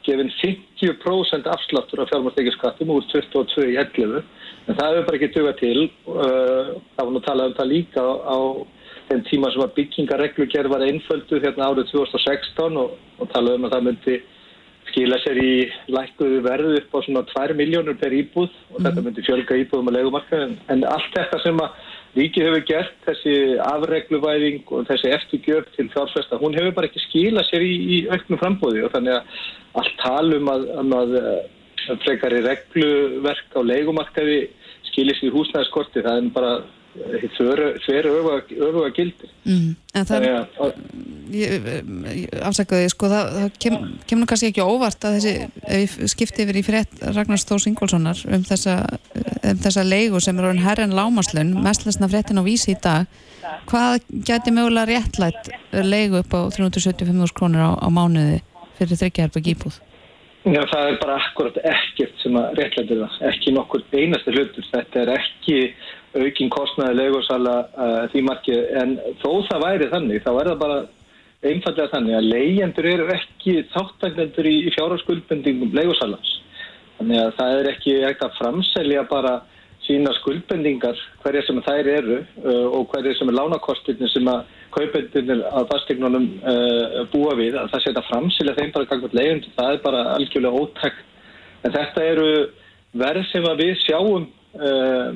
gefin 0.07 0.31
50% 0.39 1.49
afsláttur 1.51 2.05
af 2.05 2.13
fjármárstekiskattum 2.13 2.93
úr 2.95 3.07
22 3.11 3.73
í 3.73 3.79
11 3.81 4.23
en 4.69 4.77
það 4.79 4.95
hefur 4.95 5.07
bara 5.09 5.19
ekki 5.19 5.31
dugað 5.35 5.61
til. 5.63 5.85
Uh, 6.07 6.75
það 6.95 7.05
var 7.05 7.13
nú 7.15 7.23
að 7.23 7.29
tala 7.29 7.49
um 7.49 7.59
það 7.59 7.73
líka 7.73 8.05
á, 8.05 8.13
á 8.29 8.39
þeim 9.09 9.23
tíma 9.29 9.53
sem 9.53 9.65
að 9.65 9.77
byggingareglugerð 9.79 10.75
var 10.75 10.85
einföldu 10.85 11.39
hérna 11.45 11.71
árið 11.71 11.93
2016 11.95 12.83
og, 12.83 12.99
og 13.19 13.31
tala 13.33 13.55
um 13.57 13.69
að 13.69 13.77
það 13.77 13.87
myndi 13.89 14.19
skila 14.89 15.19
sér 15.21 15.39
í 15.41 15.53
lækkuðu 15.93 16.41
verðu 16.45 16.79
upp 16.81 16.97
á 16.97 16.99
svona 17.05 17.23
2 17.29 17.57
miljónur 17.59 17.97
per 18.01 18.15
íbúð 18.17 18.49
og 18.73 18.81
þetta 18.85 19.05
myndi 19.05 19.25
fjölga 19.27 19.59
íbúðum 19.63 19.91
að 19.91 19.99
legumarka 19.99 20.41
en, 20.47 20.55
en 20.73 20.85
allt 20.89 21.11
þetta 21.17 21.41
sem 21.45 21.61
að 21.61 21.77
ríkið 22.17 22.47
hefur 22.49 22.65
gert, 22.67 22.95
þessi 23.05 23.35
afregluvæðing 23.63 24.73
og 24.75 24.87
þessi 24.89 25.13
eftirgjöf 25.15 25.69
til 25.77 25.89
fjárfesta, 25.93 26.41
hún 26.41 26.57
hefur 26.57 26.75
bara 26.79 26.89
ekki 26.89 27.05
skila 27.05 27.45
sér 27.47 27.65
í, 27.65 27.75
í 27.79 27.99
auknum 28.09 28.41
frambóði 28.41 28.85
og 28.87 28.95
þannig 28.95 29.19
að 29.19 29.43
allt 29.83 29.99
talum 30.03 30.51
að, 30.53 30.65
að, 30.83 31.17
að 31.93 32.01
frekari 32.07 32.41
regluverk 32.47 33.55
á 33.55 33.61
legumarkaði 33.73 34.41
skilir 34.99 35.15
sér 35.19 35.35
húsnæðiskorti, 35.37 36.03
það 36.03 36.19
er 36.19 36.29
bara 36.35 36.53
þveru 37.37 38.13
öfuga 38.19 38.89
gildir. 38.97 39.31
Mm. 39.47 39.77
En 39.95 40.07
það 40.09 40.25
er, 40.27 40.73
ég 41.39 42.33
afsakaði, 42.49 42.89
sko, 42.91 43.11
það, 43.13 43.31
það 43.37 43.59
kem, 43.63 43.77
kemur 44.11 44.31
kannski 44.31 44.51
ekki 44.51 44.67
óvart 44.67 45.07
að 45.07 45.19
þessi, 45.19 45.35
ef 45.79 45.97
ég 46.03 46.11
skipti 46.11 46.43
yfir 46.43 46.59
í 46.59 46.65
frétt 46.67 46.99
Ragnars 47.15 47.47
Þórs 47.47 47.69
Ingólfssonar 47.71 48.25
um 48.27 48.47
þessa, 48.49 48.79
um 49.53 49.63
þessa 49.63 49.87
leigu 49.87 50.23
sem 50.25 50.41
er 50.41 50.51
orðin 50.51 50.67
herren 50.67 50.97
lámaslun, 50.99 51.55
mestlesna 51.63 52.11
fréttin 52.11 52.43
á 52.43 52.49
vísi 52.49 52.75
í 52.75 52.81
dag, 52.83 53.07
hvað 53.71 54.01
geti 54.27 54.55
mögulega 54.57 54.89
réttlætt 54.91 55.53
leigu 55.85 56.25
upp 56.25 56.35
á 56.35 56.41
375.000 56.57 57.37
krónur 57.37 57.63
á, 57.63 57.71
á 57.79 57.89
mánuði 57.93 58.41
fyrir 58.81 58.99
þryggjaherpa 58.99 59.45
gípúð? 59.45 59.79
Já, 60.49 60.63
það 60.71 60.87
er 60.87 60.95
bara 61.03 61.17
akkurat 61.21 61.57
ekkert 61.69 62.21
sem 62.23 62.37
að 62.41 62.55
réttlæti 62.57 62.97
það, 62.97 63.17
ekki 63.29 63.53
nokkur 63.53 63.83
einasti 63.93 64.33
hlutur, 64.33 64.65
þetta 64.71 65.01
er 65.03 65.11
ekki 65.13 65.57
aukin 66.17 66.53
kostnaði 66.55 66.97
leigursala 66.97 67.57
uh, 67.67 68.05
því 68.13 68.23
markið, 68.31 68.63
en 68.81 68.95
þó 69.21 69.29
það 69.51 69.65
væri 69.67 69.89
þannig, 69.93 70.23
þá 70.25 70.31
er 70.33 70.51
það 70.51 70.63
bara 70.63 70.79
einfallega 71.51 71.93
þannig 71.93 72.17
að 72.17 72.31
leyendur 72.33 72.89
eru 72.95 73.11
ekki 73.13 73.55
þáttagnendur 73.75 74.49
í, 74.49 74.55
í 74.65 74.73
fjárhagskuldbendingum 74.79 75.77
leigursalans. 75.77 76.33
Þannig 76.97 77.23
að 77.27 77.37
það 77.39 77.59
er 77.59 77.71
ekki 77.75 77.97
ekkert 77.99 78.27
að 78.31 78.39
framselja 78.41 79.05
bara 79.11 79.35
sína 79.85 80.15
skuldbendingar 80.17 80.99
hverja 81.23 81.45
sem 81.45 81.61
þær 81.67 81.93
eru 81.93 82.23
uh, 82.23 82.67
og 82.73 82.89
hverja 82.95 83.19
sem 83.21 83.29
er 83.29 83.37
lánakostirni 83.37 84.09
sem 84.15 84.33
að 84.33 84.49
kaupendunir 84.79 85.43
að 85.51 85.67
fastegnunum 85.73 86.29
uh, 86.41 87.03
búa 87.13 87.35
við, 87.39 87.59
að 87.59 87.73
það 87.75 87.85
setja 87.85 88.05
framselja 88.09 88.57
þeim 88.59 88.73
bara 88.77 88.91
gangvað 88.93 89.19
leyendur, 89.19 89.57
það 89.59 89.75
er 89.75 89.83
bara 89.85 90.05
algjörlega 90.15 90.63
ótækt. 90.63 91.05
En 91.67 91.75
þetta 91.75 92.07
eru 92.13 92.31
verð 93.03 93.29
sem 93.33 93.51
að 93.51 93.63
við 93.65 93.75
sjáum 93.83 94.29
uh, 94.29 95.11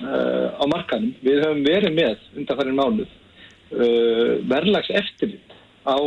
uh, 0.00 0.46
á 0.56 0.64
markanum. 0.70 1.12
Við 1.26 1.42
höfum 1.44 1.66
verið 1.66 1.98
með 1.98 2.24
undanfærin 2.38 2.78
mánuð 2.78 3.10
uh, 3.10 4.32
verðlags 4.48 4.94
eftirlit 5.02 5.58
á 5.84 5.98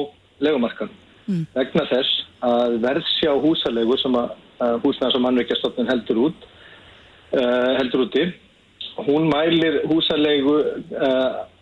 legumarkanum 0.42 0.98
Mm. 1.30 1.46
vegna 1.54 1.84
þess 1.86 2.22
að 2.44 2.78
verðsjá 2.82 3.34
húsalegu 3.44 3.98
sem 4.02 4.16
að, 4.18 4.32
að 4.66 4.78
húsnæðars 4.86 5.18
og 5.20 5.22
mannveikjastofnun 5.26 5.92
heldur 5.92 6.22
út 6.26 6.48
heldur 7.78 8.04
úti 8.08 8.24
hún 9.06 9.30
mælir 9.30 9.78
húsalegu 9.88 10.56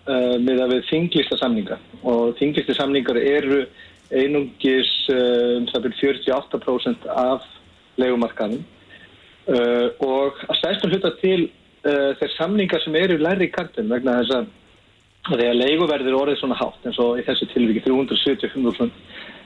uh, 0.09 0.19
uh, 0.19 0.35
með 0.41 0.63
að 0.63 0.73
við 0.75 0.89
þinglista 0.89 1.37
samninga 1.39 1.77
og 2.07 2.35
þinglisti 2.39 2.75
samningar 2.77 3.19
eru 3.21 3.63
einungis 4.09 4.91
uh, 5.13 5.57
um 5.59 5.67
það 5.69 5.87
byrjum 5.87 6.19
48% 6.25 7.09
af 7.13 7.47
legumarkanum 8.01 8.61
uh, 8.61 9.87
og 10.05 10.39
að 10.47 10.61
stæðstum 10.61 10.93
hluta 10.93 11.13
til 11.21 11.41
uh, 11.45 12.15
þeir 12.21 12.35
samningar 12.37 12.85
sem 12.85 12.97
eru 12.99 13.19
læri 13.21 13.49
í 13.49 13.53
kartin 13.53 13.91
vegna 13.91 14.21
þess 14.21 14.39
að 14.39 14.55
þegar 15.29 15.59
leiguverðir 15.59 16.15
orðið 16.17 16.39
svona 16.41 16.57
hátt 16.57 16.87
eins 16.87 17.01
og 17.03 17.19
í 17.19 17.25
þessu 17.27 17.49
tilviki 17.51 17.83
375.000 17.85 18.89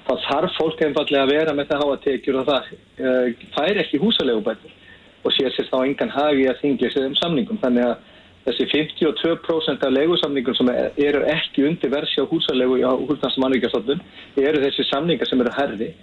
þá 0.04 0.14
þarf 0.28 0.56
fólk 0.60 0.82
einfallega 0.86 1.26
að 1.26 1.34
vera 1.34 1.58
með 1.58 1.72
það 1.72 1.84
háa 1.84 2.00
tekjur 2.06 2.40
og 2.40 2.50
það 2.52 2.72
uh, 3.04 3.46
fær 3.58 3.84
ekki 3.84 4.02
húsalegubætur 4.04 4.80
og 5.24 5.32
sér 5.32 5.54
sér 5.56 5.70
þá 5.72 5.78
engan 5.88 6.12
hagi 6.12 6.48
að 6.52 6.60
þingja 6.60 6.90
sér 6.92 7.06
um 7.08 7.14
samningum. 7.16 7.60
Þannig 7.62 7.86
að 7.88 8.13
þessi 8.48 8.68
52% 8.72 9.86
af 9.88 9.94
leigusamningum 9.94 10.58
sem 10.58 10.72
eru 10.74 11.24
ekki 11.32 11.68
undir 11.70 11.94
versi 11.94 12.20
á 12.20 12.28
húsalegu 12.28 12.82
á 12.84 12.92
húsnæðsmannvíkjastofnun 12.92 14.04
eru 14.38 14.64
þessi 14.66 14.88
samningar 14.90 15.30
sem 15.30 15.42
eru 15.44 15.54
herri 15.58 15.94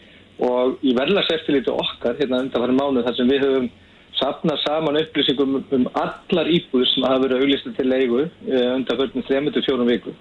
og 0.41 0.81
í 0.81 0.95
verðlagseftilíti 0.97 1.73
okkar 1.73 2.17
hérna 2.21 2.41
undan 2.45 2.65
farin 2.65 2.81
mánuð 2.81 3.07
þar 3.09 3.19
sem 3.19 3.31
við 3.31 3.45
höfum 3.45 3.71
sapnað 4.21 4.63
saman 4.65 4.99
upplýsingum 5.01 5.59
um, 5.61 5.87
allar 5.97 6.49
íbúður 6.51 6.89
sem 6.91 7.07
hafa 7.07 7.23
verið 7.25 7.45
auglistið 7.45 7.77
til 7.77 7.89
leigu 7.89 8.23
uh, 8.25 8.71
undan 8.77 9.01
förnum 9.01 9.27
3-4 9.29 9.87
viku. 9.89 10.15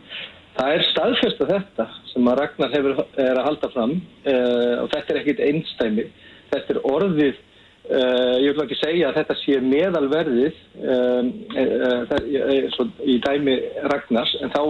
Það 0.60 0.76
er 0.76 0.86
staðfesta 0.90 1.48
þetta 1.50 1.86
sem 2.12 2.28
að 2.28 2.40
Ragnar 2.42 2.74
hefur, 2.76 3.04
er 3.16 3.38
að 3.40 3.46
halda 3.48 3.70
fram 3.76 3.94
uh, 4.00 4.76
og 4.84 4.90
þetta 4.94 5.14
er 5.14 5.22
ekkit 5.22 5.44
einstæmi. 5.48 6.08
Þetta 6.52 6.76
er 6.76 6.82
orðið 6.90 7.44
uh, 7.88 8.36
ég 8.42 8.56
vil 8.56 8.66
ekki 8.66 8.80
segja 8.80 9.10
að 9.10 9.22
þetta 9.22 9.38
sé 9.44 9.60
meðalverðið 9.64 10.60
um, 10.96 11.32
uh, 11.56 12.04
uh, 12.10 12.92
í 13.06 13.20
dæmi 13.26 13.56
Ragnars 13.92 14.36
en 14.44 14.54
þá 14.56 14.62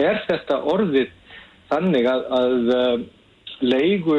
er 0.00 0.24
þetta 0.28 0.62
orðið 0.72 1.12
þannig 1.70 2.08
að, 2.10 2.24
að 2.38 3.04
leigu, 3.64 4.16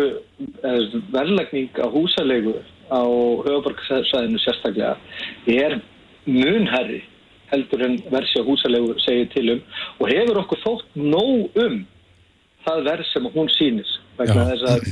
verðlagning 1.14 1.76
á 1.78 1.88
húsalegu 1.92 2.56
á 2.90 3.02
höfuborgarsæðinu 3.46 4.40
sérstaklega 4.42 4.96
er 5.52 5.80
munherri 6.26 7.02
heldur 7.52 7.84
en 7.86 7.98
versi 8.14 8.42
á 8.42 8.48
húsalegu 8.48 8.96
segir 9.04 9.30
til 9.34 9.50
um 9.56 9.62
og 10.00 10.10
hefur 10.10 10.42
okkur 10.44 10.64
þótt 10.64 10.98
nóg 10.98 11.60
um 11.66 11.82
það 12.66 12.86
verð 12.90 13.10
sem 13.12 13.28
hún 13.36 13.52
sýnis 13.54 13.92
vegna 14.18 14.48
þess 14.52 14.70
að, 14.72 14.88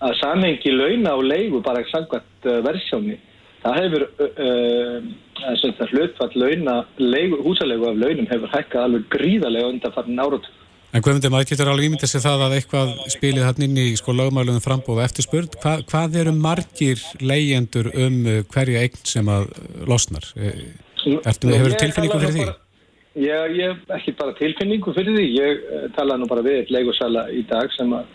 að 0.00 0.14
samhengi 0.20 0.72
launa 0.74 1.16
og 1.18 1.26
leigu 1.28 1.60
bara 1.64 1.82
samkvæmt 1.90 2.48
uh, 2.48 2.60
versjóni 2.66 3.18
það 3.60 3.80
hefur 3.82 4.06
uh, 4.06 5.90
hlutfall 5.90 6.38
launa 6.40 6.80
leigu, 6.96 7.40
húsalegu 7.44 7.90
af 7.90 8.00
launum 8.00 8.30
hefur 8.30 8.54
hækkað 8.54 8.86
alveg 8.86 9.12
gríðarlega 9.12 9.74
undan 9.74 9.94
farin 9.96 10.24
áratum 10.24 10.56
En 10.90 11.04
Guðmundur, 11.06 11.30
maður 11.30 11.52
getur 11.52 11.68
alveg 11.70 11.86
ímyndið 11.86 12.10
sig 12.10 12.22
það 12.24 12.40
að 12.48 12.54
eitthvað 12.56 12.88
spilið 13.14 13.44
hann 13.46 13.62
inn 13.62 13.76
í 13.78 13.84
sko 13.94 14.10
lögmælunum 14.18 14.62
frambóða 14.64 15.04
eftirspurð. 15.06 15.52
Hva, 15.62 15.76
hvað 15.86 16.16
eru 16.24 16.32
margir 16.34 17.04
leyendur 17.22 17.92
um 17.94 18.16
hverja 18.50 18.82
eign 18.82 18.98
sem 19.06 19.30
að 19.30 19.52
losnar? 19.86 20.26
Eh, 20.34 20.64
ertu, 21.20 21.52
hefur 21.54 21.76
tilfinningu 21.78 22.18
fyrir 22.18 22.34
því? 22.34 22.48
Bara, 22.48 22.58
ég, 23.22 23.62
hef 23.68 23.94
ekki 24.00 24.16
bara 24.18 24.34
tilfinningu 24.40 24.96
fyrir 24.96 25.14
því. 25.14 25.28
Ég 25.36 25.62
talaði 25.94 26.24
nú 26.24 26.30
bara 26.34 26.46
við 26.48 26.58
eitt 26.64 26.74
leigosala 26.74 27.28
í 27.38 27.44
dag 27.54 27.70
sem 27.76 27.94
að 27.94 28.10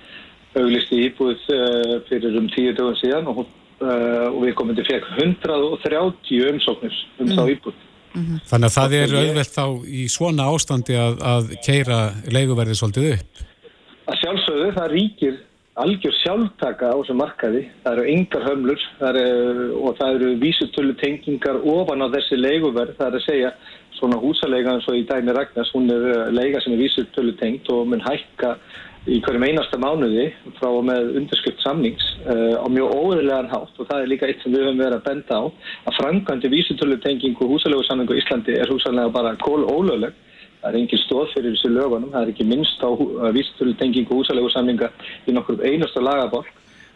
auglisti 0.61 1.01
íbúið 1.07 1.47
uh, 1.53 1.95
fyrir 2.09 2.37
um 2.39 2.47
tíu 2.53 2.73
dögum 2.75 2.97
síðan 2.99 3.31
og, 3.31 3.45
uh, 3.81 4.27
og 4.31 4.39
við 4.45 4.55
komum 4.59 4.77
til 4.77 4.87
fekk 4.87 5.09
130 5.17 6.47
umsóknir 6.51 7.01
um 7.19 7.27
mm. 7.27 7.35
þá 7.35 7.43
íbúið. 7.55 7.81
Mm 8.15 8.23
-hmm. 8.23 8.43
Þannig 8.49 8.69
að 8.69 8.77
það 8.77 8.93
er 8.99 9.17
auðvelt 9.21 9.55
þá 9.59 9.65
í 9.87 10.03
svona 10.07 10.43
ástandi 10.47 10.95
að, 10.95 11.17
að 11.33 11.49
keira 11.65 11.99
leiguverði 12.31 12.75
svolítið 12.79 13.11
upp? 13.17 13.43
Að 14.05 14.19
sjálfsögðu, 14.21 14.71
það 14.77 14.91
ríkir 14.91 15.35
algjör 15.75 16.15
sjálftaka 16.21 16.91
á 16.91 16.95
þessum 16.95 17.19
markaði. 17.19 17.63
Það 17.83 17.97
eru 17.97 18.05
yngar 18.13 18.45
hömlur 18.47 18.83
það 18.99 19.17
eru, 19.21 19.65
og 19.83 19.97
það 19.99 20.13
eru 20.15 20.29
vísutölu 20.43 20.95
tengingar 21.01 21.59
ofan 21.59 22.05
á 22.05 22.07
þessi 22.15 22.39
leiguverð. 22.39 22.95
Það 22.99 23.07
er 23.09 23.17
að 23.19 23.25
segja 23.25 23.51
svona 23.99 24.19
húsalega 24.19 24.75
eins 24.75 24.87
og 24.91 24.97
í 24.99 25.03
dæmi 25.07 25.35
Ragnars, 25.35 25.71
hún 25.75 25.91
er 25.91 26.07
eh, 26.13 26.31
leiga 26.35 26.61
sem 26.63 26.75
er 26.75 26.83
vísutölu 26.83 27.35
tengt 27.39 27.69
og 27.71 27.87
mun 27.91 28.03
hækka 28.03 28.55
í 29.05 29.19
hverjum 29.21 29.45
einasta 29.45 29.77
mánuði 29.81 30.25
frá 30.57 30.69
með 30.85 31.11
underskript 31.21 31.61
samnings 31.61 32.05
uh, 32.25 32.57
á 32.57 32.65
mjög 32.71 32.93
óðurlegan 32.95 33.51
hátt. 33.51 33.73
Og 33.77 33.89
það 33.89 34.01
er 34.01 34.11
líka 34.11 34.29
eitt 34.29 34.41
sem 34.41 34.53
við 34.55 34.65
höfum 34.65 34.81
verið 34.81 34.97
að 34.97 35.07
benda 35.09 35.37
á 35.37 35.43
að 35.85 35.97
frangandi 35.99 36.53
vísutölutengingu 36.55 37.49
húsalegu 37.51 37.85
í 37.85 38.19
Íslandi 38.21 38.57
er 38.57 38.71
húsalega 38.71 39.13
bara 39.13 39.35
kól 39.41 39.63
ólögleg 39.65 40.13
það 40.61 40.69
er 40.71 40.79
engin 40.81 41.03
stóð 41.05 41.31
fyrir 41.35 41.53
þessu 41.53 41.69
lögunum 41.69 42.13
það 42.13 42.23
er 42.23 42.33
ekki 42.33 42.49
minnst 42.49 42.81
á 42.81 42.89
vísutölutengingu 43.37 44.21
húsalegu 44.21 44.49
samninga 44.49 44.89
í 45.29 45.35
nokkur 45.35 45.61
einasta 45.61 46.01
lagaborg 46.01 46.49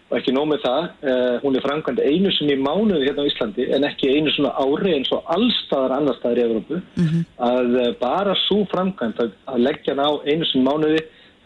og 0.09 0.17
ekki 0.17 0.33
nómið 0.33 0.63
það 0.63 0.85
uh, 1.05 1.35
hún 1.43 1.57
er 1.57 1.65
frangandi 1.65 2.07
einu 2.09 2.31
sinni 2.33 2.55
í 2.57 2.61
mánuði 2.63 3.05
hérna 3.05 3.25
á 3.25 3.29
Íslandi 3.29 3.67
en 3.75 3.85
ekki 3.85 4.09
einu 4.15 4.33
svona 4.33 4.55
ári 4.57 4.95
eins 4.95 5.11
og 5.13 5.29
allstaðar 5.35 5.95
annar 5.99 6.17
staðar 6.17 6.41
í 6.41 6.45
Evrópu. 6.47 6.79
Mm 6.79 7.07
-hmm. 7.09 7.27
að 7.49 7.77
uh, 7.83 7.91
bara 8.01 8.33
svo 8.47 8.63
frangand 8.73 9.21
að, 9.21 9.37
að 9.45 9.63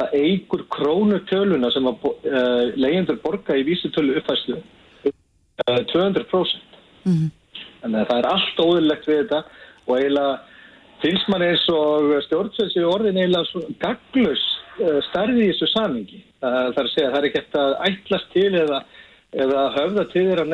það 0.04 0.16
eigur 0.20 0.64
krónutöluna 0.74 1.70
sem 1.74 1.88
að 1.90 2.08
uh, 2.08 2.64
leyendur 2.80 3.20
borga 3.24 3.58
í 3.58 3.66
vísutölu 3.68 4.18
uppfæslu 4.20 4.58
uh, 4.60 5.80
200%. 5.92 6.80
Mm 7.04 7.14
-hmm. 7.14 7.30
Þannig 7.82 8.00
að 8.00 8.10
það 8.10 8.18
er 8.18 8.30
allt 8.32 8.60
óðurlegt 8.60 9.08
við 9.08 9.22
þetta 9.22 9.44
og 9.86 9.96
eiginlega 9.98 10.36
finnst 11.04 11.28
mann 11.28 11.44
eins 11.44 11.66
og 11.70 12.14
stjórnsveitsi 12.28 12.86
orðin 12.88 13.18
eiginlega 13.20 13.64
gaglus 13.80 14.44
uh, 14.80 15.00
starði 15.10 15.48
í 15.48 15.50
þessu 15.52 15.72
samingi. 15.74 16.24
Það 16.40 16.78
er 16.78 16.86
að 16.86 16.94
segja 16.94 17.08
að 17.08 17.14
það 17.14 17.20
er 17.22 17.28
ekki 17.30 17.42
eftir 17.44 17.62
að 17.62 17.76
ætlast 17.88 18.32
til 18.34 18.54
eða, 18.62 18.80
eða 19.44 19.68
höfða 19.78 20.08
til 20.12 20.26
þeirra 20.30 20.46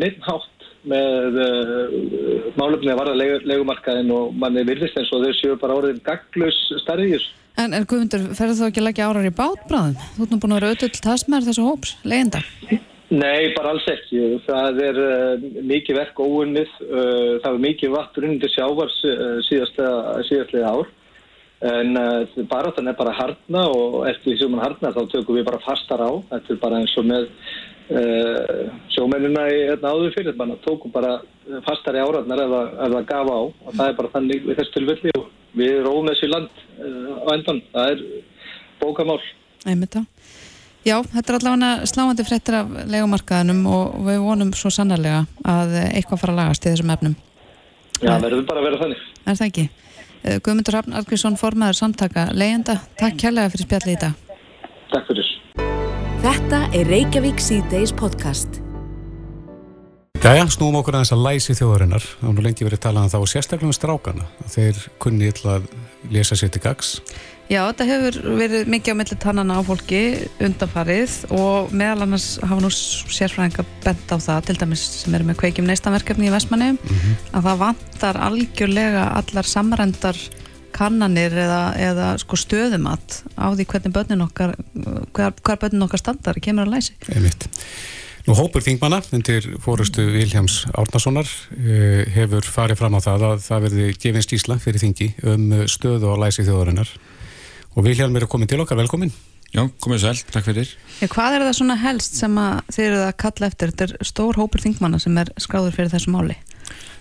neitt, 0.00 0.24
hátt 0.24 0.56
með 0.90 1.36
málefni 2.56 2.92
að 2.92 3.00
varða 3.00 3.30
legumarkaðin 3.44 4.12
og 4.16 4.32
manni 4.32 4.64
virðist 4.64 4.96
eins 4.96 5.12
og 5.12 5.24
þau 5.24 5.34
séu 5.36 5.56
bara 5.60 5.76
orðin 5.76 6.00
gaglus 6.04 6.56
starði 6.80 7.10
í 7.10 7.12
þessu. 7.16 7.40
En, 7.60 7.74
en 7.76 7.84
Guðmundur, 7.84 8.22
ferðu 8.38 8.56
þú 8.56 8.68
ekki 8.70 8.80
að 8.80 8.86
leggja 8.86 9.06
árar 9.10 9.26
í 9.28 9.32
bátbráðum? 9.36 9.96
Þú 10.14 10.24
ert 10.24 10.30
nú 10.32 10.38
búin 10.40 10.54
að 10.54 10.60
vera 10.60 10.70
auðvitað 10.70 11.02
tasmæður 11.04 11.48
þessu 11.50 11.64
hóps, 11.66 11.90
leyenda. 12.08 12.40
Nei, 13.10 13.50
bara 13.56 13.72
alls 13.74 13.88
ekki. 13.90 14.20
Það 14.46 14.78
er 14.86 15.00
uh, 15.02 15.44
mikið 15.66 15.98
verk 15.98 16.22
óunnið. 16.22 16.70
Uh, 16.86 17.34
það 17.42 17.50
er 17.50 17.64
mikið 17.64 17.92
vatn 17.96 18.24
runnið 18.24 18.52
sjávar 18.54 18.94
uh, 18.94 19.40
síðastlega 19.48 20.70
ár. 20.70 20.92
En 21.70 21.98
uh, 22.00 22.38
bara 22.48 22.70
þannig 22.76 22.94
er 22.94 23.00
bara 23.02 23.16
hardna 23.18 23.64
og 23.74 23.98
eftir 24.08 24.30
því 24.30 24.36
sem 24.40 24.54
mann 24.54 24.62
hardna 24.64 24.94
þá 24.94 25.02
tökum 25.10 25.36
við 25.36 25.48
bara 25.50 25.60
fastar 25.66 26.00
á. 26.06 26.10
Þetta 26.30 26.54
er 26.54 26.62
bara 26.62 26.80
eins 26.80 26.96
og 26.96 27.10
með 27.10 27.28
sjómennina 28.94 29.48
í 29.50 29.56
hérna, 29.66 29.90
áður 29.90 30.14
fyrir. 30.14 30.36
Man 30.38 30.54
tókum 30.62 30.94
bara 30.94 31.16
fastar 31.66 31.98
í 31.98 32.04
áraðnar 32.04 32.44
ef 32.46 32.56
það 32.94 33.08
gaf 33.08 33.34
á 33.34 33.40
og 33.42 33.70
það 33.74 33.86
er 33.88 33.96
bara 33.98 34.12
þannig 34.14 34.44
við 34.46 34.60
þess 34.60 34.74
tilfelli 34.76 35.14
og 35.18 35.26
við 35.58 35.80
róum 35.86 36.08
þessi 36.10 36.30
land 36.30 36.50
uh, 36.78 37.26
á 37.26 37.28
endan, 37.34 37.62
það 37.72 37.94
er 37.94 38.04
bókamál. 38.80 39.20
Einmitt 39.68 39.98
á 39.98 40.02
Já, 40.80 40.94
þetta 41.04 41.34
er 41.34 41.36
allavega 41.36 41.88
sláandi 41.88 42.24
fréttir 42.24 42.56
af 42.56 42.70
legumarkaðinum 42.88 43.66
og 43.68 43.98
við 44.06 44.22
vonum 44.24 44.52
svo 44.56 44.70
sannarlega 44.72 45.26
að 45.44 45.74
eitthvað 45.90 46.22
fara 46.22 46.32
að 46.32 46.40
lagast 46.40 46.64
í 46.64 46.70
þessum 46.70 46.92
efnum. 46.94 47.16
Já, 48.00 48.14
verður 48.22 48.46
bara 48.48 48.62
að 48.62 48.68
vera 48.70 48.80
þannig. 48.80 49.02
Er 49.26 49.36
það 49.36 49.50
ekki? 49.50 49.66
Eh, 50.22 50.38
Guðmundur 50.40 50.78
Hafn 50.78 50.96
Algrísson, 50.96 51.36
formaður 51.40 51.82
samtaka 51.82 52.30
leyenda, 52.32 52.78
takk 52.96 53.20
kærlega 53.20 53.52
fyrir 53.52 53.68
spjalli 53.68 53.98
í 53.98 54.00
dag. 54.06 54.40
Takk 54.94 55.12
fyrir. 55.12 55.30
Þetta 56.24 56.64
er 56.80 56.92
Reykjavík 56.94 57.44
C-Days 57.44 57.92
podcast 57.96 58.62
Jæja, 60.20 60.42
snúum 60.52 60.74
okkur 60.76 60.98
aðeins 60.98 61.14
að 61.14 61.22
læsi 61.24 61.54
þjóðarinnar. 61.56 62.04
Það 62.04 62.26
var 62.26 62.34
nú 62.36 62.42
lengi 62.44 62.64
verið 62.66 62.80
talað 62.84 63.14
um 63.16 63.22
og 63.24 63.28
sérstaklega 63.30 63.70
um 63.70 63.72
strákana. 63.72 64.24
Þeir 64.52 64.80
kunni 65.00 65.30
illa 65.30 65.54
að 65.56 65.68
lesa 66.12 66.36
sér 66.36 66.50
til 66.52 66.60
gags. 66.60 66.90
Já, 67.48 67.62
þetta 67.64 67.86
hefur 67.88 68.18
verið 68.36 68.68
mikið 68.70 68.92
á 68.92 68.98
milli 69.00 69.16
tannana 69.24 69.56
á 69.56 69.60
fólki 69.64 70.02
undanfarið 70.44 71.14
og 71.32 71.72
meðal 71.72 72.04
annars 72.04 72.26
hafa 72.44 72.60
nú 72.60 72.68
sérfræðinga 72.70 73.64
bent 73.86 74.12
á 74.12 74.16
það, 74.20 74.42
til 74.50 74.56
dæmis 74.60 74.82
sem 75.00 75.16
eru 75.16 75.26
með 75.30 75.38
kveikjum 75.40 75.70
neistanverkefni 75.70 76.28
í 76.28 76.34
Vestmanni, 76.34 76.74
mm 76.74 76.98
-hmm. 76.98 77.16
að 77.32 77.48
það 77.48 77.62
vantar 77.64 78.20
algjörlega 78.28 79.04
allar 79.22 79.48
samrændar 79.48 80.20
kannanir 80.70 81.32
eða, 81.32 81.62
eða 81.80 82.18
sko 82.20 82.36
stöðumat 82.36 83.24
á 83.40 83.56
því 83.56 83.66
hvernig 83.66 83.96
börnin 83.96 84.26
okkar, 84.28 84.54
hver, 85.16 85.32
hver 85.42 85.58
börnin 85.58 85.82
okkar 85.88 85.98
standar 85.98 86.36
kemur 86.38 86.68
að 86.68 86.76
læsi. 86.76 86.92
Einmitt. 87.08 87.48
Nú 88.30 88.36
hópur 88.38 88.62
þingmanna 88.62 89.00
undir 89.10 89.42
fórustu 89.58 90.04
Viljáms 90.06 90.60
Árnasonar 90.78 91.26
uh, 91.26 92.04
hefur 92.14 92.46
farið 92.46 92.78
fram 92.78 92.94
á 92.94 93.02
það 93.02 93.24
að 93.26 93.40
það 93.42 93.64
verði 93.64 93.86
gefin 94.04 94.22
stísla 94.22 94.56
fyrir 94.62 94.78
þingi 94.84 95.08
um 95.32 95.48
stöðu 95.66 96.12
og 96.12 96.20
læsi 96.22 96.44
þjóðarinnar. 96.46 96.92
Og 97.74 97.88
Viljám 97.88 98.14
er 98.14 98.28
að 98.28 98.30
koma 98.30 98.46
til 98.46 98.60
okkar, 98.62 98.78
velkomin. 98.78 99.10
Já, 99.50 99.64
komið 99.82 100.04
sæl, 100.04 100.14
takk 100.30 100.46
fyrir. 100.46 100.70
Já, 101.00 101.08
Hvað 101.10 101.40
er 101.40 101.46
það 101.48 101.58
svona 101.58 101.78
helst 101.82 102.20
sem 102.20 102.38
þið 102.70 102.86
eruð 102.86 103.04
að 103.08 103.12
kalla 103.24 103.50
eftir? 103.50 103.74
Þetta 103.74 103.88
er 103.88 104.12
stór 104.12 104.38
hópur 104.44 104.62
þingmanna 104.68 105.02
sem 105.02 105.20
er 105.24 105.34
skráður 105.42 105.74
fyrir 105.80 105.92
þessu 105.96 106.14
máli. 106.14 106.38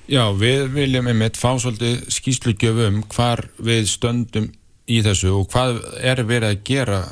Já, 0.09 0.23
við 0.33 0.65
viljum 0.79 1.13
einmitt 1.13 1.37
fá 1.37 1.51
svolítið 1.61 2.09
skýslugjöfum 2.17 3.03
hvar 3.13 3.45
við 3.61 3.85
stöndum 3.93 4.49
í 4.89 5.03
þessu 5.05 5.37
og 5.37 5.51
hvað 5.53 5.83
er 6.01 6.25
verið 6.25 6.55
að 6.55 6.69
gera 6.73 7.03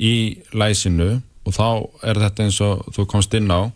í 0.00 0.16
læsinu 0.56 1.18
og 1.46 1.54
þá 1.54 1.66
er 2.10 2.20
þetta 2.24 2.46
eins 2.46 2.60
og 2.64 2.84
þú 2.96 3.06
komst 3.10 3.34
inn 3.38 3.50
á. 3.50 3.70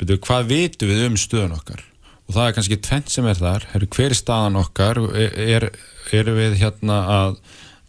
Betur, 0.00 0.18
hvað 0.24 0.50
vitum 0.50 0.90
við 0.90 1.06
um 1.06 1.18
stöðun 1.20 1.56
okkar? 1.56 1.82
Og 2.26 2.36
það 2.36 2.48
er 2.48 2.54
kannski 2.56 2.78
tvent 2.82 3.10
sem 3.12 3.26
er 3.30 3.38
þar. 3.38 3.66
Er, 3.76 3.86
hver 3.86 4.14
er 4.14 4.18
staðan 4.18 4.60
okkar? 4.62 5.00
Er, 5.14 5.68
er 6.16 6.30
við 6.34 6.58
hérna 6.62 6.98
að 7.12 7.34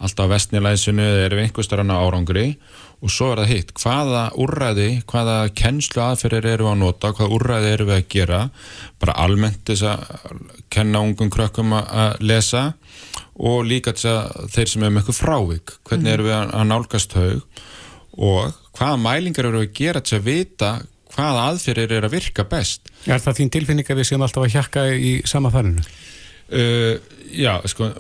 alltaf 0.03 0.31
vestnilæsinu? 0.33 1.03
Eða 1.03 1.27
er 1.27 1.35
við 1.37 1.47
einhver 1.47 1.65
starfna 1.65 1.99
árangri? 2.03 2.47
Og 3.03 3.11
svo 3.11 3.31
er 3.33 3.43
það 3.43 3.51
hitt. 3.51 3.73
Hvaða 3.81 4.23
úrræði, 4.39 4.89
hvaða 5.09 5.37
kennslu 5.57 6.03
aðferðir 6.05 6.49
eru 6.53 6.69
að 6.71 6.79
nota, 6.83 7.11
hvaða 7.15 7.35
úrræði 7.35 7.71
eru 7.73 7.87
við 7.89 7.97
að 7.97 8.09
gera? 8.13 8.41
Bara 9.01 9.17
almennt 9.25 9.65
þess 9.67 9.87
að 9.89 10.43
kenna 10.73 11.03
ungum 11.03 11.31
krökkum 11.33 11.75
að 11.79 12.21
lesa. 12.23 12.65
Og 13.33 13.63
líka 13.67 13.95
þess 13.95 14.11
að 14.11 14.51
þeir 14.53 14.73
sem 14.73 14.85
er 14.85 14.93
með 14.93 15.03
eitthvað 15.03 15.21
frávik. 15.21 15.77
Hvernig 15.87 16.09
mm. 16.09 16.13
eru 16.13 16.27
við 16.29 16.37
að 16.43 16.67
nálgast 16.69 17.17
haug 17.17 17.63
og 18.13 18.62
hvaða 18.77 18.99
mælingar 19.01 19.49
eru 19.49 19.63
að 19.63 19.73
gera 19.77 20.01
til 20.03 20.19
að 20.19 20.27
vita 20.27 20.71
hvaða 21.13 21.45
aðferðir 21.51 21.97
eru 21.99 22.09
að 22.09 22.15
virka 22.17 22.47
best? 22.49 22.89
Er 23.05 23.21
það 23.21 23.39
þín 23.41 23.53
tilfinning 23.53 23.89
að 23.89 24.01
við 24.01 24.09
séum 24.09 24.25
alltaf 24.25 24.47
að 24.47 24.55
hjakka 24.57 24.87
í 24.93 25.13
sama 25.29 25.51
farinu? 25.53 25.83
Uh, 26.53 26.97
já, 27.33 27.55
sko 27.69 27.91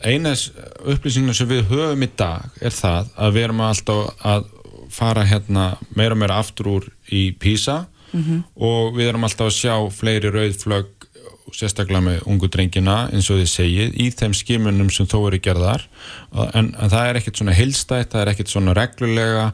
einas 0.00 0.48
upplýsinguna 0.80 1.36
sem 1.36 1.48
við 1.50 1.66
höfum 1.68 2.06
í 2.06 2.08
dag 2.16 2.62
er 2.64 2.72
það 2.72 3.10
að 3.20 3.36
við 3.36 3.46
erum 3.46 3.62
alltaf 3.66 4.24
að 4.26 4.48
fara 4.90 5.26
hérna 5.28 5.66
meira 5.94 6.16
og 6.16 6.22
meira 6.22 6.38
aftur 6.40 6.70
úr 6.70 6.86
í 7.12 7.30
PISA 7.38 7.82
og 8.56 8.96
við 8.96 9.10
erum 9.10 9.26
alltaf 9.28 9.50
að 9.50 9.58
sjá 9.58 9.74
fleiri 9.94 10.32
rauðflögg 10.34 11.06
sérstaklega 11.54 12.02
með 12.04 12.24
ungu 12.30 12.48
drengina 12.50 12.96
eins 13.10 13.28
og 13.30 13.40
þið 13.40 13.50
segið 13.50 13.98
í 14.02 14.08
þeim 14.14 14.34
skimunum 14.38 14.90
sem 14.94 15.08
þó 15.10 15.16
eru 15.28 15.40
gerðar. 15.42 15.86
En, 16.54 16.72
en 16.78 16.92
það 16.92 17.08
er 17.08 17.18
ekkert 17.20 17.40
svona 17.40 17.56
heilstætt, 17.58 18.12
það 18.12 18.22
er 18.22 18.32
ekkert 18.32 18.52
svona 18.52 18.74
reglulega 18.78 19.46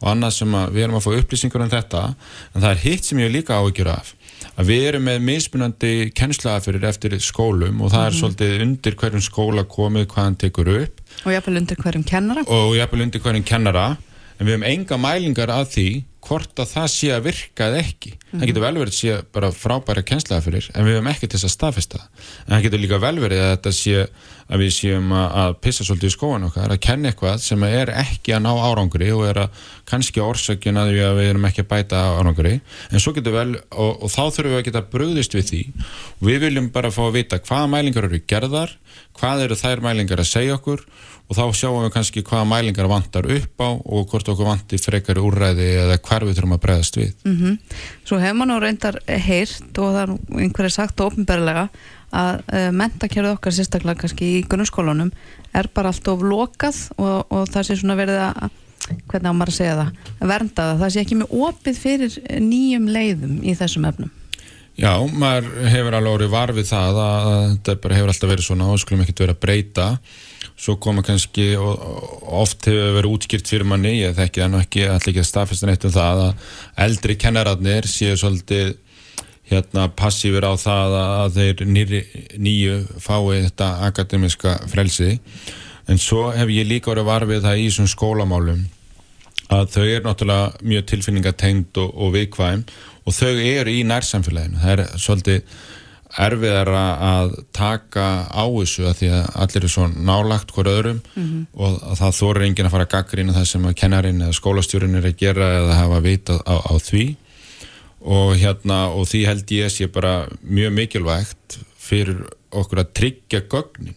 og 0.00 0.08
annað 0.14 0.36
sem 0.38 0.56
að 0.56 0.74
við 0.76 0.86
erum 0.86 0.98
að 0.98 1.04
fá 1.06 1.10
upplýsingur 1.20 1.64
um 1.64 1.72
þetta 1.72 2.02
en 2.10 2.62
það 2.64 2.70
er 2.70 2.82
hitt 2.84 3.08
sem 3.08 3.20
ég 3.20 3.32
líka 3.34 3.60
áhyggjur 3.60 3.92
af. 3.92 4.14
Að 4.56 4.70
við 4.72 4.86
erum 4.90 5.06
með 5.08 5.24
mismunandi 5.24 5.92
kennslaðaferir 6.16 6.86
eftir 6.88 7.16
skólum 7.22 7.82
og 7.84 7.92
það 7.92 8.06
er 8.06 8.16
svolítið 8.16 8.62
undir 8.64 8.96
hverjum 9.00 9.24
skóla 9.24 9.64
komið 9.68 10.06
hvað 10.12 10.26
hann 10.26 10.38
tekur 10.40 10.70
upp. 10.74 11.02
Og 11.24 11.34
jafnvel 11.34 11.60
undir 11.60 11.80
hverjum 11.80 12.06
kennara. 12.08 12.44
Og 12.48 12.76
jafnvel 12.78 13.04
undir 13.06 13.24
hverjum 13.24 13.46
kennara. 13.46 13.86
En 14.38 14.48
við 14.48 14.56
hefum 14.56 14.68
enga 14.70 15.00
mælingar 15.00 15.52
að 15.52 15.66
því 15.74 15.88
hvort 16.26 16.60
að 16.60 16.68
það 16.74 16.88
sé 16.92 17.08
að 17.14 17.24
virka 17.28 17.68
eða 17.70 17.80
ekki. 17.80 18.12
Það 18.30 18.44
getur 18.50 18.64
vel 18.64 18.74
verið 18.80 18.92
að 18.92 18.98
sé 18.98 19.14
bara 19.34 19.48
frábæra 19.54 20.04
kennslega 20.06 20.44
fyrir 20.44 20.68
en 20.74 20.86
við 20.86 20.96
hefum 20.96 21.08
ekki 21.10 21.28
til 21.28 21.38
þess 21.38 21.48
að 21.48 21.54
staðfesta 21.54 22.00
það. 22.00 22.26
en 22.44 22.52
það 22.54 22.66
getur 22.66 22.82
líka 22.84 23.00
vel 23.02 23.16
verið 23.24 23.42
að 23.44 23.50
þetta 23.54 23.72
sé 23.78 24.04
að 24.50 24.62
við 24.64 24.72
séum 24.74 25.12
að, 25.14 25.26
að 25.40 25.56
pissa 25.64 25.86
svolítið 25.86 26.10
í 26.10 26.14
skóan 26.14 26.46
okkar 26.48 26.74
að 26.74 26.82
kenna 26.82 27.10
eitthvað 27.10 27.42
sem 27.44 27.66
er 27.68 27.92
ekki 28.02 28.34
að 28.34 28.44
ná 28.46 28.50
árangri 28.50 29.10
og 29.14 29.24
er 29.28 29.42
að 29.44 29.66
kannski 29.90 30.22
orsakjun 30.24 30.80
að 30.80 30.92
við, 30.94 31.04
að 31.06 31.20
við 31.20 31.30
erum 31.30 31.46
ekki 31.50 31.64
að 31.64 31.70
bæta 31.70 32.02
árangri. 32.18 32.54
En 32.90 33.02
svo 33.02 33.14
getur 33.16 33.36
vel 33.36 33.52
og, 33.70 33.92
og 34.02 34.10
þá 34.10 34.22
þurfum 34.26 34.50
við 34.50 34.58
að 34.60 34.66
geta 34.68 34.84
brugðist 34.92 35.36
við 35.38 35.46
því. 35.50 35.62
Og 36.18 36.26
við 36.30 36.44
viljum 36.46 36.70
bara 36.74 36.92
fá 36.94 37.02
að 37.06 37.16
vita 37.20 37.40
hvaða 37.46 37.70
mælingar 37.76 38.10
eru 38.10 38.22
gerðar 38.30 38.74
hvað 39.20 39.46
eru 39.46 39.58
þær 39.58 39.84
mælingar 39.84 40.22
að 40.22 40.30
segja 40.30 40.58
okkur 40.58 40.84
og 41.30 41.38
þá 41.38 41.44
sjáum 41.54 41.84
við 41.84 41.92
kannski 41.94 42.24
hvaða 42.26 42.48
mælingar 42.50 42.90
vantar 42.90 43.28
upp 43.30 43.62
á 43.62 43.70
og 43.70 44.10
hvort 44.10 44.30
okkur 44.32 44.48
vantir 44.48 44.82
frekari 44.82 45.22
úrræði 45.22 45.68
eða 45.84 46.00
hvar 46.02 46.26
við 46.26 46.40
þurfum 46.40 46.56
að 46.56 46.62
bregðast 46.64 46.98
við. 46.98 47.12
mm 47.24 47.58
Svo 48.04 48.18
hefur 48.18 48.38
maður 48.40 48.50
nú 48.50 48.58
reyndar 48.64 48.98
heyrt 49.06 49.78
og 49.78 49.94
það 49.94 50.00
er 50.02 50.14
einhverja 50.42 50.74
sagt 50.74 51.04
ofinberlega 51.04 51.68
að 52.10 52.40
uh, 52.50 52.70
mentakerfið 52.74 53.36
okkar 53.36 53.54
sérstaklega 53.54 54.02
kannski 54.02 54.32
í 54.40 54.46
grunnskólanum 54.50 55.12
er 55.54 55.70
bara 55.74 55.92
allt 55.92 56.08
of 56.10 56.24
lokað 56.26 56.80
og, 56.98 57.30
og 57.30 57.46
það 57.52 57.68
sé 57.68 57.76
svona 57.78 57.98
verið 58.00 58.24
að 58.26 58.50
hvernig 59.06 59.30
á 59.30 59.34
maður 59.36 59.52
að 59.52 59.58
segja 59.60 59.76
það, 59.78 59.90
vernda 60.32 60.64
það 60.64 60.80
það 60.80 60.92
sé 60.94 61.04
ekki 61.04 61.18
með 61.20 61.36
opið 61.46 61.78
fyrir 61.78 62.16
nýjum 62.42 62.88
leiðum 62.90 63.36
í 63.46 63.54
þessum 63.54 63.86
efnum. 63.86 64.10
Já, 64.80 64.94
maður 65.12 65.50
hefur 65.68 65.96
alveg 65.98 66.16
orðið 66.16 66.34
varfið 66.34 66.68
það 66.70 67.00
að, 67.04 67.30
þetta 67.68 67.94
hefur 67.94 68.12
alltaf 68.14 68.30
verið 68.32 68.46
svona 68.46 68.68
og 68.72 68.80
skulum 68.80 69.04
ekkert 69.04 69.22
verið 69.22 69.36
að 69.36 69.42
breyta 69.44 69.88
svo 70.60 70.76
koma 70.76 71.02
kannski 71.04 71.54
og, 71.56 71.80
og 71.80 72.34
oft 72.42 72.68
hefur 72.68 72.98
verið 72.98 73.14
útskýrt 73.14 73.48
fyrir 73.48 73.68
manni, 73.68 73.96
ég 74.02 74.16
þekki 74.18 74.42
það 74.44 74.52
nú 74.52 74.60
ekki 74.60 74.84
allir 74.86 75.12
ekki 75.12 75.22
að 75.22 75.30
staðfesta 75.30 75.68
neitt 75.70 75.86
um 75.88 75.94
það 75.94 76.22
að 76.26 76.50
eldri 76.86 77.16
kennararnir 77.20 77.88
séu 77.88 78.18
svolítið 78.20 78.74
hérna 79.50 79.88
passífur 79.98 80.46
á 80.46 80.54
það 80.60 80.96
að 81.00 81.38
þeir 81.38 81.64
nýri, 81.66 82.02
nýju 82.38 82.76
fái 83.02 83.40
þetta 83.48 83.70
akademiska 83.88 84.58
frelsi. 84.70 85.16
En 85.90 85.98
svo 85.98 86.28
hef 86.34 86.52
ég 86.54 86.68
líka 86.68 86.92
orðið 86.92 87.08
varfið 87.08 87.48
það 87.48 87.62
í 87.64 87.66
svona 87.74 87.90
skólamálum 87.90 88.60
að 89.50 89.72
þau 89.74 89.82
eru 89.82 90.04
náttúrulega 90.04 90.68
mjög 90.70 90.86
tilfinningatengd 90.92 91.80
og, 91.82 91.90
og 91.90 92.12
viðkvæm 92.14 92.62
og 93.02 93.16
þau 93.16 93.32
eru 93.32 93.74
í 93.74 93.82
nærsamfélaginu. 93.88 94.60
Það 94.62 94.74
er 94.76 94.84
svolítið 95.02 95.56
erfiðar 96.18 96.70
að 96.74 97.32
taka 97.54 98.06
á 98.26 98.44
þessu 98.50 98.86
að 98.88 98.96
því 98.98 99.10
að 99.14 99.28
allir 99.44 99.66
er 99.66 99.72
svo 99.72 99.86
nálagt 99.90 100.54
hver 100.56 100.70
öðrum 100.72 101.00
og 101.54 101.76
að 101.92 102.00
það 102.00 102.16
þorir 102.18 102.46
enginn 102.48 102.66
að 102.66 102.74
fara 102.74 102.86
að 102.88 102.94
gaggrina 102.96 103.36
það 103.36 103.46
sem 103.52 103.68
að 103.68 103.76
kennarinn 103.82 104.22
eða 104.26 104.38
skólastjórin 104.40 104.98
er 104.98 105.06
að 105.06 105.20
gera 105.20 105.50
eða 105.60 105.78
hafa 105.78 106.00
vitað 106.06 106.42
á, 106.42 106.56
á 106.66 106.74
því 106.82 107.06
og 108.00 108.34
hérna 108.40 108.80
og 108.96 109.06
því 109.10 109.24
held 109.28 109.54
ég 109.54 109.72
sé 109.72 109.86
bara 109.92 110.26
mjög 110.42 110.76
mikilvægt 110.78 111.60
fyrir 111.78 112.24
okkur 112.50 112.82
að 112.82 112.92
tryggja 112.96 113.44
gögnin 113.46 113.96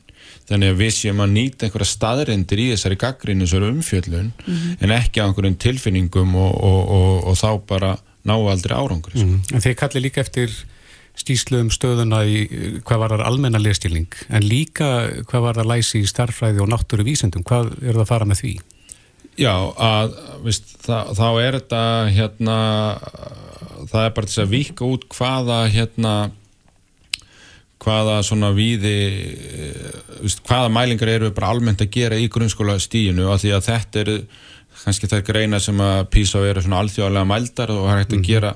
þannig 0.49 0.74
að 0.74 0.82
við 0.84 0.91
séum 0.97 1.22
að 1.24 1.34
nýta 1.38 1.66
einhverja 1.66 1.89
staðrendir 1.89 2.61
í 2.61 2.70
þessari 2.74 2.99
gaggrinu 2.99 3.47
þessari 3.47 3.72
umfjöllun 3.72 4.32
en 4.84 4.93
ekki 4.93 5.24
á 5.24 5.26
einhverjum 5.26 5.55
tilfinningum 5.55 6.36
og, 6.36 6.51
og, 6.59 6.82
og, 6.97 7.14
og 7.32 7.39
þá 7.39 7.49
bara 7.70 7.93
ná 8.28 8.36
aldrei 8.36 8.76
árangri 8.76 9.18
sko. 9.18 9.28
Mm. 9.28 9.55
En 9.55 9.64
þeir 9.64 9.78
kalli 9.80 10.03
líka 10.03 10.24
eftir 10.24 10.51
stíslu 11.18 11.61
um 11.64 11.72
stöðuna 11.74 12.24
í 12.26 12.38
eh, 12.47 12.78
hvað 12.86 13.01
var 13.03 13.16
það 13.16 13.26
almenna 13.30 13.61
lestilning 13.61 14.20
en 14.30 14.45
líka 14.45 14.91
hvað 15.30 15.47
var 15.47 15.59
það 15.59 15.72
læsi 15.74 16.03
í 16.03 16.09
starffræði 16.09 16.64
og 16.64 16.72
náttúru 16.74 17.05
vísendum, 17.07 17.45
hvað 17.45 17.74
er 17.82 17.93
það 17.93 18.05
að 18.05 18.14
fara 18.14 18.30
með 18.30 18.43
því? 18.43 18.53
Já, 19.34 19.53
að 19.82 20.16
veist, 20.45 20.76
það, 20.86 21.11
þá 21.18 21.28
er 21.41 21.57
þetta 21.57 21.84
hérna 22.14 22.57
það 23.89 24.05
er 24.05 24.16
bara 24.16 24.30
þess 24.30 24.43
að 24.43 24.53
vika 24.53 24.88
út 24.88 25.05
hvaða 25.14 25.59
hérna 25.74 26.14
hvaða 27.84 28.20
svona 28.24 28.53
víði 28.55 28.95
veist, 30.22 30.43
hvaða 30.47 30.72
mælingar 30.72 31.11
eru 31.16 31.32
bara 31.36 31.51
almennt 31.53 31.82
að 31.84 31.91
gera 31.97 32.20
í 32.20 32.30
grunnskóla 32.32 32.78
stíinu 32.82 33.28
og 33.32 33.41
því 33.41 33.55
að 33.57 33.68
þetta 33.70 34.03
eru 34.03 34.18
kannski 34.84 35.09
þær 35.09 35.26
greina 35.28 35.59
sem 35.64 35.82
að 35.84 36.07
PISA 36.14 36.43
eru 36.47 36.64
svona 36.64 36.82
alþjóðlega 36.84 37.30
mældar 37.30 37.74
og 37.74 37.86
það 37.86 37.93
er 37.93 38.01
hægt 38.01 38.16
að 38.18 38.26
gera 38.28 38.53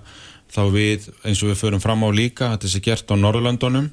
þá 0.54 0.62
við 0.74 1.08
eins 1.24 1.42
og 1.44 1.52
við 1.52 1.62
förum 1.62 1.84
fram 1.84 2.06
á 2.06 2.10
líka 2.14 2.52
þetta 2.56 2.72
sé 2.72 2.82
gert 2.86 3.12
á 3.12 3.16
Norðurlöndunum. 3.20 3.90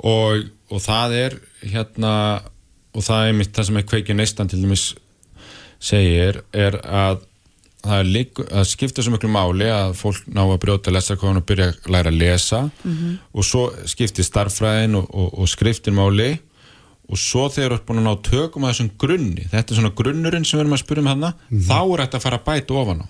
Og, 0.00 0.46
og 0.72 0.82
það 0.82 1.16
er 1.18 1.38
hérna 1.60 2.12
og 2.96 3.06
það 3.06 3.28
er 3.28 3.34
mitt 3.38 3.54
það 3.54 3.68
sem 3.68 3.80
er 3.80 3.88
kveikið 3.88 4.18
neistan 4.18 4.50
til 4.50 4.62
dæmis 4.62 4.86
segir 5.80 6.42
er 6.52 6.76
að 6.84 7.22
það, 7.80 7.96
er 7.98 8.08
líka, 8.08 8.46
það 8.50 8.68
skiptir 8.68 9.06
svo 9.06 9.14
miklu 9.14 9.30
máli 9.32 9.68
að 9.72 9.94
fólk 10.00 10.28
ná 10.28 10.42
að 10.44 10.58
brjóta 10.64 10.92
lesarkofan 10.92 11.40
og 11.40 11.46
byrja 11.48 11.70
að 11.72 11.90
læra 11.94 12.12
að 12.12 12.20
lesa. 12.20 12.62
Og 13.32 13.46
svo 13.46 13.66
skiptir 13.88 14.26
starffræðin 14.26 14.98
og, 15.00 15.08
og, 15.14 15.30
og 15.40 15.48
skriftin 15.48 15.96
máli. 15.96 16.34
Og 17.10 17.18
svo 17.18 17.48
þegar 17.50 17.72
þú 17.72 17.78
ert 17.78 17.86
búin 17.88 18.02
að 18.02 18.06
ná 18.06 18.20
tökum 18.22 18.64
að 18.64 18.74
þessum 18.74 18.90
grunni 19.02 19.46
þetta 19.50 19.72
er 19.72 19.78
svona 19.80 19.96
grunnurinn 19.98 20.44
sem 20.46 20.58
við 20.58 20.62
erum 20.62 20.76
að 20.76 20.82
spyrja 20.84 21.02
um 21.02 21.08
hana 21.10 21.30
þá 21.50 21.78
er 21.80 22.02
þetta 22.04 22.18
að 22.20 22.22
fara 22.22 22.38
að 22.38 22.44
bæta 22.46 22.76
ofan 22.78 23.00
á 23.02 23.06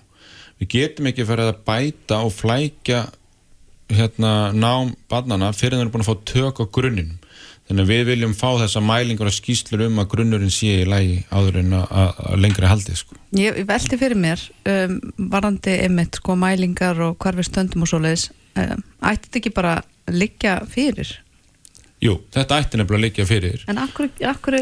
við 0.60 0.70
getum 0.74 1.08
ekki 1.10 1.24
að 1.24 1.32
fara 1.32 1.48
að 1.50 1.64
bæta 1.68 2.20
og 2.26 2.34
flækja 2.36 3.00
hérna 3.90 4.52
nám 4.54 4.94
barnana 5.10 5.50
fyrir 5.56 5.74
að 5.74 5.80
þeir 5.80 5.86
eru 5.86 5.94
búin 5.94 6.04
að 6.04 6.10
fá 6.10 6.30
tök 6.30 6.62
á 6.62 6.64
grunninum. 6.76 7.16
Þannig 7.70 7.86
að 7.86 7.90
við 7.92 8.08
viljum 8.08 8.32
fá 8.34 8.48
þessa 8.58 8.80
mælingar 8.82 9.28
og 9.30 9.34
skýslur 9.36 9.84
um 9.84 10.00
að 10.02 10.08
grunnurinn 10.10 10.50
sé 10.50 10.80
í 10.80 10.86
lægi 10.90 11.20
áður 11.30 11.60
en 11.60 11.76
að, 11.78 11.92
að 11.94 12.40
lengri 12.42 12.66
haldi 12.66 12.96
sko. 12.98 13.18
Ég 13.38 13.60
velti 13.68 13.98
fyrir 14.00 14.18
mér 14.18 14.42
um, 14.66 14.96
varandi 15.30 15.76
einmitt 15.84 16.18
sko 16.18 16.34
mælingar 16.38 16.98
og 17.06 17.14
hvar 17.22 17.38
við 17.38 17.46
stöndum 17.46 17.86
og 17.86 17.92
svoleiðis 17.92 18.26
um, 18.58 18.82
ætti 19.06 19.28
þetta 19.28 19.42
ekki 19.42 19.54
bara 19.54 19.76
að 19.78 20.18
liggja 20.18 20.56
fyrir? 20.72 21.14
Jú, 22.02 22.16
þetta 22.34 22.58
ætti 22.58 22.80
nefnilega 22.80 22.98
að 22.98 23.06
liggja 23.06 23.28
fyrir. 23.28 23.64
En 23.70 23.78
akkur, 23.84 24.10
akkur 24.26 24.58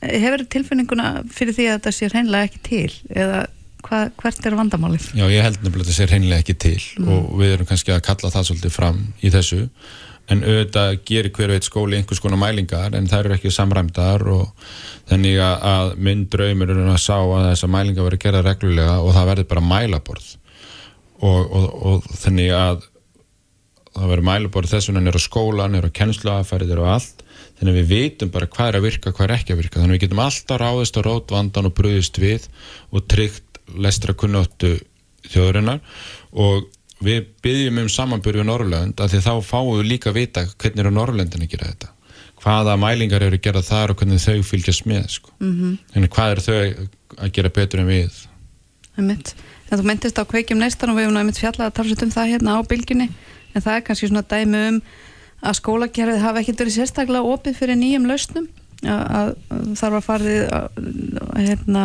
hefur 0.00 0.44
tilfinninguna 0.48 1.12
fyrir 1.28 1.56
því 1.56 1.68
að 1.68 1.78
þetta 1.80 1.94
sé 1.98 2.10
hreinlega 2.14 2.48
ekki 2.48 2.64
til? 2.70 2.98
Eða 3.12 3.44
hva, 3.88 4.02
hvert 4.20 4.46
er 4.46 4.56
vandamálið? 4.58 5.08
Já, 5.16 5.24
ég 5.32 5.46
held 5.46 5.62
nefnilega 5.62 5.86
að 5.86 5.88
þetta 5.88 5.96
sé 5.96 6.08
hreinlega 6.10 6.44
ekki 6.44 6.58
til 6.64 7.08
og 7.08 7.32
við 7.40 7.54
erum 7.54 7.68
kannski 7.68 7.94
að 7.94 8.04
kalla 8.08 8.32
það 8.34 8.46
svolítið 8.50 8.74
fram 8.74 9.00
í 9.20 9.32
þessu. 9.34 9.62
En 10.28 10.42
auðvitað 10.44 10.98
gerir 11.08 11.32
hver 11.32 11.54
veit 11.54 11.64
skóli 11.64 11.96
einhvers 11.96 12.20
konar 12.20 12.40
mælingar 12.40 12.92
en 12.96 13.08
það 13.08 13.22
eru 13.22 13.36
ekki 13.38 13.52
samræmdar 13.54 14.26
og 14.28 14.66
þannig 15.08 15.40
að, 15.40 15.94
minn 16.04 16.26
draumur 16.28 16.74
er 16.74 16.82
að 16.84 17.00
sá 17.00 17.16
að 17.16 17.46
þessa 17.54 17.70
mælingar 17.72 18.04
verður 18.04 18.24
gerða 18.26 18.44
reglulega 18.44 18.98
og 19.00 19.16
það 19.16 19.30
verður 19.32 19.48
bara 19.54 19.64
mælaborð. 19.70 20.28
Og, 21.18 21.40
og, 21.48 21.68
og 21.88 22.10
þannig 22.20 22.52
að 22.54 22.84
það 23.94 24.12
verður 24.12 24.28
mælaborð 24.28 24.74
þess 24.74 24.90
vegna 24.90 25.08
er 25.08 25.16
á 25.16 25.22
skólan, 25.24 25.78
er 25.78 25.88
á 25.88 25.96
kennsluaferðir 25.96 26.84
og 26.84 26.92
allt. 26.98 27.24
Þannig 27.58 27.72
að 27.72 27.78
við 27.80 27.88
vitum 27.90 28.30
bara 28.30 28.46
hvað 28.52 28.68
er 28.68 28.76
að 28.78 28.84
virka, 28.84 29.12
hvað 29.16 29.24
er 29.26 29.34
ekki 29.38 29.54
að 29.54 29.60
virka. 29.62 29.80
Þannig 29.80 29.90
að 29.90 29.96
við 29.96 30.04
getum 30.04 30.20
alltaf 30.22 30.60
ráðist 30.60 30.98
á 30.98 31.00
rótvandan 31.08 31.66
og 31.66 31.74
bröðist 31.74 32.20
við 32.22 32.44
og 32.92 33.08
tryggt 33.10 33.47
lestra 33.76 34.14
kunnáttu 34.14 34.76
þjóðurinnar 35.28 35.80
og 36.32 36.68
við 37.04 37.28
byggjum 37.44 37.82
um 37.84 37.92
samanbyrju 37.92 38.46
Norrlönd 38.46 38.98
að 39.00 39.14
því 39.14 39.22
þá 39.26 39.32
fáum 39.46 39.76
við 39.76 39.90
líka 39.92 40.10
að 40.10 40.18
vita 40.22 40.46
hvernig 40.54 40.84
eru 40.84 40.94
Norrlöndin 40.94 41.44
að 41.44 41.52
gera 41.54 41.70
þetta 41.72 41.92
hvaða 42.38 42.78
mælingar 42.78 43.24
eru 43.26 43.38
að 43.38 43.44
gera 43.44 43.62
þar 43.66 43.92
og 43.92 44.00
hvernig 44.00 44.22
þau 44.22 44.42
fylgjast 44.46 44.86
með 44.86 45.06
sko. 45.18 45.30
mm 45.38 45.52
-hmm. 45.54 45.78
þannig 45.92 46.12
hvað 46.14 46.32
eru 46.32 46.46
þau 46.46 46.88
að 47.18 47.32
gera 47.32 47.54
betur 47.54 47.80
en 47.80 47.90
við 47.90 48.26
Einmitt. 48.98 49.34
En 49.70 49.78
þú 49.78 49.84
myndist 49.86 50.18
á 50.18 50.24
kveikjum 50.26 50.58
neistan 50.58 50.90
og 50.90 50.96
við 50.96 51.06
hefum 51.06 51.14
náttúrulega 51.14 51.38
fjallað 51.38 51.66
að 51.66 51.76
tala 51.76 51.96
um 52.02 52.10
það 52.10 52.30
hérna 52.32 52.56
á 52.58 52.60
bylginni 52.66 53.08
en 53.54 53.62
það 53.62 53.74
er 53.74 53.84
kannski 53.86 54.08
svona 54.08 54.24
dæmi 54.26 54.62
um 54.68 54.80
að 55.38 55.58
skólagerðið 55.60 56.24
hafa 56.24 56.40
ekkert 56.42 56.62
verið 56.64 56.76
sérstaklega 56.78 57.30
opið 57.34 57.58
fyrir 57.60 57.78
nýjum 57.78 58.08
lausnum 58.10 58.48
að, 58.82 59.02
að, 59.18 59.28
að 59.54 59.68
þarf 59.78 59.98
að 59.98 60.06
farið 60.08 60.40
að, 60.56 60.66
hérna 61.36 61.84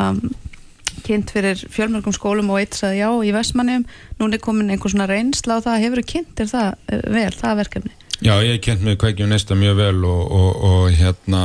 kynnt 1.06 1.34
fyrir 1.34 1.60
fjölmörgum 1.74 2.16
skólum 2.16 2.52
og 2.54 2.62
eitt 2.62 2.78
sagði 2.78 3.02
já 3.02 3.10
í 3.26 3.34
Vestmannum, 3.36 3.86
núna 4.20 4.38
er 4.38 4.44
komin 4.44 4.72
einhver 4.74 4.94
svona 4.94 5.10
reynsla 5.10 5.60
og 5.60 5.68
það 5.68 5.84
hefur 5.86 6.04
kynnt 6.14 6.44
er 6.44 6.50
það 6.52 6.70
eh, 6.88 7.04
vel, 7.16 7.34
það 7.40 7.60
verkefni? 7.64 7.94
Já, 8.24 8.34
ég 8.46 8.56
hef 8.56 8.64
kynnt 8.68 8.86
með 8.86 9.00
kveikjum 9.02 9.34
neista 9.34 9.58
mjög 9.60 9.78
vel 9.82 10.06
og, 10.08 10.24
og, 10.32 10.64
og 10.70 10.98
hérna 11.00 11.44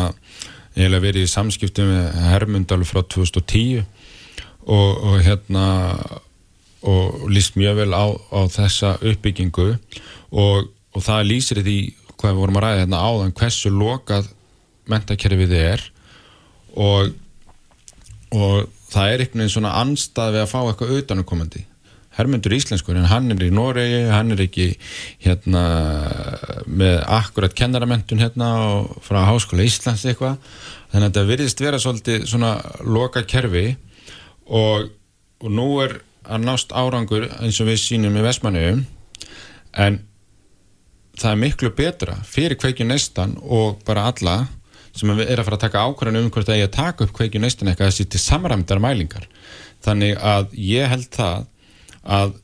ég 0.79 0.87
hef 0.87 1.03
verið 1.03 1.25
í 1.25 1.33
samskipti 1.33 1.87
með 1.89 2.19
Hermundal 2.29 2.83
frá 2.87 3.03
2010 3.03 3.83
og, 4.69 4.91
og 5.03 5.21
hérna 5.27 5.67
og 6.89 7.29
líst 7.33 7.57
mjög 7.59 7.81
vel 7.81 7.93
á, 7.97 8.07
á 8.15 8.41
þessa 8.53 8.97
uppbyggingu 9.03 9.73
og 10.31 11.01
það 11.03 11.31
lýsir 11.33 11.63
því 11.65 11.79
hvað 12.19 12.35
við 12.35 12.43
vorum 12.43 12.59
að 12.59 12.65
ræða 12.65 12.83
hérna 12.83 13.03
áðan 13.03 13.35
hversu 13.39 13.73
lokað 13.75 14.29
mentakerfið 14.89 15.55
er 15.59 15.85
og, 16.79 17.15
og 18.35 18.78
það 18.93 19.12
er 19.12 19.24
einhvern 19.24 19.45
veginn 19.45 19.57
svona 19.57 19.74
anstað 19.80 20.36
við 20.36 20.45
að 20.45 20.53
fá 20.53 20.61
eitthvað 20.62 20.95
auðanukomandi 20.97 21.64
Hermundur 22.18 22.55
íslenskur, 22.57 22.97
en 22.99 23.07
hann 23.07 23.30
er 23.30 23.45
í 23.47 23.53
Noregi 23.55 24.01
hann 24.11 24.34
er 24.34 24.41
ekki 24.43 24.72
hérna 25.22 25.62
með 26.66 26.97
akkurat 27.14 27.55
kennaramentun 27.55 28.18
hérna 28.18 28.49
frá 29.07 29.20
Háskóla 29.28 29.62
Íslands 29.62 30.03
eitthvað. 30.03 30.41
Þannig 30.91 31.05
að 31.05 31.07
þetta 31.07 31.24
virðist 31.28 31.62
vera 31.62 31.78
svolítið 31.78 32.26
svona 32.26 32.57
loka 32.82 33.22
kerfi 33.22 33.68
og, 34.51 34.91
og 35.39 35.55
nú 35.55 35.68
er 35.84 36.01
að 36.26 36.49
nást 36.49 36.74
árangur 36.74 37.28
eins 37.39 37.61
og 37.62 37.70
við 37.70 37.80
sínum 37.84 38.18
í 38.18 38.24
Vestmanniðum 38.26 38.82
en 39.78 40.03
það 41.18 41.30
er 41.30 41.43
miklu 41.45 41.70
betra 41.76 42.18
fyrir 42.26 42.59
kveikju 42.59 42.89
neistan 42.89 43.36
og 43.45 43.78
bara 43.86 44.09
alla 44.11 44.41
sem 44.99 45.13
er 45.15 45.39
að 45.39 45.47
fara 45.47 45.59
að 45.59 45.65
taka 45.67 45.85
ákvarðan 45.87 46.21
um 46.25 46.33
hvort 46.35 46.51
að 46.51 46.61
ég 46.61 46.69
að 46.69 46.77
taka 46.77 47.07
upp 47.07 47.15
kveikju 47.17 47.43
neistan 47.43 47.71
eitthvað 47.71 47.93
þessi 47.93 48.09
til 48.11 48.23
samræmdar 48.23 48.83
mælingar. 48.83 49.29
Þannig 49.87 50.19
að 50.19 50.53
ég 50.59 50.91
held 50.91 51.09
það 51.15 51.47
að 52.19 52.37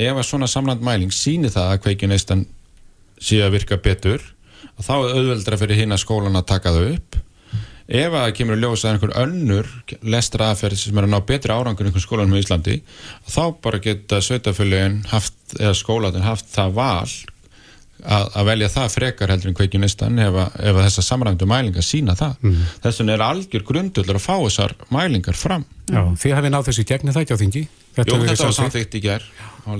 ef 0.00 0.18
að 0.18 0.26
svona 0.26 0.50
samland 0.50 0.84
mæling 0.86 1.14
síni 1.14 1.50
það 1.52 1.72
að 1.74 1.82
kveikju 1.86 2.10
neistan 2.10 2.44
sé 3.20 3.40
að 3.44 3.56
virka 3.58 3.78
betur 3.80 4.22
þá 4.80 4.94
er 4.96 5.18
auðveldra 5.18 5.58
fyrir 5.60 5.82
hinn 5.82 5.94
að 5.94 6.04
skólan 6.04 6.38
að 6.38 6.48
taka 6.54 6.72
þau 6.74 6.86
upp. 6.94 7.18
Ef 7.90 8.12
að 8.14 8.22
það 8.22 8.34
kemur 8.38 8.56
að 8.56 8.64
ljósa 8.64 8.90
einhver 8.92 9.12
önnur 9.18 9.68
lestra 10.06 10.52
aðferð 10.52 10.78
sem 10.78 10.98
er 10.98 11.08
að 11.08 11.14
ná 11.14 11.18
betri 11.26 11.54
árangur 11.54 11.88
einhvern 11.88 12.04
skólanum 12.04 12.38
í 12.38 12.42
Íslandi 12.44 12.76
þá 13.26 13.42
bara 13.64 13.80
geta 13.82 14.20
sveitafölugin 14.22 15.00
haft, 15.10 15.34
eða 15.58 15.74
skólatin 15.74 16.26
haft 16.26 16.46
það 16.54 16.76
val 16.78 17.10
að, 18.04 18.24
að 18.40 18.48
velja 18.50 18.70
það 18.76 18.94
frekar 18.94 19.32
heldur 19.34 19.50
en 19.52 19.58
kveikju 19.58 19.82
neistan 19.82 20.22
ef, 20.22 20.38
að- 20.44 20.56
ef 20.60 20.78
að 20.78 20.86
þessar 20.88 21.06
samræmdu 21.08 21.48
mælingar 21.50 21.86
sína 21.86 22.16
það 22.18 22.46
mm. 22.46 22.64
þess 22.86 23.02
vegna 23.02 23.16
er 23.16 23.26
algjör 23.26 23.66
grundullur 23.70 24.20
að 24.20 24.26
fá 24.26 24.34
þessar 24.38 24.76
mælingar 24.94 25.38
fram 25.38 25.66
Já, 25.90 26.02
þið 26.22 26.34
hafið 26.38 26.52
náð 26.54 26.66
þessu 26.68 26.82
í 26.82 26.88
gegni 26.90 27.14
það 27.14 27.24
ekki 27.24 27.36
á 27.36 27.42
þingi 27.42 27.60
Jú, 27.60 28.02
hefur 28.04 28.20
verið 28.20 28.30
þetta 28.30 28.46
var 28.46 28.58
samþykkt 28.60 28.92
í 28.94 29.00
ger 29.02 29.24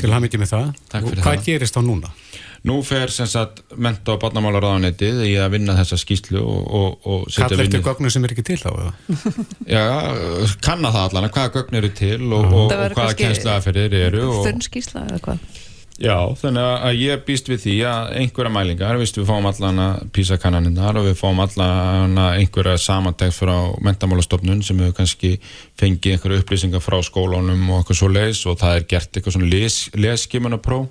Til 0.00 0.10
hann 0.12 0.24
með 0.26 0.50
það 0.50 0.70
Takk 0.90 1.04
Og 1.04 1.12
fyrir 1.12 1.22
hvað 1.24 1.36
það. 1.36 1.44
gerist 1.46 1.76
þá 1.76 1.82
núna? 1.86 2.10
Nú 2.68 2.74
fer 2.84 3.12
sem 3.14 3.28
sagt 3.30 3.62
menta 3.80 4.12
og 4.12 4.18
barnamálaráðanetið 4.20 5.22
í 5.24 5.30
að 5.40 5.54
vinna 5.54 5.76
þessa 5.78 5.96
skýslu 6.02 6.42
og, 6.42 6.66
og, 6.76 7.06
og 7.08 7.22
setja 7.30 7.46
Kall 7.46 7.54
eftir 7.56 7.78
vinnu 7.78 7.86
gögnum 7.86 8.12
sem 8.12 8.26
er 8.26 8.34
ekki 8.34 8.44
til 8.50 8.58
þá 8.60 8.68
eða? 8.74 8.90
Já, 9.76 9.84
kanna 10.66 10.92
það 10.92 11.06
allan 11.06 11.30
hvaða 11.30 11.54
gögn 11.56 11.80
eru 11.80 11.92
til 12.02 12.20
og, 12.26 12.44
og, 12.44 12.66
Það 12.74 12.82
hvaða 12.82 12.98
kannski 12.98 13.24
kennslaðaferðir 13.24 13.96
eru 14.02 14.26
og, 14.26 14.42
Þunn 14.44 14.64
skýrsla 14.66 15.06
eða 15.06 15.22
hvað? 15.24 15.48
Já, 16.00 16.16
þannig 16.40 16.64
að 16.64 16.94
ég 16.96 17.24
býst 17.26 17.48
við 17.50 17.58
því 17.60 17.72
að 17.84 18.12
einhverja 18.22 18.50
mælingar, 18.54 18.96
við 18.96 19.26
fáum 19.28 19.48
allan 19.50 19.80
að 19.84 20.04
písa 20.16 20.38
kannaninnar 20.40 20.96
og 20.96 21.10
við 21.10 21.18
fáum 21.18 21.42
allan 21.44 22.14
að 22.16 22.38
einhverja 22.38 22.80
samantækt 22.80 23.36
frá 23.36 23.52
mentamálastofnun 23.84 24.62
sem 24.64 24.80
hefur 24.80 24.94
kannski 24.96 25.34
fengið 25.76 26.14
einhverja 26.14 26.40
upplýsingar 26.40 26.80
frá 26.80 26.96
skólunum 27.04 27.66
og 27.68 27.82
eitthvað 27.82 27.98
svo 28.00 28.08
leis 28.14 28.40
og 28.48 28.56
það 28.62 28.78
er 28.78 28.86
gert 28.94 29.12
eitthvað 29.12 29.36
svona 29.36 29.50
les, 29.52 29.76
leskimunapróf 29.92 30.88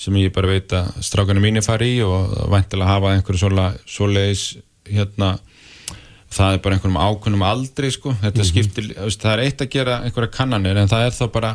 sem 0.00 0.16
ég 0.22 0.32
bara 0.32 0.54
veit 0.54 0.72
að 0.72 0.88
strákanum 1.04 1.44
mínir 1.44 1.66
fari 1.66 1.90
í 1.98 2.00
og 2.06 2.32
væntilega 2.48 2.94
hafa 2.94 3.12
einhverju 3.18 3.42
svo, 3.84 4.08
leis 4.08 4.46
hérna 4.88 5.34
það 6.32 6.56
er 6.56 6.64
bara 6.64 6.78
einhverjum 6.78 7.00
ákunnum 7.02 7.44
aldrei 7.44 7.92
sko, 7.92 8.16
þetta 8.24 8.48
skiptir, 8.48 8.88
þú 8.96 9.10
veist, 9.10 9.20
það 9.20 9.36
er 9.36 9.44
eitt 9.44 9.68
að 9.68 9.72
gera 9.76 10.00
einhverja 10.06 10.32
kannanir 10.38 10.80
en 10.80 10.88
það 10.88 11.10
er 11.10 11.16
þá 11.20 11.24
bara 11.36 11.54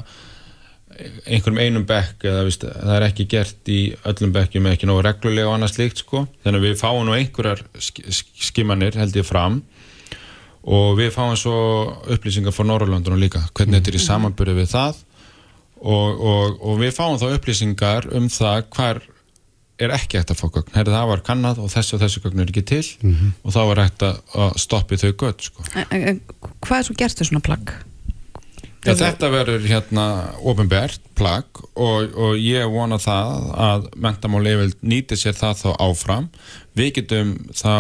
einhverjum 0.96 1.60
einum 1.60 1.86
bekk 1.88 2.26
eða 2.30 2.44
veist, 2.48 2.66
það 2.66 2.94
er 2.96 3.06
ekki 3.10 3.26
gert 3.32 3.72
í 3.72 3.80
öllum 4.08 4.34
bekkjum 4.36 4.70
ekki 4.72 4.90
nógu 4.90 5.04
reglulega 5.06 5.50
og 5.50 5.58
annað 5.58 5.74
slíkt 5.74 6.04
sko. 6.04 6.26
þannig 6.46 6.62
að 6.62 6.68
við 6.70 6.78
fáum 6.80 7.02
nú 7.08 7.16
einhverjar 7.18 7.64
sk 7.80 8.06
sk 8.10 8.46
skimanir 8.50 8.96
held 9.00 9.18
ég 9.20 9.28
fram 9.28 9.62
og 10.66 10.96
við 11.00 11.12
fáum 11.16 11.36
svo 11.38 11.58
upplýsingar 12.16 12.56
frá 12.56 12.66
Norrlöndunum 12.70 13.22
líka 13.22 13.44
hvernig 13.54 13.82
þetta 13.82 13.92
er 13.92 14.00
í 14.00 14.06
samanbyrju 14.06 14.56
við 14.62 14.72
það 14.72 15.02
og, 15.82 16.24
og, 16.32 16.56
og 16.62 16.80
við 16.82 16.96
fáum 16.96 17.20
þá 17.22 17.28
upplýsingar 17.36 18.10
um 18.16 18.30
það 18.32 18.64
hvar 18.78 19.02
er 19.76 19.92
ekki 19.92 20.20
hægt 20.20 20.32
að 20.32 20.40
fá 20.40 20.46
gögn, 20.48 20.72
herri 20.78 20.94
það 20.94 21.10
var 21.10 21.26
kannad 21.28 21.60
og 21.60 21.68
þessu 21.74 21.98
og 21.98 22.06
þessu 22.06 22.22
gögn 22.24 22.42
er 22.42 22.52
ekki 22.54 22.64
til 22.64 22.86
og 23.44 23.52
þá 23.52 23.60
er 23.66 23.82
hægt 23.84 24.06
að, 24.08 24.22
stoppi 24.64 25.00
þau 25.02 25.12
gött 25.26 25.50
sko. 25.50 25.66
Hvað 25.76 26.78
er 26.78 26.88
svo 26.88 26.96
gert 26.96 27.20
þau 27.20 27.28
svona 27.28 27.44
plagg? 27.44 27.76
Já, 28.86 28.94
þetta 29.00 29.32
verður 29.34 29.66
hérna 29.66 30.06
ofinbært 30.46 31.02
plagg 31.18 31.62
og, 31.74 32.14
og 32.14 32.38
ég 32.38 32.70
vona 32.70 33.00
það 33.02 33.50
að 33.66 33.90
mentamál 33.98 34.46
yfirld 34.46 34.78
nýti 34.86 35.18
sér 35.18 35.38
það 35.38 35.62
þá 35.64 35.70
áfram. 35.88 36.30
Við 36.78 36.92
getum 37.00 37.34
þá 37.56 37.74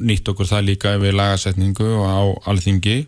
nýtt 0.00 0.30
okkur 0.30 0.48
það 0.48 0.66
líka 0.68 0.96
við 1.02 1.16
lagasetningu 1.18 1.88
og 1.98 2.06
á 2.06 2.22
alþingi 2.52 2.98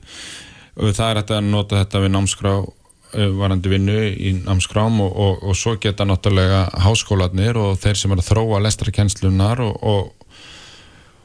og 0.77 0.95
það 0.97 1.09
er 1.09 1.21
hægt 1.21 1.35
að 1.37 1.51
nota 1.53 1.83
þetta 1.83 2.03
við 2.03 2.13
námskrá 2.17 2.55
eh, 2.59 3.31
varandi 3.39 3.73
vinnu 3.73 3.99
í 4.11 4.33
námskrám 4.41 4.99
og, 5.05 5.13
og, 5.13 5.45
og 5.47 5.59
svo 5.59 5.77
geta 5.81 6.07
náttúrulega 6.09 6.65
háskólanir 6.85 7.61
og 7.61 7.79
þeir 7.83 8.01
sem 8.01 8.15
eru 8.15 8.25
að 8.25 8.31
þróa 8.33 8.63
lestrakenslunar 8.67 9.63
og, 9.65 10.11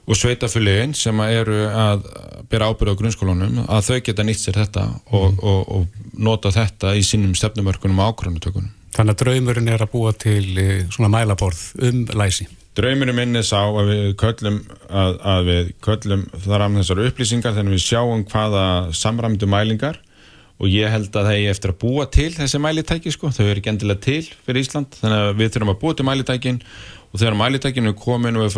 og 0.08 0.16
sveitafylgin 0.16 0.96
sem 0.96 1.20
eru 1.26 1.66
að 1.68 2.06
bera 2.52 2.70
ábyrð 2.72 2.96
á 2.96 3.00
grunnskólanum 3.02 3.66
að 3.66 3.90
þau 3.90 3.98
geta 4.08 4.26
nýtt 4.26 4.44
sér 4.44 4.62
þetta 4.62 4.86
og, 5.12 5.42
og, 5.44 5.62
og 5.68 6.14
nota 6.16 6.54
þetta 6.56 6.96
í 6.96 7.04
sínum 7.04 7.36
stefnumörkunum 7.36 8.00
og 8.00 8.14
ákvörðunutökunum. 8.14 8.72
Þannig 8.96 9.14
að 9.14 9.24
draumurinn 9.26 9.70
er 9.70 9.84
að 9.84 9.92
búa 9.92 10.14
til 10.16 10.46
eh, 10.58 10.88
svona 10.94 11.12
mælaborð 11.12 11.60
um 11.86 12.06
læsi. 12.18 12.48
Draumurinn 12.78 13.18
minni 13.18 13.44
sá 13.46 13.60
að 13.66 13.92
við 13.92 14.10
köllum 14.22 14.58
að, 14.88 15.16
að 15.34 15.48
við 15.52 15.72
köllum 15.86 16.28
þar 16.46 16.66
af 16.66 16.76
þessar 16.80 17.04
upplýsingar 17.10 17.56
þegar 17.58 17.74
við 17.76 17.84
sjáum 17.84 18.26
hvaða 18.32 18.66
samræmdu 18.96 19.50
mælingar 19.50 20.00
og 20.58 20.70
ég 20.74 20.90
held 20.90 21.12
að 21.14 21.28
það 21.28 21.36
er 21.38 21.52
eftir 21.52 21.74
að 21.74 21.80
búa 21.84 22.06
til 22.10 22.30
þessi 22.34 22.62
mælitæki 22.62 23.14
sko, 23.14 23.30
þau 23.30 23.44
eru 23.46 23.62
ekki 23.62 23.72
endilega 23.74 24.02
til 24.08 24.24
fyrir 24.46 24.64
Ísland, 24.64 24.96
þannig 24.98 25.26
að 25.26 25.42
við 25.42 25.52
þurfum 25.54 25.74
að 25.74 25.82
búa 25.84 25.98
til 25.98 26.08
mælitækin 26.08 26.58
og 26.58 26.97
þegar 27.22 27.38
mælitækinu 27.40 27.94
komin 27.98 28.38
og 28.40 28.48
við 28.48 28.56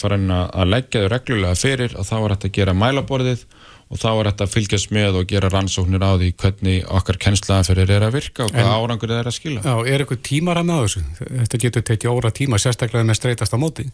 farin 0.00 0.30
að, 0.34 0.44
að 0.52 0.70
leggja 0.74 1.02
þau 1.04 1.10
reglulega 1.14 1.58
fyrir 1.58 1.96
og 1.98 2.08
þá 2.08 2.14
er 2.18 2.34
þetta 2.34 2.48
að 2.50 2.56
gera 2.58 2.76
mælaborðið 2.76 3.44
og 3.88 4.00
þá 4.00 4.08
er 4.10 4.28
þetta 4.28 4.44
að 4.44 4.52
fylgjast 4.52 4.90
með 4.92 5.18
og 5.20 5.30
gera 5.30 5.50
rannsóknir 5.52 6.04
á 6.04 6.12
því 6.20 6.28
hvernig 6.42 6.90
okkar 6.98 7.18
kennslaðaferðir 7.24 7.94
er 7.96 8.04
að 8.08 8.18
virka 8.18 8.44
og 8.44 8.52
hvað 8.52 8.72
árangur 8.74 9.12
það 9.14 9.22
er 9.22 9.30
að 9.30 9.36
skila. 9.38 9.62
Já, 9.64 9.74
er 9.94 10.04
eitthvað 10.04 10.20
tímar 10.28 10.60
að 10.60 10.74
þessu? 10.74 11.04
Þetta 11.22 11.62
getur 11.64 11.86
tekið 11.88 12.12
óra 12.12 12.32
tíma, 12.36 12.60
sérstaklega 12.60 13.08
með 13.08 13.20
streytast 13.20 13.56
á 13.56 13.58
móti. 13.60 13.88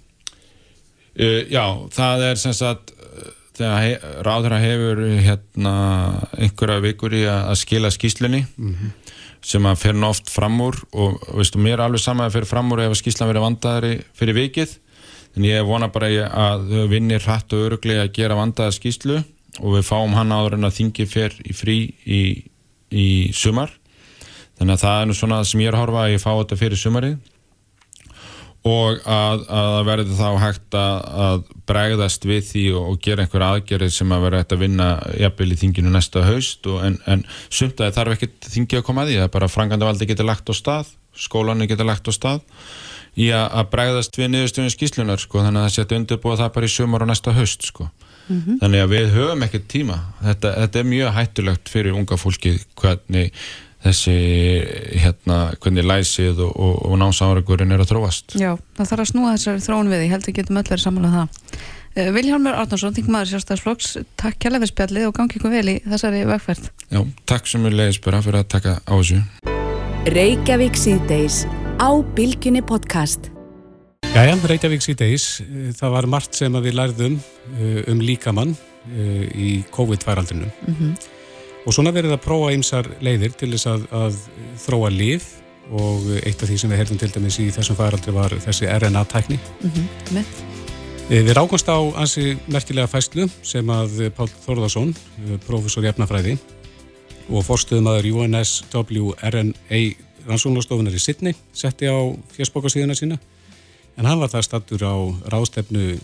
Uh, 1.15 1.45
já, 1.47 1.65
það 1.95 2.27
er 2.27 2.41
sem 2.43 2.57
sagt 2.59 2.91
uh, 2.97 3.29
þegar 3.55 3.85
he 3.85 3.93
ráðherra 4.27 4.59
hefur 4.65 5.05
hérna 5.23 5.75
einhverja 6.35 6.83
vikur 6.83 7.15
í 7.15 7.23
að, 7.23 7.53
að 7.53 7.61
skila 7.63 7.93
skýslunni 7.95 8.43
sem 9.45 9.67
að 9.69 9.91
nú 9.93 10.09
oft 10.09 10.31
fram 10.33 10.57
úr 10.65 10.79
og 10.93 11.21
veistu, 11.37 11.61
mér 11.61 11.79
er 11.79 11.85
alveg 11.87 12.03
sama 12.03 12.27
að 12.29 12.39
fer 12.39 12.49
fram 12.49 12.73
úr 12.73 12.85
ef 12.87 12.95
að 12.95 13.01
skýslan 13.03 13.31
verið 13.31 13.45
vandaðari 13.45 13.93
fyrir 14.17 14.39
vikið. 14.39 14.75
En 15.35 15.47
ég 15.47 15.67
vona 15.67 15.91
bara 15.93 16.11
að 16.31 16.69
þau 16.71 16.89
vinnir 16.93 17.25
hratt 17.25 17.53
og 17.53 17.69
öruglega 17.69 18.07
að 18.07 18.13
gera 18.17 18.39
vandaða 18.39 18.77
skýslu 18.77 19.21
og 19.61 19.77
við 19.77 19.87
fáum 19.87 20.15
hann 20.17 20.33
áður 20.35 20.57
en 20.59 20.69
að 20.69 20.77
þingi 20.79 21.07
fer 21.11 21.35
í 21.43 21.55
frí 21.55 21.79
í, 22.07 22.23
í 22.91 23.09
sumar. 23.35 23.73
Þannig 24.59 24.77
að 24.77 24.85
það 24.85 25.01
er 25.01 25.09
nú 25.11 25.17
svona 25.19 25.41
sem 25.45 25.63
ég 25.65 25.71
er 25.71 25.77
að 25.77 25.85
horfa 25.85 26.05
að 26.05 26.15
ég 26.15 26.23
fá 26.23 26.31
þetta 26.31 26.61
fyrir 26.61 26.81
sumarið 26.81 27.17
og 28.65 29.01
að, 29.05 29.43
að 29.45 29.67
það 29.75 29.87
verði 29.91 30.17
þá 30.17 30.29
hægt 30.41 30.77
að, 30.81 30.95
að 31.25 31.43
bregðast 31.69 32.27
við 32.29 32.47
því 32.49 32.65
og, 32.73 32.87
og 32.89 33.01
gera 33.05 33.27
einhver 33.27 33.45
aðgerið 33.45 33.93
sem 33.93 34.15
að 34.17 34.25
vera 34.25 34.41
hægt 34.41 34.55
að 34.57 34.63
vinna 34.65 34.89
jafnvel 35.21 35.51
í 35.53 35.59
þinginu 35.61 35.93
næsta 35.93 36.25
haust 36.25 36.69
og, 36.73 36.81
en, 36.87 36.97
en 37.11 37.27
sumt 37.49 37.77
að 37.77 37.91
það 37.91 37.99
þarf 37.99 38.17
ekkert 38.17 38.49
þingi 38.55 38.81
að 38.81 38.87
koma 38.89 39.05
að 39.05 39.13
því 39.13 39.19
það 39.21 39.29
er 39.29 39.35
bara 39.37 39.51
frangandavaldi 39.53 40.09
getur 40.09 40.29
lagt 40.31 40.49
á 40.49 40.55
stað 40.57 40.95
skólanir 41.15 41.69
getur 41.71 41.89
lagt 41.89 42.09
á 42.09 42.13
stað 42.17 42.41
í 43.15 43.29
að, 43.35 43.45
að 43.45 43.69
bregðast 43.75 44.19
við 44.19 44.33
niðurstöðun 44.33 44.75
skýslunar 44.75 45.23
sko, 45.23 45.45
þannig 45.45 45.61
að 45.61 45.69
það 45.69 45.77
setja 45.77 46.01
undirbúa 46.01 46.41
það 46.41 46.57
bara 46.57 46.71
í 46.71 46.73
sumar 46.75 47.05
og 47.05 47.11
næsta 47.13 47.35
haust 47.37 47.69
sko. 47.69 47.91
þannig 48.25 48.81
að 48.81 48.93
við 48.95 49.11
höfum 49.13 49.45
ekkert 49.45 49.69
tíma 49.69 49.99
þetta, 50.25 50.55
þetta 50.63 50.81
er 50.81 50.87
mjög 50.89 51.11
hættulegt 51.19 51.69
fyrir 51.69 51.99
unga 51.99 52.17
fólki 52.17 52.55
hvernig 52.81 53.35
þessi 53.85 54.17
hérna, 55.03 55.39
hvernig 55.61 55.87
læsið 55.87 56.43
og, 56.47 56.53
og, 56.57 56.77
og 56.89 57.01
námsáraugurinn 57.03 57.75
er 57.75 57.85
að 57.85 57.93
þróast 57.93 58.37
Já, 58.41 58.55
það 58.79 58.91
þarf 58.91 59.05
að 59.05 59.11
snúa 59.13 59.35
þessari 59.37 59.65
þróun 59.67 59.93
við, 59.93 60.05
ég 60.07 60.15
held 60.15 60.29
að 60.29 60.39
getum 60.39 60.61
öll 60.61 60.69
verið 60.71 60.85
samanlega 60.87 61.25
það. 61.25 61.59
Uh, 61.95 62.09
Vilhjálmur 62.17 62.57
Árnarsson, 62.59 62.95
þingmaður 62.97 63.31
sjálfstæðsflokks, 63.35 63.91
takk 64.19 64.41
kjærlega 64.43 64.65
fyrir 64.65 64.73
spjallið 64.73 65.11
og 65.11 65.19
gangi 65.19 65.39
ykkur 65.39 65.53
vel 65.55 65.69
í 65.71 65.77
þessari 65.85 66.25
vegferð. 66.27 66.73
Já, 66.91 67.01
takk 67.31 67.51
sem 67.51 67.69
við 67.69 67.79
leiðis 67.79 68.01
bara 68.03 68.25
fyrir 68.25 68.41
að 68.41 68.51
taka 68.57 68.81
á 68.83 68.95
þessu 68.97 69.21
Reykjavík 70.05 70.77
síðdeis 70.77 71.45
á 71.81 71.89
Bilginni 72.17 72.61
podcast. 72.61 73.31
Jæja, 74.13 74.35
Reykjavík 74.37 74.85
síðdeis, 74.85 75.41
eh, 75.41 75.71
það 75.73 75.95
var 75.95 76.07
margt 76.13 76.37
sem 76.37 76.55
að 76.55 76.69
við 76.69 76.77
lærðum 76.77 77.15
eh, 77.57 77.79
um 77.89 78.03
líkamann 78.05 78.53
eh, 78.93 79.25
í 79.33 79.51
COVID-væraldinu 79.75 80.51
Og 81.65 81.73
svona 81.73 81.95
verið 81.97 82.13
að 82.17 82.25
prófa 82.25 82.53
ymsar 82.53 82.91
leiðir 83.05 83.37
til 83.41 83.51
þess 83.55 83.71
að, 83.71 83.87
að 83.97 84.19
þróa 84.67 84.91
lif 84.93 85.31
og 85.73 86.11
eitt 86.21 86.43
af 86.43 86.51
því 86.51 86.59
sem 86.61 86.73
við 86.73 86.83
heyrðum 86.83 87.01
til 87.01 87.13
dæmis 87.15 87.39
í 87.41 87.47
þessum 87.55 87.79
faraldri 87.79 88.13
var 88.13 88.35
þessi 88.45 88.69
RNA-tækni. 88.69 89.39
Mm 89.63 89.71
-hmm. 89.71 90.25
Við 91.09 91.33
rákumst 91.37 91.69
á 91.69 91.81
ansi 92.01 92.37
merkilega 92.49 92.89
fæslu 92.89 93.29
sem 93.43 93.71
að 93.71 94.11
Pál 94.17 94.29
Þórðarsson, 94.47 94.95
professor 95.47 95.85
í 95.85 95.89
efnafræði 95.89 96.39
og 97.29 97.45
forstuðumadur 97.45 98.09
UNSW 98.13 99.15
RNA 99.21 99.81
rannsóknarstofunar 100.29 100.95
í 100.97 101.01
Sydney 101.01 101.35
setti 101.53 101.89
á 101.89 101.97
fjöspokasíðuna 102.37 102.97
sína 102.97 103.19
en 103.97 104.09
hann 104.09 104.21
var 104.21 104.33
það 104.33 104.47
stattur 104.49 104.85
á 104.85 104.97
rástefnu 105.33 105.99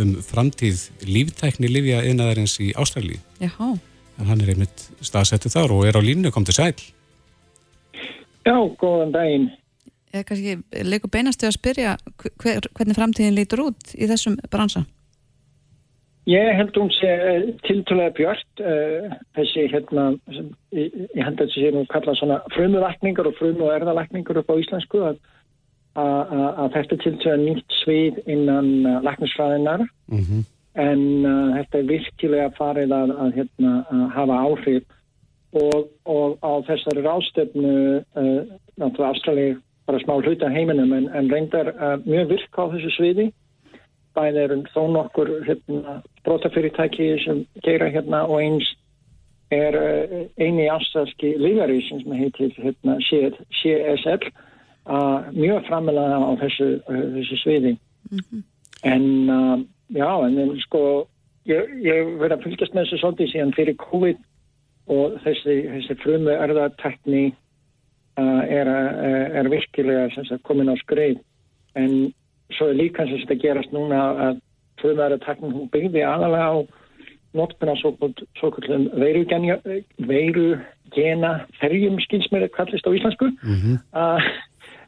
um 0.00 0.14
framtíð 0.22 0.88
líftækni 1.06 1.70
Livja 1.70 2.02
einaðarins 2.02 2.56
í 2.62 2.72
Ástralji. 2.74 3.20
Jáhá. 3.42 3.74
En 4.18 4.30
hann 4.30 4.40
er 4.40 4.54
einmitt 4.54 4.88
staðsettu 5.02 5.50
þar 5.52 5.74
og 5.74 5.86
er 5.88 5.98
á 5.98 6.02
línu, 6.02 6.30
kom 6.30 6.46
til 6.46 6.54
sæl. 6.56 6.74
Já, 8.44 8.56
góðan 8.78 9.14
daginn. 9.14 9.48
Eða 10.14 10.26
kannski 10.28 10.84
leikur 10.86 11.10
beinastu 11.10 11.48
að 11.48 11.56
spyrja 11.56 11.96
hver, 12.38 12.68
hvernig 12.76 12.98
framtíðin 12.98 13.34
lítur 13.34 13.64
út 13.64 13.94
í 13.96 14.06
þessum 14.06 14.36
bransa? 14.52 14.84
Ég 16.30 16.54
held 16.56 16.76
um 16.80 16.88
sé 16.94 17.10
tiltulega 17.66 18.14
björnt 18.16 18.62
uh, 18.64 19.10
þessi 19.36 19.66
hérna, 19.72 20.06
ég, 20.72 20.94
ég 21.12 21.20
held 21.20 21.36
að 21.36 21.50
þessi 21.50 21.66
sé 21.66 21.72
nú 21.74 21.82
kalla 21.90 22.14
svona 22.16 22.38
frumuvækningar 22.54 23.28
og 23.28 23.36
frumu- 23.40 23.66
og 23.66 23.74
erðavækningar 23.74 24.40
upp 24.40 24.54
á 24.54 24.60
íslensku 24.62 25.02
að 25.10 25.18
að 25.94 26.72
þetta 26.74 26.96
til 26.98 27.12
þess 27.14 27.28
að 27.30 27.42
nýtt 27.44 27.74
svið 27.84 28.16
innan 28.26 28.70
uh, 28.82 28.96
laknisfræðinar 29.06 29.84
mm 29.84 30.22
-hmm. 30.22 30.40
En 30.74 31.00
uh, 31.22 31.54
þetta 31.58 31.78
er 31.78 31.88
virkilega 31.88 32.50
farið 32.58 32.94
að, 32.94 33.14
að, 33.22 33.32
hérna, 33.38 33.74
að 33.90 34.04
hafa 34.16 34.40
áhrif. 34.48 34.90
Og, 35.54 35.90
og 36.10 36.42
á 36.42 36.52
þessari 36.66 37.04
rástefnu 37.04 37.74
uh, 38.02 38.40
náttúrulega 38.74 39.12
Ástralja 39.12 39.54
bara 39.86 40.00
smá 40.02 40.16
hluta 40.18 40.48
heiminum 40.50 40.92
en, 40.96 41.08
en 41.14 41.30
reyndar 41.30 41.70
uh, 41.74 41.96
mjög 42.02 42.32
virk 42.34 42.58
á 42.58 42.64
þessu 42.72 42.90
sviði. 42.96 43.28
Bæðið 44.14 44.40
eru 44.44 44.56
þó 44.74 44.80
nokkur 44.94 45.30
hérna, 45.46 46.00
brótafyrirtæki 46.26 47.12
sem 47.24 47.44
gera 47.66 47.90
hérna 47.94 48.24
og 48.26 48.40
eins 48.42 48.72
er 49.54 49.78
uh, 49.78 50.16
eini 50.42 50.66
ástralski 50.72 51.36
lífari 51.38 51.78
sem 51.86 52.18
heitir 52.18 52.50
hérna, 52.58 52.98
CSL 53.04 54.26
uh, 54.26 55.30
mjög 55.36 55.68
framilega 55.68 56.18
á 56.18 56.30
þessu, 56.42 56.70
uh, 56.82 57.06
þessu 57.18 57.40
sviði. 57.44 57.76
Mm 58.10 58.18
-hmm. 58.20 58.42
en 58.84 59.04
já, 59.94 60.10
en 60.26 60.54
sko 60.64 60.82
ég, 61.48 61.70
ég 61.84 62.14
verði 62.20 62.38
að 62.38 62.44
fylgjast 62.46 62.74
með 62.74 62.86
þessu 62.86 63.00
svolítið 63.02 63.32
síðan 63.32 63.56
fyrir 63.56 63.78
COVID 63.80 64.22
og 64.94 65.16
þessi, 65.24 65.56
þessi 65.70 65.96
frumu 66.02 66.34
erðartekni 66.34 67.24
er, 68.16 68.70
er 69.40 69.50
virkilega 69.50 70.10
sagt, 70.14 70.42
komin 70.46 70.72
á 70.72 70.76
skreið 70.82 71.18
en 71.80 72.12
svo 72.54 72.70
er 72.70 72.78
líka 72.78 73.06
sem 73.08 73.22
þetta 73.24 73.40
gerast 73.42 73.74
núna 73.74 74.02
að 74.28 74.40
frumu 74.82 75.06
erðartekni 75.06 75.52
hún 75.54 75.70
byggði 75.72 76.04
aðalega 76.06 76.50
á 76.52 76.56
notkuna 77.34 77.74
svo 77.80 78.50
kallum 78.54 78.88
veiru 79.00 79.24
gena 80.94 81.32
ferjum 81.58 81.96
skilsmeri 82.04 82.50
kallist 82.54 82.86
á 82.86 82.94
íslensku 82.94 83.30
mm 83.32 83.56
-hmm. 83.58 83.78
að 83.92 84.20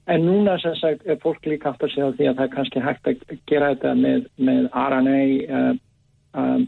En 0.06 0.22
núna 0.22 0.54
sem 0.62 0.74
sagt 0.78 1.06
er 1.06 1.18
fólk 1.22 1.46
líka 1.46 1.72
aftur 1.72 1.90
að 1.90 1.94
segja 1.94 2.12
því 2.14 2.26
að 2.30 2.36
það 2.36 2.44
er 2.44 2.54
kannski 2.54 2.82
hægt 2.84 3.08
að 3.10 3.38
gera 3.50 3.72
þetta 3.74 3.94
með, 3.98 4.26
með 4.38 4.68
RNA 4.70 5.22
uh, 5.58 5.72
um, 6.42 6.66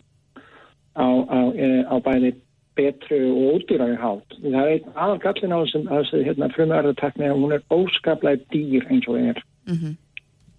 á, 0.98 1.06
á, 1.06 1.40
uh, 1.46 1.82
á 1.86 1.96
bæði 2.02 2.32
betru 2.78 3.20
og 3.34 3.58
útdýrari 3.58 3.98
hátt. 3.98 4.34
Það 4.42 4.58
er 4.62 4.72
einn 4.72 4.90
aðal 4.94 5.20
gallin 5.22 5.54
á 5.54 5.58
þessu 5.62 6.24
hérna, 6.26 6.50
frumverðartekni 6.54 7.30
og 7.32 7.40
hún 7.42 7.54
er 7.56 7.64
óskaplega 7.74 8.42
dýr 8.54 8.86
eins 8.90 9.08
og 9.10 9.20
er 9.20 9.38
mm 9.68 9.78
-hmm. 9.78 9.94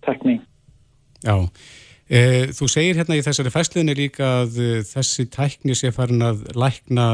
tekni. 0.07 0.39
Já, 1.23 1.35
e, 2.09 2.19
þú 2.57 2.65
segir 2.67 2.95
hérna 2.99 3.19
í 3.19 3.25
þessari 3.27 3.55
fæsliðinni 3.55 3.95
líka 3.95 4.25
að 4.43 4.59
e, 4.59 4.69
þessi 4.93 5.27
tækni 5.37 5.75
sé 5.75 5.91
farin 5.91 6.21
að 6.21 6.37
lækna 6.55 7.07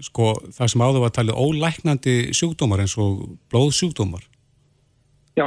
sko, 0.00 0.34
það 0.56 0.68
sem 0.68 0.84
áður 0.86 1.02
var 1.02 1.10
að 1.10 1.18
tala 1.18 1.40
ólæknandi 1.44 2.16
sjúkdómar 2.38 2.80
eins 2.80 2.98
og 2.98 3.38
blóðsjúkdómar. 3.50 4.31
Já, 5.38 5.46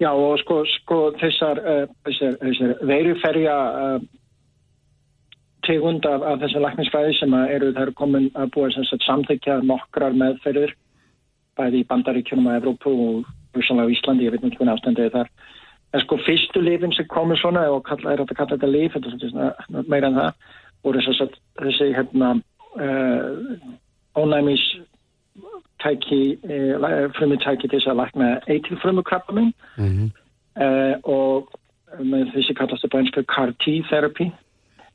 já 0.00 0.10
og 0.12 0.38
sko, 0.42 0.62
sko 0.78 0.98
þessar, 1.20 1.60
uh, 1.62 1.84
þessar, 2.06 2.38
þessar 2.42 2.74
veiruferja 2.90 3.56
uh, 3.82 4.08
tegund 5.68 6.06
af, 6.08 6.22
af 6.22 6.42
þessar 6.42 6.64
lækningsfræði 6.66 7.16
sem 7.18 7.38
eru 7.40 7.72
þær 7.76 7.94
komin 7.96 8.28
að 8.34 8.52
búa 8.56 8.70
samþykja 8.72 9.60
nokkrar 9.68 10.16
meðferðir 10.16 10.74
bæði 11.58 11.82
í 11.82 11.88
Bandaríkjunum 11.90 12.50
og 12.50 12.58
Evrópu 12.60 12.92
og 12.92 13.58
Úslanlega 13.58 13.88
og 13.88 13.94
Íslandi, 13.94 14.26
ég 14.28 14.34
veit 14.34 14.44
ekki 14.44 14.60
hvernig 14.60 14.76
ástandið 14.76 15.12
það 15.14 15.24
er. 15.24 15.32
En 15.96 16.02
sko 16.04 16.18
fyrstu 16.20 16.60
lifin 16.62 16.92
sem 16.94 17.08
komur 17.08 17.38
svona 17.40 17.64
og 17.72 17.82
kalla, 17.88 18.12
er 18.12 18.22
að 18.22 18.34
kalla 18.36 18.56
þetta 18.56 18.70
lif, 18.70 18.94
þetta 18.94 19.14
er 19.14 19.32
svona 19.32 19.84
meira 19.88 20.10
en 20.10 20.18
það, 20.20 20.48
voru 20.84 21.04
þess 21.06 21.24
að 21.24 21.38
þessi 21.62 21.88
hérna 21.96 22.34
uh, 22.76 23.64
ónæmis 24.18 24.64
eh, 24.76 24.84
frumutæki 27.16 27.68
til 27.68 27.78
þess 27.78 27.90
að 27.90 28.00
lækna 28.02 28.28
eitilfrumukrabba 28.46 29.32
minn 29.32 29.52
mm 29.76 29.88
-hmm. 29.88 30.10
eh, 30.64 30.96
og 31.04 31.48
með 32.00 32.32
þessi 32.34 32.54
kallast 32.54 32.84
það 32.84 32.94
bænsku 32.94 33.24
CAR-T-therapy 33.34 34.30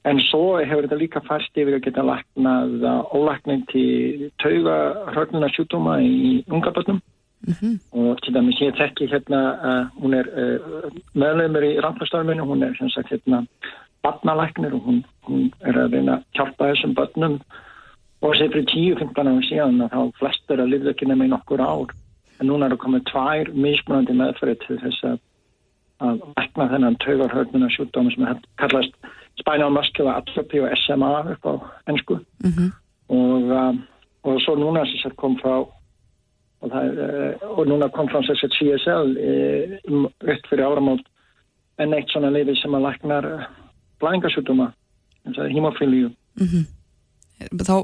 en 0.09 0.19
svo 0.19 0.59
hefur 0.59 0.85
þetta 0.85 0.99
líka 0.99 1.21
fast 1.27 1.57
yfir 1.57 1.77
að 1.77 1.85
geta 1.87 2.03
læknað 2.03 2.85
ólækning 3.15 3.63
til 3.71 4.29
tauga 4.43 4.75
hörnuna 5.15 5.49
sjútuma 5.49 5.99
í 6.01 6.43
unga 6.47 6.71
börnum 6.75 6.99
mm 7.47 7.53
-hmm. 7.53 7.75
og 7.91 8.21
til 8.21 8.33
dæmis 8.33 8.61
ég 8.61 8.75
tekki 8.77 9.07
hérna 9.07 9.41
uh, 9.67 9.85
hún 10.01 10.13
er 10.13 10.27
uh, 10.27 10.91
meðleimur 11.13 11.63
í 11.63 11.79
rannfærstarfinu, 11.79 12.43
hún 12.43 12.63
er 12.63 12.75
sem 12.77 12.89
sagt 12.89 13.11
hérna 13.11 13.45
barnalæknir 14.03 14.73
og 14.73 14.81
hún, 14.81 15.03
hún 15.23 15.51
er 15.61 15.73
að 15.73 15.93
reyna 15.93 16.13
að 16.13 16.23
hjálpa 16.35 16.71
þessum 16.71 16.93
börnum 16.95 17.39
og 18.23 18.31
þessi 18.31 18.49
fyrir 18.53 18.65
10-15 18.71 19.29
ára 19.29 19.43
síðan 19.49 19.83
þá 19.91 19.99
flestur 20.19 20.63
að 20.63 20.71
lifða 20.71 20.93
ekki 20.93 21.09
nema 21.09 21.27
í 21.27 21.31
nokkur 21.33 21.61
ár. 21.61 21.91
En 22.39 22.49
núna 22.49 22.69
eru 22.69 22.79
komið 22.79 23.03
tvær 23.11 23.51
mismunandi 23.51 24.15
meðferði 24.15 24.55
til 24.63 24.79
þess 24.81 25.07
að 25.11 25.21
að 26.03 26.23
vekna 26.35 26.65
þennan 26.71 26.97
taugarhörnuna 27.03 27.69
sjúkdómi 27.71 28.11
sem 28.13 28.25
kallast 28.59 28.95
spinal 29.39 29.71
muscular 29.71 30.19
atrophy 30.19 30.59
og 30.63 30.73
SMA 30.81 31.11
upp 31.33 31.45
á 31.47 31.53
ennsku 31.91 32.17
mm 32.43 32.51
-hmm. 32.51 32.69
og, 33.07 33.43
uh, 33.59 33.73
og 34.23 34.41
svo 34.41 34.55
núna 34.55 34.83
að 34.83 35.15
kom 35.15 35.37
frá 35.37 35.55
og, 36.61 36.71
er, 36.71 37.35
uh, 37.41 37.59
og 37.59 37.67
núna 37.67 37.89
kom 37.89 38.07
frá 38.07 38.19
að 38.19 38.49
CSL 38.57 39.09
um, 39.87 40.05
upp 40.05 40.43
fyrir 40.49 40.65
áramót 40.65 41.05
en 41.77 41.93
eitt 41.93 42.09
svona 42.09 42.29
liði 42.29 42.55
sem 42.55 42.73
að 42.75 42.85
læknar 42.87 43.47
blæðingarsjúkdóma 43.99 44.73
eins 45.25 45.37
og 45.37 45.49
hemofílíu. 45.49 46.09
Mm 46.35 46.47
-hmm 46.47 46.82
þá 47.63 47.75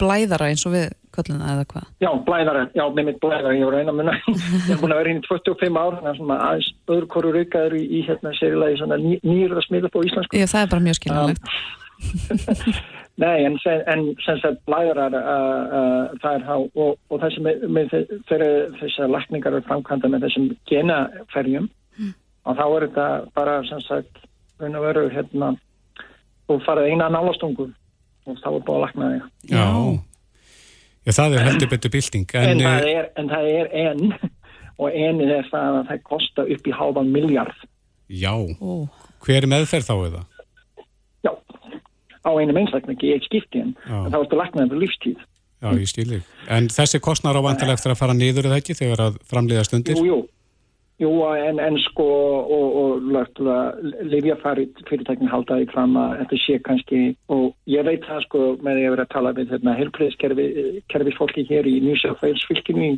blæðara 0.00 0.48
eins 0.50 0.64
og 0.68 0.74
við 0.74 0.86
kölluna 1.16 1.52
eða 1.54 1.64
hvað? 1.70 1.86
Já, 2.02 2.10
blæðara, 2.26 2.64
já, 2.76 2.82
nefnir 2.96 3.16
blæðara 3.22 3.54
ég 3.56 3.68
var 3.68 3.78
eina 3.80 3.94
munna, 3.96 4.16
ég 4.26 4.74
er 4.74 4.80
búin 4.80 4.94
að 4.94 5.00
vera 5.00 5.12
hinn 5.12 5.22
í 5.22 5.28
25 5.28 5.80
ára, 5.80 5.96
þannig 6.00 6.10
að 6.10 6.20
svona 6.20 6.36
aðeins 6.48 6.68
öðru 6.92 7.08
korur 7.14 7.38
aukaður 7.40 7.78
í, 7.78 7.82
í 7.86 8.02
hérna 8.06 8.34
sérilegi 8.36 8.80
svona 8.82 9.00
ný, 9.00 9.16
nýrða 9.24 9.64
smið 9.66 9.88
upp 9.88 9.96
á 9.96 10.00
íslensku. 10.10 10.40
Já, 10.40 10.46
það 10.52 10.62
er 10.62 10.70
bara 10.74 10.86
mjög 10.86 10.98
skiljanlegt. 11.00 11.50
Um, 11.96 12.76
nei, 13.24 13.36
en, 13.48 13.58
en 13.94 14.04
sem 14.26 14.40
sagt 14.42 14.62
blæðara 14.68 15.08
uh, 15.08 15.78
uh, 15.80 16.16
það 16.22 16.38
er 16.38 16.46
há 16.50 16.54
og, 16.58 16.92
og 17.08 17.22
þessi 17.24 17.44
með, 17.46 17.66
með 17.78 17.96
þessar 18.28 19.12
lækningar 19.14 19.56
er 19.56 19.66
framkvæmda 19.68 20.12
með 20.12 20.28
þessum 20.28 20.50
genaferjum 20.68 21.70
mm. 21.96 22.12
og 22.44 22.60
þá 22.60 22.66
er 22.66 22.88
þetta 22.88 23.08
bara 23.38 23.56
sem 23.70 23.80
sagt, 23.88 24.20
og 24.60 24.82
veru 24.84 25.08
hérna 25.12 25.54
og 26.52 26.62
farað 26.66 26.92
eina 26.92 27.08
nálastungu 27.10 27.70
og 28.26 28.40
þá 28.42 28.48
er 28.50 28.64
búin 28.66 28.76
að 28.76 28.84
lakna 28.84 29.10
þig. 29.12 29.28
Já, 29.52 29.66
Já 31.06 31.16
það 31.20 31.36
er 31.36 31.46
heldur 31.46 31.70
betur 31.70 31.94
bilding. 31.94 32.26
En, 32.34 32.48
en, 32.50 32.64
það 32.66 32.88
er, 32.92 33.08
en 33.20 33.30
það 33.32 33.50
er 33.52 33.72
enn 33.84 34.04
og 34.76 34.98
ennið 35.06 35.32
er 35.38 35.50
það 35.52 35.78
að 35.80 35.90
það 35.90 36.02
kosta 36.10 36.46
upp 36.56 36.66
í 36.68 36.74
hálfan 36.76 37.12
miljard. 37.14 37.62
Já, 38.12 38.34
oh. 38.36 39.06
hver 39.24 39.46
meðferð 39.50 39.88
þá 39.88 39.94
er 39.96 40.12
það? 40.16 40.26
Já, 41.26 41.32
á 42.22 42.30
einu 42.38 42.60
ekki, 42.60 43.14
ég 43.14 43.24
skipti 43.24 43.62
henn, 43.62 43.72
en 43.88 44.12
þá 44.12 44.20
ertu 44.20 44.38
laknaðið 44.38 44.74
fyrir 44.74 44.84
lífstíð. 44.84 45.24
Já, 45.64 45.70
ég 45.72 45.88
stíli. 45.88 46.20
En 46.52 46.68
þessi 46.70 47.00
kostnar 47.02 47.38
á 47.38 47.42
vantilega 47.42 47.78
eftir 47.78 47.94
að 47.94 48.00
fara 48.02 48.14
niður 48.14 48.50
eða 48.50 48.60
ekki 48.60 48.76
þegar 48.76 49.02
að 49.06 49.20
framliða 49.30 49.64
stundir? 49.66 49.96
Jú, 49.96 50.04
jú. 50.10 50.18
Jú, 50.96 51.10
en, 51.36 51.58
en 51.60 51.74
sko 51.84 52.04
og, 52.56 52.76
og 52.80 53.02
Livjafyrirtæknin 54.12 55.28
haldaði 55.28 55.66
fram 55.68 55.96
að 56.00 56.14
þetta 56.22 56.38
sé 56.40 56.56
kannski 56.64 57.00
og 57.32 57.50
ég 57.68 57.84
veit 57.84 58.06
það 58.06 58.22
sko 58.24 58.44
með 58.64 58.78
því 58.78 58.86
að 58.86 58.94
verið 58.94 59.04
að 59.04 59.12
tala 59.12 59.34
við 59.36 59.52
hérna, 59.52 59.74
helbriðskerfisfólki 59.80 61.44
hér 61.50 61.68
í 61.68 61.76
fylginu 62.48 62.88
í 62.88 62.96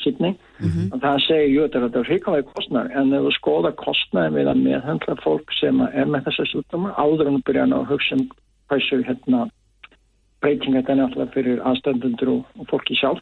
Sydney 0.00 0.32
mm 0.32 0.68
-hmm. 0.68 0.92
og 0.92 1.00
það 1.00 1.24
segir 1.26 1.50
jú 1.54 1.64
þetta 1.68 1.98
er 2.00 2.08
hrikalega 2.08 2.52
kostnar 2.52 2.92
en 2.96 3.12
ef 3.12 3.24
þú 3.24 3.32
skoða 3.36 3.72
kostnaði 3.76 4.36
við 4.36 4.52
að 4.52 4.62
meðhendla 4.66 5.16
fólk 5.24 5.52
sem 5.60 5.80
er 5.80 6.06
með 6.06 6.24
þessar 6.28 6.48
sjúkdóma 6.52 6.94
áður 6.96 7.28
en 7.28 7.42
byrjan 7.44 7.76
á 7.76 7.80
hugsun 7.84 8.28
hversu 8.68 9.02
hérna 9.04 9.48
breyting 10.40 10.76
þetta 10.76 10.94
er 10.94 11.00
náttúrulega 11.00 11.34
fyrir 11.34 11.62
aðstandundur 11.68 12.32
og, 12.34 12.44
og 12.58 12.68
fólki 12.70 12.96
sjálf. 12.98 13.20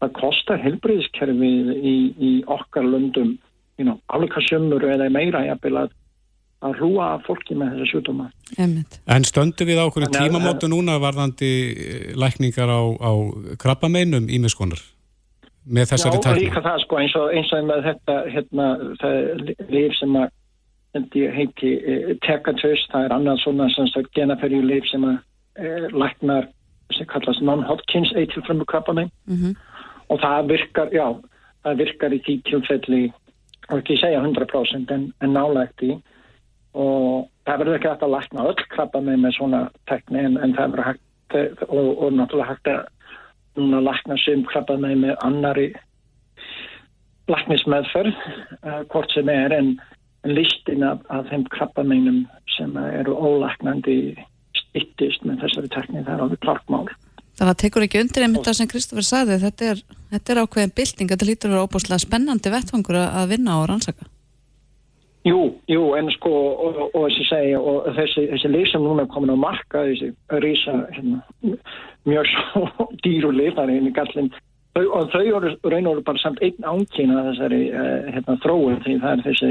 Það 0.00 0.12
kostar 0.18 0.60
helbriðiskerfið 0.60 1.70
í, 1.76 1.96
í 2.20 2.32
okkar 2.52 2.84
löndum, 2.84 3.36
you 3.78 3.84
know, 3.84 4.00
sömur 4.48 4.82
eða 4.84 5.10
meira 5.12 5.44
jafnvel 5.46 5.76
að, 5.84 5.90
að 6.64 6.78
rúa 6.80 7.08
fólki 7.26 7.54
með 7.54 7.74
þessa 7.74 7.88
sjúdóma. 7.92 8.30
En 9.06 9.24
stöndu 9.28 9.66
við 9.68 9.78
á 9.80 9.84
okkur 9.86 10.06
Þannig 10.06 10.16
að- 10.16 10.26
tímamótu 10.30 10.68
núna 10.72 10.98
varðandi 11.02 11.50
eh, 11.76 12.14
lækningar 12.16 12.68
á, 12.72 12.80
á 12.96 13.10
krabbameinum 13.60 14.28
ímiskonar 14.32 14.80
með 15.66 15.90
þessari 15.92 16.16
Já, 16.16 16.22
tækni? 16.24 16.44
líka 16.46 16.62
það 16.62 16.80
sko 16.84 16.98
eins 17.02 17.14
og, 17.18 17.30
eins 17.34 17.52
og 17.52 17.64
með 17.66 17.80
þetta 17.90 18.16
hérna, 18.30 18.66
það 19.02 19.54
líf 19.74 19.96
sem 19.98 20.16
að 20.16 20.28
heiti 21.36 21.72
eh, 21.84 22.12
Tekatus, 22.24 22.86
það 22.92 23.04
er 23.08 23.14
annað 23.18 23.40
svona 23.42 23.66
sem 23.74 23.88
sagt 23.92 24.12
genaferju 24.16 24.62
líf 24.64 24.86
sem 24.88 25.04
að 25.04 25.16
eh, 25.60 25.88
læknar 25.92 26.48
sem 26.96 27.06
kallast 27.10 27.42
non-Hodgkins 27.42 28.12
eitilfrömmu 28.16 28.64
krabbamein 28.70 29.10
Mhm. 29.26 29.56
og 30.08 30.20
það 30.22 30.46
virkar, 30.54 30.88
já, 30.94 31.06
það 31.66 31.76
virkar 31.82 32.14
í 32.14 32.20
tilfelli 32.46 33.12
og 33.70 33.80
ekki 33.80 33.98
segja 34.00 34.22
100% 34.22 34.92
en, 34.94 35.08
en 35.22 35.34
nálægt 35.34 35.82
í 35.86 35.96
og 36.76 37.26
það 37.48 37.62
verður 37.62 37.78
ekki 37.78 37.90
hægt 37.90 38.04
að 38.04 38.14
lækna 38.14 38.46
öll 38.50 38.68
krabbamein 38.74 39.24
með 39.24 39.36
svona 39.38 39.62
tekni 39.90 40.22
en, 40.22 40.36
en 40.36 40.54
það 40.58 40.74
verður 40.74 40.88
hægt 40.90 41.38
eh, 41.38 41.66
og, 41.68 41.90
og 42.04 42.16
náttúrulega 42.18 42.52
hægt 42.52 42.72
að 42.72 42.84
núna 43.56 43.80
lækna 43.80 44.18
sem 44.20 44.44
krabbamein 44.50 45.02
með 45.06 45.16
annari 45.24 45.70
læknismeðferð 47.30 48.14
uh, 48.14 48.82
hvort 48.92 49.12
sem 49.14 49.28
er 49.32 49.54
en, 49.56 49.74
en 50.26 50.34
listin 50.36 50.84
af, 50.86 51.02
af 51.10 51.26
þeim 51.30 51.46
krabbameinum 51.54 52.22
sem 52.56 52.76
eru 52.78 53.16
ólæknandi 53.16 54.14
styttist 54.56 55.26
með 55.26 55.42
þessari 55.44 55.72
tekni 55.74 56.04
það 56.04 56.14
er 56.14 56.24
alveg 56.26 56.42
klart 57.36 57.48
mál 57.48 57.54
Það 57.54 57.62
tekur 57.62 57.84
ekki 57.84 58.00
undir 58.00 58.22
einmitt 58.24 58.44
það 58.46 58.56
sem 58.56 58.68
Kristoffer 58.68 59.04
sagði, 59.04 59.38
þetta 59.44 59.64
er, 59.70 59.80
þetta 60.10 60.32
er 60.32 60.42
ákveðin 60.42 60.76
bylting, 60.76 61.10
þetta 61.10 61.26
lítur 61.26 61.50
að 61.50 61.54
vera 61.54 61.66
óbúslega 61.66 61.98
spennandi 62.00 62.52
vettfangur 62.52 62.96
að 62.96 63.16
að 63.20 63.28
vinna 63.34 63.60
og 63.60 63.68
rannsaka. 63.68 64.08
Jú, 65.26 65.40
jú, 65.66 65.82
en 65.98 66.08
sko 66.14 66.30
og, 66.30 66.76
og, 66.78 66.90
og 66.94 67.14
segja 67.26 67.58
og 67.58 67.88
þessi, 67.96 68.28
þessi 68.30 68.48
lið 68.48 68.66
sem 68.70 68.82
núna 68.82 69.02
er 69.02 69.10
komin 69.10 69.34
á 69.34 69.36
marka 69.36 69.82
þessi 69.88 70.12
rísa 70.38 70.74
hérna, 70.94 71.22
mjög 72.06 72.28
svo 72.30 72.86
dýru 73.02 73.32
þar 73.56 73.72
inn 73.74 73.88
í 73.90 73.94
gallin 73.96 74.30
þau, 74.76 74.84
og 74.86 75.10
þau 75.10 75.24
eru 75.24 75.50
raun 75.66 75.88
og 75.88 75.96
eru 75.96 76.04
bara 76.06 76.22
samt 76.22 76.38
einn 76.46 76.62
ánkýna 76.62 77.24
þessari 77.32 77.62
uh, 77.72 78.06
hérna, 78.14 78.38
þróun 78.44 78.78
því 78.84 78.94
það 79.02 79.16
er 79.16 79.24
þessi 79.26 79.50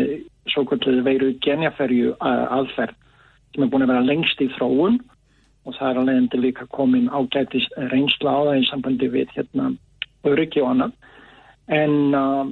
svo 0.53 0.63
kvölduði 0.69 1.03
veiru 1.09 1.33
genjaferju 1.43 2.15
uh, 2.15 2.45
aðferð 2.55 2.95
sem 3.51 3.67
er 3.67 3.71
búin 3.73 3.83
að 3.83 3.91
vera 3.91 4.07
lengst 4.07 4.41
í 4.45 4.47
þróun 4.55 5.01
og 5.65 5.73
það 5.77 5.89
er 5.89 5.99
alveg 6.01 6.19
endur 6.21 6.43
líka 6.43 6.67
komin 6.73 7.09
ágætis 7.09 7.65
reynsla 7.91 8.35
á 8.37 8.39
það 8.49 8.59
í 8.59 8.67
sambandi 8.69 9.09
við 9.13 9.33
hérna 9.35 9.71
öryggi 10.25 10.61
og 10.61 10.71
annað. 10.73 10.93
En 11.73 11.95
uh, 12.13 12.45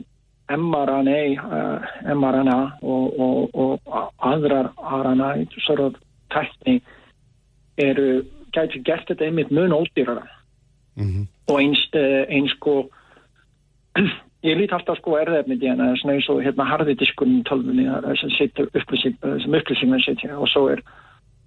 mRNA, 0.57 1.20
uh, 1.45 1.88
mRNA 2.16 2.57
og, 2.82 3.20
og, 3.20 3.53
og 3.53 4.03
aðrar 4.26 4.72
RNA 4.78 5.30
sort 5.59 5.80
of 5.80 5.99
tækni 6.34 6.80
eru 7.78 8.24
gæti 8.53 8.82
gert 8.86 9.07
þetta 9.09 9.30
einmitt 9.30 9.51
mun 9.51 9.78
ódýrara. 9.78 10.28
Mhm. 10.95 11.24
og 11.49 11.57
eins, 11.57 11.80
uh, 11.97 12.22
eins 12.30 12.51
sko 12.53 12.89
ég 14.49 14.57
lít 14.57 14.74
alltaf 14.76 14.99
sko 14.99 15.16
erðefni 15.18 15.57
díana 15.57 15.93
eins 15.93 16.30
og 16.30 16.43
hérna 16.45 16.68
harði 16.70 16.93
diskunum 16.99 17.41
tölvunni 17.49 17.88
það 17.89 18.20
sem 18.20 18.34
situr 18.38 18.70
upplýsing 18.78 19.18
sem 19.22 19.57
upplýsingum 19.57 20.03
sitja. 20.05 20.38
Og 20.38 20.49
svo 20.51 20.68
er 20.70 20.84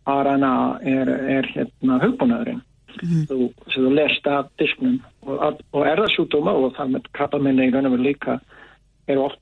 RNA 0.07 0.53
er, 0.87 1.09
er 1.39 1.49
hérna 1.55 1.99
hugbúnaðurinn 2.05 2.63
þú, 3.29 3.51
sem 3.73 3.83
þú 3.85 3.91
lest 3.95 4.27
af 4.31 4.47
disknum 4.61 5.01
og, 5.27 5.35
að- 5.49 5.65
og 5.73 5.87
erðasjúdóma 5.91 6.55
og 6.57 6.75
það 6.79 6.95
með 6.95 7.09
krabbaminni 7.19 7.67
í 7.69 7.73
raun 7.75 7.87
og 7.91 7.97
veru 7.97 8.07
líka 8.07 8.39
eru 9.09 9.25
oft 9.27 9.41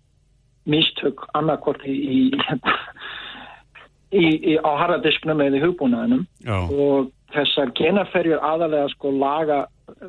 mistök 0.67 1.27
annarkort 1.37 1.85
í, 1.85 1.93
í, 1.93 2.21
í, 4.15 4.25
í 4.55 4.57
á 4.63 4.71
harðadisknum 4.81 5.41
eða 5.45 5.59
í 5.61 5.63
hugbúnaðinum 5.65 6.25
Já. 6.47 6.57
og 6.71 7.11
þessar 7.35 7.73
genaferjur 7.79 8.43
aðalega 8.47 8.89
sko 8.95 9.11
laga 9.19 9.65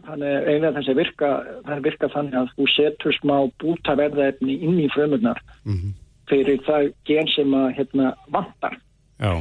þannig 0.05 0.35
eiginlega 0.47 0.75
þessi 0.79 0.95
virka 0.99 1.29
það 1.67 1.81
virka 1.89 2.09
þannig 2.13 2.37
að 2.41 2.51
þú 2.55 2.67
setur 2.75 3.17
smá 3.19 3.35
bútaverðaefni 3.63 4.57
inn 4.63 4.79
í 4.85 4.89
frumurnar 4.93 5.41
Mhm. 5.65 5.93
fyrir 6.29 6.61
það 6.65 6.93
gen 7.05 7.27
sem 7.35 7.51
að 7.53 7.67
hérna 7.77 8.13
vantar 8.33 8.77
Já. 9.19 9.33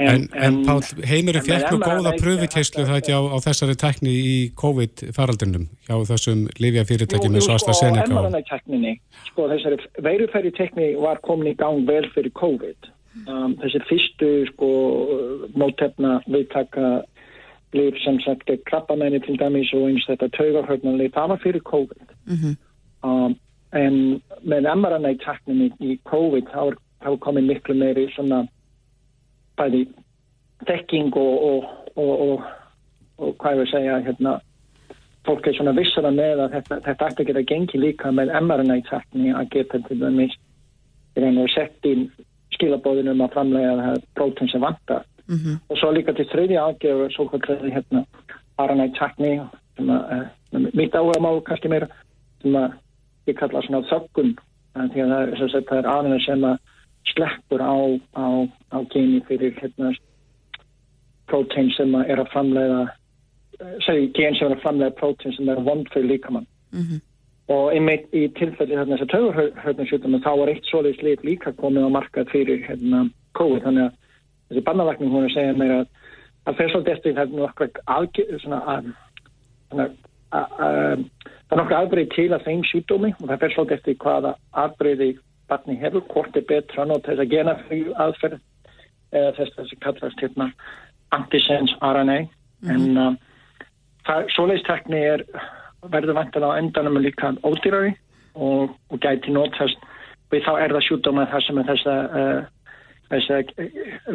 En, 0.00 0.24
en 0.32 0.62
Pál, 0.64 0.80
heimurinn 1.04 1.42
en 1.42 1.46
fekk 1.46 1.74
nú 1.74 1.78
góða 1.82 2.14
pröfukeislu 2.16 2.86
það 2.88 2.98
ekki 3.02 3.12
á, 3.12 3.20
á 3.28 3.36
þessari 3.44 3.76
tækni 3.78 4.12
í 4.12 4.36
COVID-faraldrinum 4.58 5.66
hjá 5.86 5.94
þessum 6.08 6.46
livjafyrirtækjum 6.62 7.36
eins 7.36 7.48
og 7.48 7.60
sko, 7.60 7.74
AstraZeneca 7.74 8.08
og... 8.08 8.24
mRNA-tekninni, 8.30 8.94
sko, 9.28 9.46
þessari 9.52 9.78
veiruferri-tekni 10.08 10.88
var 11.02 11.20
komin 11.26 11.52
í 11.52 11.54
gang 11.60 11.84
vel 11.88 12.08
fyrir 12.16 12.32
COVID. 12.40 12.90
Um, 13.28 13.54
þessi 13.60 13.82
fyrstu, 13.90 14.30
sko, 14.54 14.70
mótefna 15.60 16.18
viðtaka 16.24 17.02
líf 17.76 18.00
sem 18.04 18.18
sagt 18.24 18.46
gegn 18.48 18.64
krabbamenni 18.68 19.20
til 19.24 19.36
dæmis 19.40 19.70
og 19.76 19.90
eins 19.90 20.08
þetta 20.08 20.30
taugarhörnarlið, 20.38 21.12
það 21.14 21.34
var 21.34 21.42
fyrir 21.44 21.66
COVID. 21.68 22.16
Mhm. 22.32 22.56
Um, 23.02 23.36
en 23.76 23.94
með 24.46 24.68
mRNA-tekninni 24.72 25.70
í 25.80 25.94
COVID 26.08 26.50
þá 26.52 26.60
er, 26.70 26.80
þá 27.04 27.08
er 27.12 27.22
komin 27.24 27.48
miklu 27.48 27.76
meiri 27.76 28.08
svona 28.16 28.44
bæði 29.58 29.84
þekking 30.68 31.16
og, 31.18 31.44
og, 31.48 31.68
og, 31.96 32.42
og, 33.18 33.36
hvað 33.38 33.54
ég 33.54 33.62
vil 33.62 33.70
segja 33.72 34.00
hérna 34.06 34.38
fólk 35.26 35.46
er 35.46 35.54
svona 35.54 35.76
vissara 35.76 36.10
með 36.10 36.44
að 36.46 36.58
þetta, 36.58 36.80
þetta 36.88 37.08
ætti 37.08 37.22
að 37.22 37.30
geta 37.30 37.46
gengi 37.52 37.78
líka 37.78 38.10
með 38.14 38.34
mRNA-tekni 38.40 39.34
að 39.34 39.48
geta 39.54 39.82
til 39.86 40.00
dæmis 40.00 40.38
sett 41.52 41.86
inn 41.86 42.08
skilabóðin 42.54 43.10
um 43.12 43.20
að 43.24 43.34
framlega 43.34 43.74
það 43.80 44.04
prótein 44.16 44.50
sem 44.50 44.62
vantar 44.62 45.04
Mhm. 45.28 45.60
og 45.68 45.76
svo 45.78 45.90
líka 45.92 46.12
til 46.12 46.26
þriðja 46.26 46.62
aðgjöf 46.66 47.12
svo 47.14 47.26
hvað 47.30 47.62
hérna 47.70 48.04
RNA-tekni 48.58 49.32
sem 49.76 49.90
að 49.90 50.02
uh, 50.12 50.70
mitt 50.74 50.94
áhuga 50.94 51.20
má 51.22 51.30
kannski 51.46 51.70
meira 51.70 51.88
sem 52.42 52.56
að 52.58 52.74
ég 53.30 53.38
kalla 53.38 53.62
svona 53.62 53.86
þöggun 53.88 54.34
en 54.76 54.90
því 54.90 55.04
að 55.04 55.12
það 55.12 55.22
er, 55.22 55.76
er 55.78 55.88
RNA 55.92 56.18
sem 56.26 56.44
að 56.44 56.58
sleppur 57.12 57.62
á, 57.62 57.74
á, 58.18 58.26
á 58.72 58.78
geni 58.92 59.22
fyrir 59.28 59.54
hérna 59.60 59.92
prótein 61.30 61.70
sem 61.76 61.94
að 61.94 62.10
er 62.12 62.22
að 62.24 62.32
framlega 62.34 62.82
segi 63.86 64.10
gen 64.16 64.36
sem 64.36 64.50
er 64.50 64.56
að 64.56 64.64
framlega 64.64 64.98
prótein 64.98 65.34
sem 65.36 65.48
er 65.48 65.62
vond 65.62 65.88
fyrir 65.94 66.14
líkamann. 66.14 66.46
Mhm. 66.72 67.00
og 67.52 67.72
einmitt 67.74 68.06
í 68.16 68.28
tilfelli 68.38 68.76
hérna 68.78 68.96
þess 68.96 69.04
að 69.04 69.10
taugarhörnarsjúkdóma 69.12 70.20
þá 70.24 70.30
var 70.38 70.48
eitt 70.48 70.68
svoleiðis 70.70 71.02
lit 71.02 71.24
líka 71.26 71.50
komið 71.52 71.84
á 71.84 71.90
markað 71.90 72.30
fyrir 72.30 72.62
hérna 72.64 73.10
COVID. 73.36 73.62
Þannig 73.66 73.82
að 73.82 73.96
þessi 74.48 74.62
bannalækning 74.68 75.10
hún 75.12 75.24
er 75.24 75.28
að 75.28 75.34
segja 75.34 75.56
mér 75.58 75.72
að 75.80 75.86
að 76.46 76.58
fer 76.58 76.72
svolítið 76.72 76.94
eftir 76.96 77.16
það 77.16 77.24
er 77.24 77.40
nokkra 77.40 77.68
aðgjör 77.96 78.40
svona 78.42 78.60
að 78.72 78.86
svona, 79.70 79.88
að, 80.32 80.56
að, 80.66 81.04
það 81.42 81.56
er 81.56 81.60
nokkra 81.60 81.82
aðbreyð 81.82 82.08
til 82.16 82.28
að 82.32 82.46
þeim 82.48 82.64
sjúkdómi 82.70 83.12
og 83.18 83.26
það 83.26 83.42
fer 83.44 83.54
svolítið 83.54 83.78
eftir 83.78 83.98
hvaða 84.02 84.32
aðbreyði 84.64 85.10
barni 85.50 85.76
hefur, 85.82 86.06
hvort 86.10 86.38
er 86.38 86.48
betra 86.48 86.82
að 86.82 86.90
nota 86.92 87.12
þess 87.12 87.24
að 87.26 87.32
gena 87.34 87.56
aðferð 88.06 88.40
eða 89.12 89.34
þess 89.38 89.56
að 89.56 89.60
þessi 89.62 89.80
kallast 89.84 90.24
hérna 90.24 90.48
antisense 91.12 91.76
RNA 91.84 92.18
en 92.72 92.86
uh, 92.96 93.12
það, 94.06 94.30
svoleiðstekni 94.36 95.02
er 95.14 95.26
verður 95.92 96.18
vantilega 96.20 96.56
á 96.56 96.60
endanum 96.60 97.00
líka 97.02 97.34
ódýrari 97.42 97.94
og, 98.34 98.72
og 98.90 99.02
gæti 99.02 99.34
notast 99.34 99.82
við 100.32 100.46
þá 100.46 100.52
er 100.64 100.74
það 100.76 100.86
sjúkdóma 100.88 101.28
þar 101.32 101.46
sem 101.46 101.60
er 101.60 101.70
þessa 101.72 101.96
uh, 102.08 102.42
þessa 103.12 103.42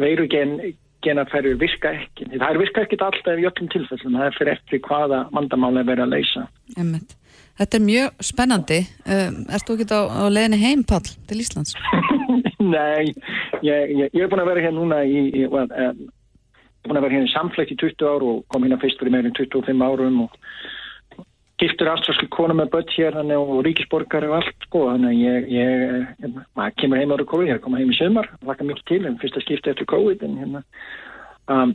veirugen 0.00 0.58
genaferður 1.06 1.60
virka 1.60 1.92
ekki. 1.94 2.26
Það 2.32 2.48
er 2.48 2.60
virka 2.62 2.82
ekki 2.84 2.98
alltaf 2.98 3.38
í 3.38 3.46
öllum 3.46 3.70
tilfellum, 3.70 4.16
það 4.18 4.26
er 4.26 4.36
fyrir 4.38 4.52
eftir 4.56 4.82
hvaða 4.88 5.20
vandamáli 5.34 5.82
er 5.82 5.90
verið 5.92 6.06
að 6.06 6.14
leysa. 6.16 6.46
Einmitt. 6.74 7.14
Þetta 7.58 7.78
er 7.78 7.82
mjög 7.82 8.22
spennandi. 8.22 8.78
Um, 9.02 9.40
Erst 9.50 9.66
þú 9.66 9.76
ekki 9.76 9.88
á, 9.90 10.02
á 10.06 10.24
leiðinni 10.30 10.60
heim, 10.62 10.84
Pall, 10.86 11.06
til 11.26 11.40
Íslands? 11.42 11.74
Nei, 12.74 13.10
ég, 13.66 13.94
ég, 13.98 14.10
ég 14.14 14.22
er 14.22 14.30
búin 14.30 14.42
að 14.44 14.52
vera 14.52 14.64
hér 14.66 14.74
núna 14.76 15.02
í, 15.06 15.24
í 15.32 15.46
well, 15.50 15.66
um, 15.66 16.02
ég 16.06 16.86
er 16.86 16.90
búin 16.90 17.00
að 17.00 17.08
vera 17.08 17.18
hér 17.18 17.26
í 17.26 17.32
samflekt 17.32 17.74
í 17.74 17.78
20 17.80 18.06
ár 18.06 18.26
og 18.26 18.44
kom 18.52 18.66
hérna 18.66 18.78
fyrst 18.82 19.00
fyrir 19.00 19.14
meirin 19.14 19.34
25 19.34 19.82
árum 19.88 20.20
og 20.26 20.36
giftur 21.58 21.90
ástralski 21.90 22.28
konu 22.30 22.54
með 22.54 22.70
börn 22.76 22.94
hér 22.94 23.18
þannig, 23.18 23.42
og 23.42 23.64
ríkisborgar 23.66 24.28
og 24.28 24.36
allt 24.38 24.68
sko 24.68 24.84
þannig 24.92 25.10
að 25.10 25.24
ég, 25.24 25.50
ég, 25.56 26.06
ég 26.22 26.38
maður 26.58 26.76
kemur 26.82 27.02
heim 27.02 27.14
ára 27.16 27.26
COVID, 27.32 27.50
ég 27.50 27.58
er 27.58 27.64
komað 27.64 27.82
heim 27.82 27.90
í 27.94 27.98
sömar 27.98 28.30
laka 28.46 28.66
mjög 28.68 28.84
til, 28.90 29.00
en 29.08 29.18
fyrsta 29.18 29.42
skipti 29.42 29.72
eftir 29.72 29.90
COVID 29.90 30.22
en 30.28 30.38
hérna 30.44 30.62
um, 31.50 31.74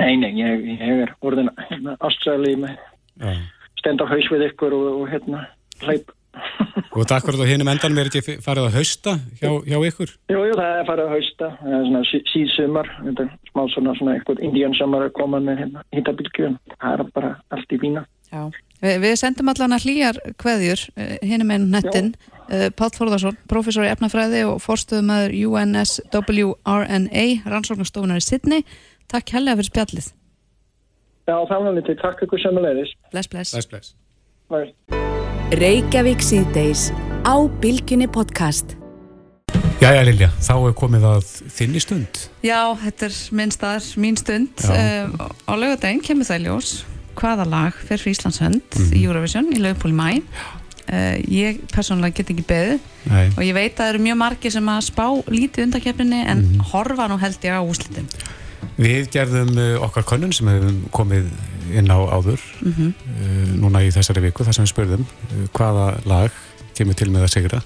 nei, 0.00 0.14
nei, 0.20 0.32
ég, 0.40 0.64
ég 0.78 1.04
er 1.04 1.14
orðin 1.20 1.52
hérna, 1.68 1.98
ástrali 2.08 2.56
með. 2.64 2.80
Stend 3.78 4.02
á 4.02 4.06
haus 4.10 4.30
við 4.32 4.48
ykkur 4.50 4.76
og, 4.76 4.86
og 5.02 5.10
hérna 5.12 5.46
hleyp 5.84 6.14
Og 6.92 7.02
þetta 7.02 7.16
akkurat 7.18 7.42
á 7.42 7.50
hinum 7.50 7.70
endanum 7.72 7.98
er 8.00 8.08
ekki 8.10 8.36
farið 8.44 8.68
að 8.68 8.76
hausta 8.78 9.14
hjá, 9.40 9.50
hjá 9.66 9.78
ykkur? 9.88 10.12
Jú, 10.30 10.40
jú, 10.48 10.54
það 10.58 10.78
er 10.80 10.86
farið 10.88 11.04
að 11.04 11.14
hausta, 11.14 11.48
það 11.60 11.74
er 11.78 11.84
svona 11.88 12.02
sí- 12.08 12.24
síðsumar, 12.32 12.90
þetta 13.06 13.24
er 13.24 13.30
smá 13.50 13.62
svona, 13.74 13.94
svona 13.98 14.14
eitthvað 14.16 14.42
indiansumar 14.48 15.06
að 15.08 15.14
koma 15.18 15.40
með 15.44 15.62
hérna 15.62 15.84
hittabilgjum, 15.96 16.58
það 16.74 16.90
er 16.94 17.12
bara 17.16 17.30
allt 17.54 17.74
í 17.74 17.80
vína. 17.82 18.04
Já. 18.28 18.42
Vi, 18.78 18.90
við 19.02 19.14
sendum 19.18 19.50
allan 19.50 19.74
að 19.74 19.86
hlýjar 19.88 20.20
kveðjur 20.38 20.84
hinnum 21.26 21.54
einn 21.54 21.70
nettin 21.72 22.12
uh, 22.12 22.68
Páll 22.78 22.92
Þórðarsson, 22.94 23.40
professor 23.50 23.88
í 23.88 23.92
efnafræði 23.94 24.44
og 24.50 24.60
forstöðumæður 24.62 25.34
UNSWRNA 25.48 27.26
rannsóknastofunar 27.48 28.22
í 28.22 28.28
Sydney. 28.28 28.66
Takk 29.10 29.34
helga 29.34 29.56
fyrir 29.58 29.70
spjallið 29.72 30.12
Já, 31.28 31.34
það 31.44 31.64
var 31.66 31.74
lítið, 31.76 31.96
takk 32.00 32.22
ykkur 32.24 32.40
sömulegis. 32.40 32.92
Bless, 33.12 33.28
bless, 33.28 33.52
bless, 33.52 33.68
bless. 33.68 33.94
Bye. 34.48 34.72
Reykjavík 35.60 36.22
síðdeis 36.24 36.86
á 37.28 37.36
Bilginni 37.60 38.08
podcast. 38.08 38.74
Jæja 39.78 40.02
Lilja, 40.08 40.30
þá 40.42 40.52
er 40.70 40.74
komið 40.76 41.04
að 41.06 41.26
þinni 41.54 41.82
stund. 41.84 42.22
Já, 42.42 42.60
þetta 42.80 43.06
er 43.10 43.18
minn 43.38 43.52
staðar, 43.54 43.84
mín 44.02 44.16
stund 44.18 44.64
uh, 44.66 45.28
á 45.46 45.52
laugardaginn 45.54 46.00
kemur 46.04 46.26
það 46.28 46.40
í 46.40 46.46
ljós 46.48 46.72
hvaða 47.18 47.46
lag 47.50 47.76
fer 47.76 48.00
fyrir 48.00 48.16
Íslands 48.16 48.40
hönd 48.42 48.64
Mhm. 48.78 48.90
í 48.96 49.04
Eurovision 49.06 49.52
í 49.54 49.60
laugpól 49.62 49.92
í 49.92 49.96
mæ 50.00 50.08
uh, 50.18 51.16
ég 51.30 51.60
persónulega 51.70 52.18
get 52.22 52.32
ekki 52.34 52.44
beðið 52.48 52.80
Nei. 53.10 53.24
og 53.36 53.40
ég 53.46 53.54
veit 53.56 53.72
að 53.74 53.80
það 53.84 53.92
eru 53.94 54.02
mjög 54.08 54.18
margir 54.24 54.54
sem 54.54 54.68
að 54.74 54.84
spá 54.88 55.06
lítið 55.30 55.64
undarkeppninni 55.68 56.20
en 56.26 56.42
Mhm. 56.42 56.66
horfa 56.72 57.08
nú 57.10 57.18
held 57.22 57.38
ég 57.42 57.54
á 57.54 57.62
úslitin 57.62 58.06
Við 58.78 59.08
gerðum 59.10 59.48
uh, 59.58 59.80
okkar 59.88 60.04
könnun 60.06 60.32
sem 60.36 60.46
hefum 60.52 60.76
komið 60.94 61.26
inn 61.74 61.90
á 61.90 61.98
áður 61.98 62.38
Mhm. 62.62 62.92
uh, 62.94 63.48
núna 63.64 63.82
í 63.82 63.90
þessari 63.94 64.22
viku 64.28 64.44
þar 64.46 64.54
sem 64.54 64.64
við 64.68 64.72
spurðum 64.74 65.02
uh, 65.08 65.48
hvaða 65.56 65.88
lag 66.06 66.30
kemur 66.78 66.94
til 66.94 67.10
með 67.10 67.26
að 67.26 67.32
sigra 67.34 67.60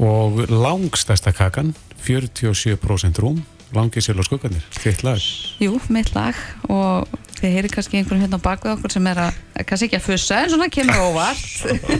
og 0.00 0.40
langstæsta 0.50 1.32
kakan 1.36 1.74
47% 2.02 3.20
rúm 3.22 3.42
langið 3.76 4.02
sér 4.08 4.18
á 4.18 4.24
skugganir, 4.26 4.64
þitt 4.82 5.04
lag 5.06 5.20
Jú, 5.62 5.76
mitt 5.94 6.10
lag 6.16 6.34
og 6.72 7.06
þið 7.38 7.52
heyri 7.54 7.70
kannski 7.70 8.00
einhvern 8.00 8.24
hérna 8.24 8.40
á 8.42 8.46
bakvið 8.48 8.72
okkur 8.74 8.94
sem 8.96 9.06
er 9.06 9.20
að, 9.28 9.36
kannski 9.68 9.90
ekki 9.90 10.00
að 10.00 10.06
fussa 10.08 10.44
en 10.44 10.54
svona 10.54 10.70
kemur 10.72 11.02
óvart 11.08 11.44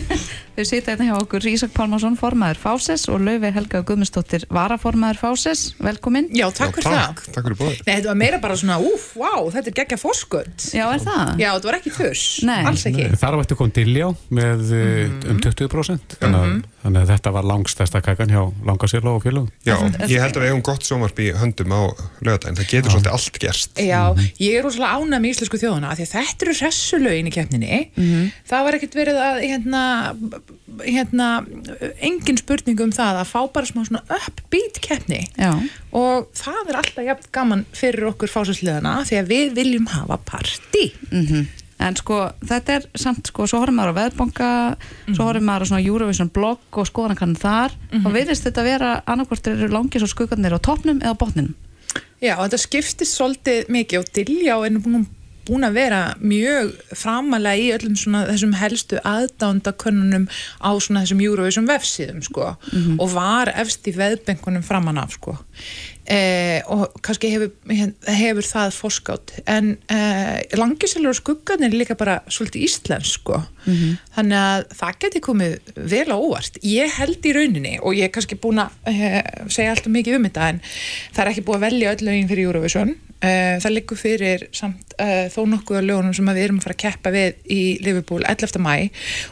þau 0.60 0.66
sita 0.68 0.92
hérna 0.92 1.08
hjá 1.08 1.16
okkur 1.16 1.46
Ísak 1.50 1.72
Pálmarsson 1.74 2.16
formaður 2.20 2.58
Fáses 2.60 3.06
og 3.10 3.22
Laufey 3.24 3.52
Helga 3.54 3.80
Guðmundsdóttir 3.86 4.44
varaformaður 4.52 5.20
Fáses, 5.20 5.62
velkomin 5.80 6.28
Já, 6.36 6.46
takk 6.54 6.76
fyrir 6.76 6.90
það. 6.90 7.22
Takk 7.34 7.46
fyrir 7.46 7.58
bóður. 7.58 7.78
Nei, 7.86 7.92
þetta 7.92 8.10
var 8.10 8.18
meira 8.20 8.40
bara 8.42 8.56
svona, 8.60 8.78
úf, 8.84 9.06
wow, 9.18 9.48
þetta 9.52 9.70
er 9.72 9.76
geggja 9.80 9.98
fórskund. 10.00 10.66
Já, 10.76 10.84
er 10.92 11.04
það? 11.04 11.32
Já, 11.40 11.48
þetta 11.54 11.70
var 11.70 11.78
ekki 11.78 11.92
fuss. 11.94 12.26
Nei. 12.46 12.60
Alls 12.68 12.84
ekki. 12.90 13.06
Þar 13.20 13.36
á 13.36 13.42
eftir 13.44 13.60
kom 13.60 13.72
Diljá 13.74 14.10
með 14.28 14.66
mm 14.74 15.18
um 15.30 15.38
20% 15.42 16.14
þannig, 16.20 16.40
að, 16.40 16.52
þannig 16.82 17.00
að 17.00 17.10
þetta 17.12 17.32
var 17.34 17.46
langstæsta 17.46 18.00
kakan 18.04 18.32
hjá 18.32 18.40
Langasérla 18.66 19.12
og 19.14 19.22
félagum 19.24 19.48
Já, 19.66 19.76
ég 20.08 20.22
held 20.22 20.36
að 20.38 20.44
við 20.44 20.50
hefum 20.50 20.62
gott 20.66 20.86
sjómarp 20.86 21.20
í 21.22 21.28
höndum 21.36 21.74
á 21.76 21.82
lögadaginn. 22.24 22.58
Það 22.58 22.70
getur 22.72 22.94
svolítið 22.94 23.14
allt 23.14 23.40
gerst. 23.44 23.82
Já, 23.84 24.00
ég 24.40 24.58
er 24.58 24.66
rosalega 24.66 24.98
ánæg 24.98 25.22
með 25.22 25.34
íslensku 25.34 25.60
þjóðuna 25.60 25.92
af 25.92 26.00
því 26.00 26.06
að 26.06 26.14
þetta 26.16 26.46
eru 26.46 26.56
hressulögin 26.60 27.30
í 27.30 27.34
keppninni 27.50 28.30
það 28.46 28.64
var 28.64 28.76
ekkert 28.78 28.94
verið 28.94 29.18
að 29.20 29.40
hérna, 29.42 29.82
hérna 30.86 31.28
engin 32.00 32.38
spurning 32.40 32.80
um 32.80 32.92
það 32.94 33.20
að 33.22 33.30
fá 33.32 33.40
bara 33.52 33.66
smá 33.66 33.82
svona 33.86 34.02
upbeat 34.06 34.80
keppni. 34.84 35.22
Já. 35.36 35.52
og 35.92 36.28
það 36.38 36.68
er 36.70 36.78
alltaf 36.80 37.04
jafn 37.08 37.30
gaman 37.32 37.64
fyrir 37.74 38.06
okkur 38.12 38.30
fásasliðana 38.30 39.00
því 39.08 39.18
að 39.20 39.32
við 39.34 39.54
viljum 39.58 39.88
hafa 39.90 40.18
party 40.24 40.92
Mhm. 41.10 41.46
En 41.80 41.94
sko, 41.96 42.32
þetta 42.44 42.74
er 42.76 42.82
samt 42.94 43.26
sko, 43.30 43.46
svo 43.48 43.56
horfum 43.62 43.78
maður 43.80 43.94
á 43.96 44.00
veðbanka, 44.02 44.48
svo 45.16 45.24
horfum 45.24 45.46
maður 45.48 45.64
á 45.64 45.68
svona 45.70 45.86
Eurovision 45.88 46.28
blog 46.28 46.58
og 46.76 46.84
skoðan 46.86 47.16
kann 47.16 47.32
þar. 47.34 47.72
Og 48.04 48.12
virðist 48.12 48.44
þetta 48.44 48.62
vera 48.66 48.90
annarkvort 49.08 49.48
eru 49.48 49.68
langis 49.72 50.02
og 50.04 50.10
skuggarnir 50.12 50.52
á 50.52 50.60
toppnum 50.60 51.00
eða 51.00 51.16
á 51.16 51.20
botninum. 51.22 51.54
Já, 52.20 52.36
þetta 52.36 52.58
skiptist 52.60 53.16
svolítið 53.16 53.72
mikið 53.72 53.98
og 54.02 54.12
Diljá 54.12 54.58
er 54.66 54.74
nú 54.76 55.06
búin, 55.50 55.60
búin 55.60 55.66
að 55.66 55.76
vera 55.76 56.00
mjög 56.22 56.72
framalega 56.96 57.60
í 57.60 57.70
öllum 57.74 57.96
svona 57.98 58.24
þessum 58.30 58.56
helstu 58.56 59.00
aðdándakönnunum 59.04 60.26
á 60.62 60.70
svona 60.78 61.04
þessum 61.04 61.22
Eurovision 61.26 61.68
vefsíðum 61.68 62.22
sko 62.24 62.52
og 62.98 63.08
var 63.12 63.52
efst 63.54 63.88
í 63.90 63.96
veðbenkunum 63.96 64.62
framan 64.62 65.00
af 65.00 65.16
sko. 65.18 65.36
Eh, 66.10 66.58
og 66.66 66.88
kannski 67.04 67.28
hefur, 67.30 67.50
hefur 68.08 68.46
það 68.46 68.72
fórskátt 68.74 69.34
en 69.46 69.76
eh, 69.92 70.40
langiselur 70.58 71.12
og 71.12 71.18
skuggarnir 71.20 71.70
er 71.70 71.76
líka 71.78 71.94
bara 71.94 72.16
svolítið 72.26 72.64
íslensk 72.66 73.20
sko. 73.20 73.42
Þannig 74.16 74.38
að 74.40 74.64
það 74.80 74.98
geti 75.04 75.20
komið 75.22 75.58
vel 75.76 76.08
á 76.10 76.16
óvart. 76.16 76.58
Ég 76.66 76.90
held 76.96 77.28
í 77.28 77.36
rauninni 77.36 77.76
og 77.78 77.94
ég 77.94 78.08
er 78.08 78.14
kannski 78.14 78.40
búin 78.40 78.62
að 78.64 78.74
eh, 78.90 79.20
segja 79.48 79.76
alltaf 79.76 79.92
mikið 79.92 80.18
um 80.18 80.26
þetta 80.26 80.50
en 80.54 80.60
það 81.12 81.22
er 81.24 81.32
ekki 81.34 81.46
búið 81.46 81.60
að 81.60 81.66
velja 81.68 81.94
öll 81.94 82.04
lögin 82.08 82.32
fyrir 82.32 82.48
Eurovision. 82.48 82.96
eh, 82.96 83.09
það 83.20 83.74
liggur 83.74 84.00
fyrir 84.00 84.46
samt 84.56 84.94
eh, 84.96 85.28
þó 85.32 85.42
nokkuð 85.52 85.80
af 85.80 85.84
lögunum 85.84 86.14
sem 86.16 86.30
við 86.32 86.44
erum 86.46 86.60
að 86.60 86.66
fara 86.66 86.76
að 86.76 86.82
keppa 86.84 87.12
við 87.12 87.52
í 87.52 87.60
Liverpool 87.84 88.24
11. 88.24 88.60
mæ 88.64 88.74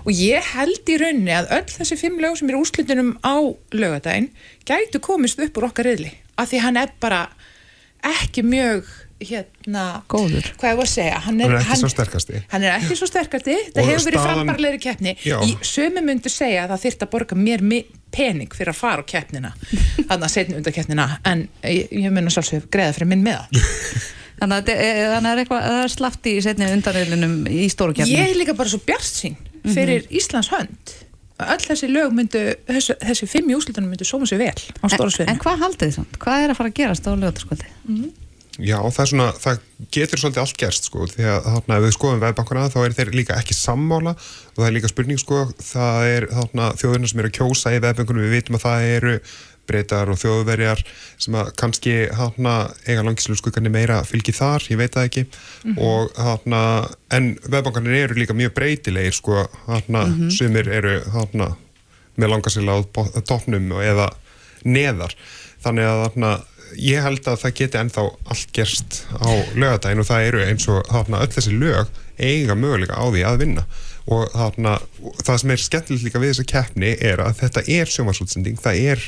og 0.04 0.10
ég 0.12 0.50
held 0.52 0.92
í 0.92 0.98
rauninni 1.00 1.32
að 1.32 1.52
öll 1.56 1.68
þessi 1.72 1.96
fimm 2.00 2.20
lög 2.20 2.36
sem 2.36 2.52
eru 2.52 2.60
úrslutunum 2.60 3.14
á 3.24 3.36
lögadaginn 3.72 4.28
gætu 4.68 5.00
komist 5.00 5.40
upp 5.40 5.56
úr 5.56 5.70
okkar 5.70 5.88
riðli 5.88 6.12
af 6.36 6.52
því 6.52 6.64
hann 6.66 6.80
er 6.82 6.92
bara 7.00 7.22
ekki 8.04 8.44
mjög 8.44 8.86
hérna 9.20 9.84
góður. 10.08 10.46
hvað 10.60 10.70
ég 10.72 10.76
var 10.78 10.86
að 10.86 10.92
segja 10.92 11.18
hann 11.24 11.40
Hann 11.40 11.50
er 11.52 11.58
ekki 11.60 11.78
svo 11.80 11.88
sterkasti. 11.90 12.42
hann 12.52 12.62
er 12.64 12.74
ekki 12.78 12.96
svo 12.98 13.06
sterkasti. 13.10 13.56
Það 13.74 13.80
Og 13.82 13.88
hefur 13.88 14.04
verið 14.08 14.20
staðan- 14.20 14.36
frambarlegri 14.38 14.78
keppni. 14.84 15.14
Sömu 15.66 16.02
myndu 16.06 16.30
segja 16.30 16.64
að 16.66 16.74
það 16.76 16.84
þyrft 16.84 17.02
að 17.06 17.10
borga 17.16 17.36
mér 17.36 17.60
mi- 17.62 17.86
pening 18.10 18.48
fyrir 18.54 18.72
að 18.72 18.78
fara 18.78 19.02
á 19.02 19.10
keppnina 19.10 19.50
þannig 20.08 20.24
að 20.24 20.30
setja 20.32 20.56
undan 20.56 20.72
keppnina 20.72 21.08
en 21.28 21.42
ég, 21.62 21.90
ég 21.92 22.10
mun 22.14 22.24
að 22.30 22.38
sjálfsög 22.38 22.70
greiða 22.72 22.94
fyrir 22.96 23.10
minn 23.10 23.22
með 23.26 23.42
það 23.42 23.66
Þannig 24.38 24.54
að 24.54 24.62
þetta 24.70 24.86
er- 24.86 25.10
það 25.18 25.26
er 25.32 25.42
eitthvað, 25.42 25.66
það 25.68 25.82
er 25.82 25.92
slafti 25.92 26.32
í 26.38 26.40
setni 26.46 26.68
undanriðlinum 26.72 27.34
í 27.50 27.66
stóru 27.68 27.92
kefni. 27.98 28.14
ég 28.16 28.30
er 28.30 28.38
líka 28.38 28.54
bara 28.56 28.70
svo 28.72 28.80
bjart 28.86 29.04
sín 29.10 29.34
fyrir 29.66 30.06
Íslands 30.14 30.48
hönd 30.54 30.94
öll 31.38 31.58
þessi 31.66 31.90
lög 31.92 32.14
myndu 32.16 32.40
þessi, 32.66 32.96
þessi 33.02 33.28
fimm 33.30 33.50
í 33.52 33.58
úslutunum 33.58 33.90
myndu 33.92 34.06
sóma 34.08 34.26
sér 34.30 34.40
vel 34.40 34.54
á 34.56 34.86
stóra 34.88 35.10
En, 35.10 35.14
sviðinu. 35.18 35.34
en 35.34 35.42
hvað 35.44 35.60
haldið 35.66 35.84
þið 35.90 35.94
samt? 35.98 36.16
Hvað 36.24 36.44
er 36.46 36.54
að 36.54 36.58
fara 36.62 36.70
að 36.72 36.78
gerast 36.80 37.06
á 37.06 37.10
lögataskvöldi? 37.12 37.68
Já, 38.58 38.78
það 38.90 39.06
svona, 39.12 39.26
það 39.38 39.58
getur 39.94 40.18
svolítið 40.18 40.40
allt 40.42 40.56
gerst 40.58 40.88
sko, 40.88 41.04
því 41.06 41.26
að 41.30 41.44
þarna 41.46 41.76
ef 41.78 41.84
við 41.84 41.92
skoðum 41.94 42.22
veðbankuna 42.24 42.64
þá 42.72 42.78
er 42.88 42.96
þeir 42.96 43.12
líka 43.14 43.36
ekki 43.38 43.54
sammála 43.54 44.14
og 44.16 44.56
það 44.58 44.66
er 44.66 44.74
líka 44.74 44.90
spurning 44.90 45.20
sko, 45.22 45.44
það 45.62 46.08
er 46.16 46.26
þarna 46.32 46.72
þjóðurinn 46.80 47.08
sem 47.12 47.20
eru 47.22 47.30
að 47.30 47.36
kjósa 47.38 47.74
í 47.76 47.78
veðbankunum, 47.84 48.24
við 48.26 48.34
vitum 48.34 48.58
að 48.58 48.64
það 48.66 48.88
eru 48.96 49.14
breytar 49.68 50.08
og 50.10 50.16
þjóðverjar 50.18 50.82
sem 51.20 51.34
að 51.38 51.52
kannski 51.60 51.94
þarna 52.16 52.54
eiga 52.88 53.02
langislu 53.04 53.36
skuggarnir 53.36 53.70
meira 53.74 54.00
fylgi 54.08 54.32
þar, 54.32 54.64
ég 54.72 54.78
veit 54.80 54.94
það 54.96 55.08
ekki 55.10 55.24
Mhm. 55.28 55.78
og 55.78 56.12
þarna, 56.16 56.62
en 57.14 57.34
veðbankanir 57.46 57.98
eru 58.08 58.14
líka 58.18 58.34
mjög 58.34 58.54
breytilegir 58.58 59.12
sko, 59.14 59.46
þarna, 59.68 60.06
Mhm. 60.08 60.30
sumir 60.34 60.66
eru 60.68 61.00
þarna 61.04 61.54
með 62.18 62.28
langasila 62.32 62.74
á 62.74 63.22
toppnum 63.22 63.70
eða 63.78 64.10
neðar 64.64 65.14
þannig 65.62 65.84
að 65.84 66.02
þarna, 66.08 66.32
ég 66.76 67.02
held 67.02 67.24
að 67.28 67.40
það 67.44 67.54
geti 67.62 67.78
ennþá 67.80 68.04
allt 68.32 68.52
gerst 68.52 69.02
á 69.16 69.30
lögadaginn 69.54 70.00
og 70.02 70.08
það 70.10 70.26
eru 70.28 70.42
eins 70.44 70.68
og 70.68 70.82
þarna, 70.90 71.22
öll 71.24 71.32
þessi 71.36 71.54
lög 71.58 71.86
eiga 72.18 72.54
möguleika 72.58 72.98
á 72.98 73.04
því 73.08 73.22
að 73.24 73.38
vinna 73.44 73.64
og 74.08 74.30
þarna, 74.32 74.78
það 75.24 75.38
sem 75.42 75.50
er 75.54 75.62
skemmtilegt 75.62 76.04
líka 76.06 76.18
við 76.22 76.32
þessa 76.34 76.48
keppni 76.52 76.94
er 77.04 77.20
að 77.20 77.38
þetta 77.42 77.62
er 77.68 77.86
sjómasútsending, 77.92 78.56
það 78.60 78.78
er 78.94 79.02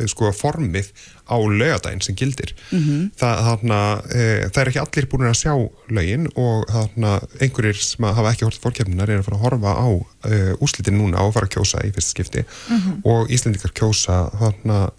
eh, 0.00 0.06
sko 0.10 0.30
formið 0.34 0.88
á 1.30 1.36
lögadaginn 1.38 2.02
sem 2.02 2.16
gildir 2.18 2.50
Mhm. 2.72 3.12
það, 3.20 3.42
þarna, 3.46 3.78
e, 4.10 4.24
það 4.50 4.60
er 4.64 4.68
ekki 4.72 4.80
allir 4.82 5.06
búin 5.12 5.28
að 5.30 5.38
sjá 5.38 5.54
lögin 5.94 6.26
og 6.34 6.66
þarna, 6.72 7.12
einhverjir 7.40 7.78
sem 7.78 8.04
að 8.04 8.14
hafa 8.18 8.32
ekki 8.34 8.44
hort 8.48 8.60
fórkjöfninar 8.64 9.08
er 9.14 9.20
að 9.22 9.28
fara 9.28 9.36
að 9.38 9.44
horfa 9.46 9.72
á 9.78 9.88
e, 10.26 10.40
úslitin 10.60 10.98
núna 10.98 11.22
og 11.22 11.32
fara 11.34 11.46
að 11.46 11.54
kjósa 11.56 11.84
í 11.86 11.92
fyrsta 11.94 12.10
skipti 12.16 12.44
Mhm. 12.70 13.00
og 13.04 13.28
Íslendingar 13.30 13.72
kjósa 13.72 14.30
þarna 14.34 14.90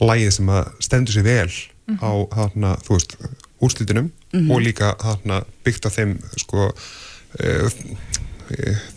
lægið 0.00 0.30
sem 0.32 0.46
að 0.48 0.70
stendur 0.80 1.12
sér 1.14 1.22
vel 1.26 1.50
á 2.00 2.10
þarna, 2.34 2.76
þú 2.86 2.96
veist, 2.96 3.16
úrslitinum 3.60 4.10
Mhm. 4.32 4.50
og 4.50 4.60
líka 4.62 4.94
þarna 5.00 5.44
byggt 5.64 5.86
á 5.86 5.90
þeim 5.90 6.12
sko 6.38 6.72
e, 7.40 7.70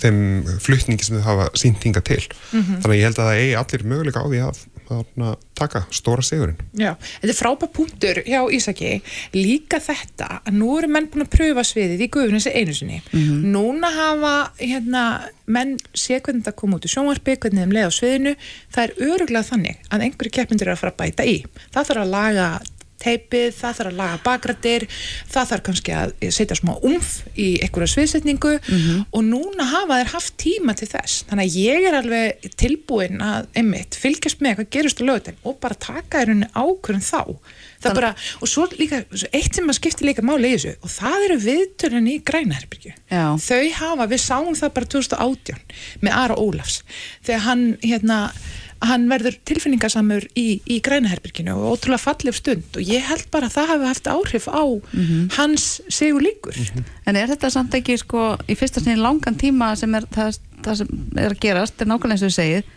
þeim 0.01 0.19
flutningi 0.61 1.03
sem 1.05 1.17
þau 1.17 1.23
hafa 1.27 1.49
sínt 1.57 1.83
hinga 1.83 2.01
til 2.05 2.21
Mhm. 2.53 2.81
þannig 2.81 2.93
að 2.93 2.99
ég 2.99 3.03
held 3.07 3.17
að 3.17 3.27
það 3.27 3.39
eigi 3.41 3.55
allir 3.61 3.83
möguleika 3.91 4.21
á 4.21 4.27
því 4.29 4.39
að 4.47 4.57
þarna, 4.99 5.33
taka 5.57 5.83
stóra 5.93 6.23
sigurinn. 6.25 6.59
Já, 6.77 6.93
þetta 7.21 7.31
er 7.33 7.37
frábær 7.37 7.71
punktur 7.75 8.21
hjá 8.25 8.39
Ísaki. 8.57 8.91
Líka 9.35 9.79
þetta 9.83 10.41
að 10.41 10.57
nú 10.59 10.73
eru 10.79 10.89
menn 10.93 11.09
búin 11.11 11.25
að 11.25 11.31
pröfa 11.35 11.65
sviðið 11.67 12.05
í 12.05 12.09
guðuninsi 12.13 12.53
einu 12.53 12.75
sinni. 12.77 12.99
Núna 13.43 13.91
hafa 13.93 14.33
hérna, 14.59 15.05
menn 15.45 15.75
sé 15.93 16.19
hvernig 16.19 16.43
þetta 16.43 16.57
kom 16.59 16.77
út 16.77 16.87
í 16.87 16.91
sjónvarpi 16.93 17.37
hvernig 17.37 17.65
þeim 17.65 17.75
leið 17.77 17.89
á 17.89 17.97
sviðinu. 17.99 18.35
Það 18.73 18.83
er 18.83 19.09
öruglega 19.09 19.49
þannig 19.49 19.81
að 19.89 20.07
einhverju 20.07 20.35
keppindur 20.39 20.69
eru 20.69 20.77
að 20.77 20.83
fara 20.83 20.95
að 20.95 21.01
bæta 21.03 21.27
í. 21.27 21.37
Það 21.73 21.89
þarf 21.91 22.05
að 22.05 22.13
laga 22.17 22.47
teipið, 23.03 23.49
það 23.57 23.77
þarf 23.79 23.91
að 23.91 23.99
laga 23.99 24.19
bakrættir 24.23 24.87
það 25.33 25.49
þarf 25.51 25.65
kannski 25.67 25.95
að 25.97 26.13
setja 26.37 26.57
smá 26.59 26.73
umf 26.77 27.11
í 27.35 27.47
einhverja 27.63 27.93
sviðsetningu 27.93 28.53
og 29.11 29.21
núna 29.27 29.67
hafa 29.71 29.99
þeir 30.01 30.13
haft 30.13 30.37
tíma 30.41 30.75
til 30.79 30.89
þess. 30.91 31.25
Þannig 31.29 31.49
að 31.49 31.59
ég 31.63 31.87
er 31.89 31.99
alveg 31.99 32.47
tilbúin 32.59 33.21
að 33.23 33.49
einmitt, 33.59 33.99
fylgjast 33.99 34.43
með 34.43 34.59
hvað 34.59 34.71
gerist 34.77 35.03
á 35.03 35.07
lögutin 35.07 35.39
og 35.43 35.59
bara 35.63 35.79
taka 35.79 36.23
í 36.23 36.29
rauninni 36.29 36.49
ákvörðun 36.53 37.05
þá. 37.05 37.21
Það 37.83 37.97
bara, 37.97 38.11
og 38.39 38.47
svo 38.47 38.65
líka 38.79 39.01
eitt 39.35 39.57
sem 39.57 39.67
að 39.67 39.77
skipti 39.79 40.07
líka 40.07 40.23
máli 40.25 40.53
í 40.53 40.55
þessu 40.55 40.73
og 40.79 40.91
það 40.93 41.25
eru 41.27 41.37
viðtörun 41.43 42.07
í 42.07 42.17
grænaherbyrgju 42.23 42.93
Já. 43.11 43.25
þau 43.43 43.63
hafa, 43.79 44.07
við 44.07 44.21
sáum 44.23 44.55
það 44.55 44.75
bara 44.77 44.91
2018 44.93 45.63
með 46.05 46.19
Ara 46.21 46.37
Ólafs. 46.39 46.79
Þegar 47.27 47.43
hann 47.49 47.65
hérna 47.83 48.19
hann 48.89 49.07
verður 49.11 49.37
tilfinningasamur 49.47 50.25
í, 50.39 50.59
í 50.67 50.79
grænaherbyrginu 50.83 51.55
og 51.55 51.77
ótrúlega 51.77 52.03
fallið 52.03 52.37
stund 52.39 52.79
og 52.79 52.83
ég 52.87 53.05
held 53.07 53.25
bara 53.33 53.49
að 53.49 53.57
það 53.57 53.71
hafi 53.73 53.89
haft 53.91 54.11
áhrif 54.11 54.47
á 54.51 54.63
hans 55.37 55.67
sigur 55.87 56.23
líkur 56.25 56.59
En 57.05 57.15
er 57.19 57.27
þetta 57.31 57.49
samt 57.53 57.73
ekki 57.75 57.97
sko 57.99 58.33
í 58.47 58.55
fyrsta 58.59 58.83
sinni 58.83 58.99
langan 58.99 59.35
tíma 59.39 59.73
sem 59.79 59.93
er 59.95 60.07
það, 60.13 60.39
það 60.63 60.79
sem 60.83 61.19
er 61.19 61.35
að 61.35 61.43
gerast, 61.43 61.81
er 61.81 61.89
nákvæmlega 61.91 62.15
eins 62.17 62.23
og 62.23 62.31
þú 62.31 62.37
segið 62.37 62.71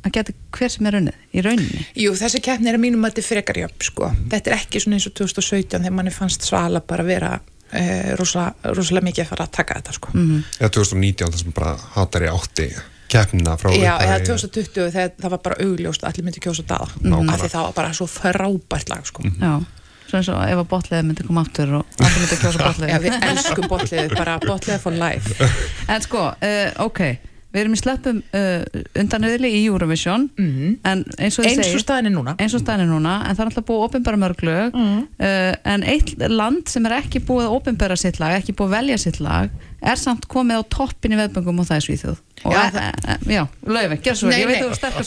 að 0.00 0.12
geta 0.16 0.34
hver 0.56 0.72
sem 0.72 0.86
er 0.88 0.96
unnið 1.00 1.36
í 1.36 1.44
rauninni 1.44 1.86
Jú, 2.00 2.12
þessi 2.16 2.40
keppni 2.44 2.70
er 2.70 2.78
að 2.78 2.84
mínum 2.84 3.04
að 3.04 3.12
þetta 3.12 3.22
er 3.22 3.28
frekar 3.28 3.60
jöfn 3.60 3.86
sko. 3.90 4.10
þetta 4.32 4.50
er 4.50 4.56
ekki 4.56 4.80
svona 4.80 4.96
eins 4.96 5.08
og 5.10 5.16
2017 5.20 5.82
þegar 5.82 5.96
manni 5.96 6.14
fannst 6.14 6.46
svala 6.48 6.80
bara 6.80 7.04
vera 7.04 7.34
uh, 7.36 8.12
rosalega, 8.18 9.04
mikið 9.04 9.24
að 9.24 9.30
fara 9.32 9.46
að 9.46 9.52
taka 9.58 9.80
þetta 9.80 9.96
sko. 9.98 10.14
Mhm. 10.14 10.40
Eða 10.58 10.72
2019 10.78 11.34
þar 11.34 11.42
sem 11.44 11.54
bara 11.56 11.74
hatari 11.96 12.30
átti 12.30 12.70
keppnina 13.12 13.56
frá 13.60 13.72
Já, 13.74 13.92
eða 14.06 14.18
2020 14.28 14.90
þegar 14.94 15.12
það 15.20 15.34
var 15.36 15.42
bara 15.48 15.60
augljóst 15.66 16.04
að 16.04 16.10
allir 16.12 16.26
myndi 16.28 16.42
kjósa 16.44 16.64
daða 16.70 16.88
Nákvæmlega. 17.00 17.34
af 17.34 17.40
því 17.44 17.50
það 17.54 17.66
var 17.68 17.76
bara 17.80 17.92
svo 18.00 18.06
frábært 18.10 18.92
lag 18.94 19.06
sko. 19.10 19.22
Já, 19.28 19.54
svona 20.10 20.20
eins 20.20 20.28
og 20.34 20.44
ef 20.50 20.60
að 20.64 20.68
botliðið 20.74 21.08
myndi 21.10 21.26
koma 21.30 21.44
aftur 21.46 21.74
og 21.80 21.98
allir 22.02 22.20
myndi 22.24 22.38
kjósa 22.44 22.62
botliðið 22.66 22.94
Já, 22.94 23.00
við 23.06 23.32
elskum 23.32 23.68
botliðið, 23.74 24.14
bara 24.18 24.38
botliðið 24.46 24.80
for 24.86 24.96
life 25.02 25.50
En 25.94 26.06
sko, 26.06 26.28
uh, 26.34 26.70
ok 26.86 27.02
Við 27.50 27.64
erum 27.64 27.72
í 27.74 27.78
sleppum 27.80 28.18
uh, 28.38 28.62
undanöðli 29.00 29.48
í 29.58 29.62
Eurovision 29.66 30.28
en 30.38 31.00
eins 31.18 31.34
og 31.40 31.48
Eins 31.48 31.58
og 31.74 31.90
er 31.96 32.04
núna. 32.06 32.36
eins 32.38 32.54
og 32.54 32.60
staðan 32.62 32.84
er 32.84 32.90
núna, 32.92 33.14
en 33.26 33.34
það 33.34 33.40
er 33.42 33.48
alltaf 33.50 33.64
búið 33.66 33.80
að 33.80 33.86
opinbera 33.88 34.20
mörg 34.22 34.44
lög 34.46 34.76
Mhm. 34.78 35.00
uh, 35.18 35.54
en 35.72 35.82
eitt 35.82 36.12
land 36.30 36.68
sem 36.70 36.86
er 36.86 36.94
ekki 37.00 37.18
búið 37.26 37.48
að 37.48 37.56
opinbera 37.58 37.96
sitt 37.98 38.20
lag, 38.22 38.36
ekki 38.38 38.54
búið 38.54 38.70
velja 38.76 38.98
sitt 39.02 39.18
lag 39.18 39.50
er 39.82 39.96
samt 40.00 40.26
komið 40.30 40.60
á 40.60 40.62
toppin 40.76 41.14
í 41.16 41.20
veðböngum 41.20 41.62
og 41.62 41.68
það 41.70 41.80
er 41.80 41.86
Svíþjóð. 41.86 42.18
Og 42.40 42.54
Já, 42.56 42.60
það, 42.72 43.24
já. 43.28 43.40
Lögum, 43.68 43.98
gjör 44.00 44.14
svo, 44.16 44.28
nei, 44.30 44.38
með 44.48 44.62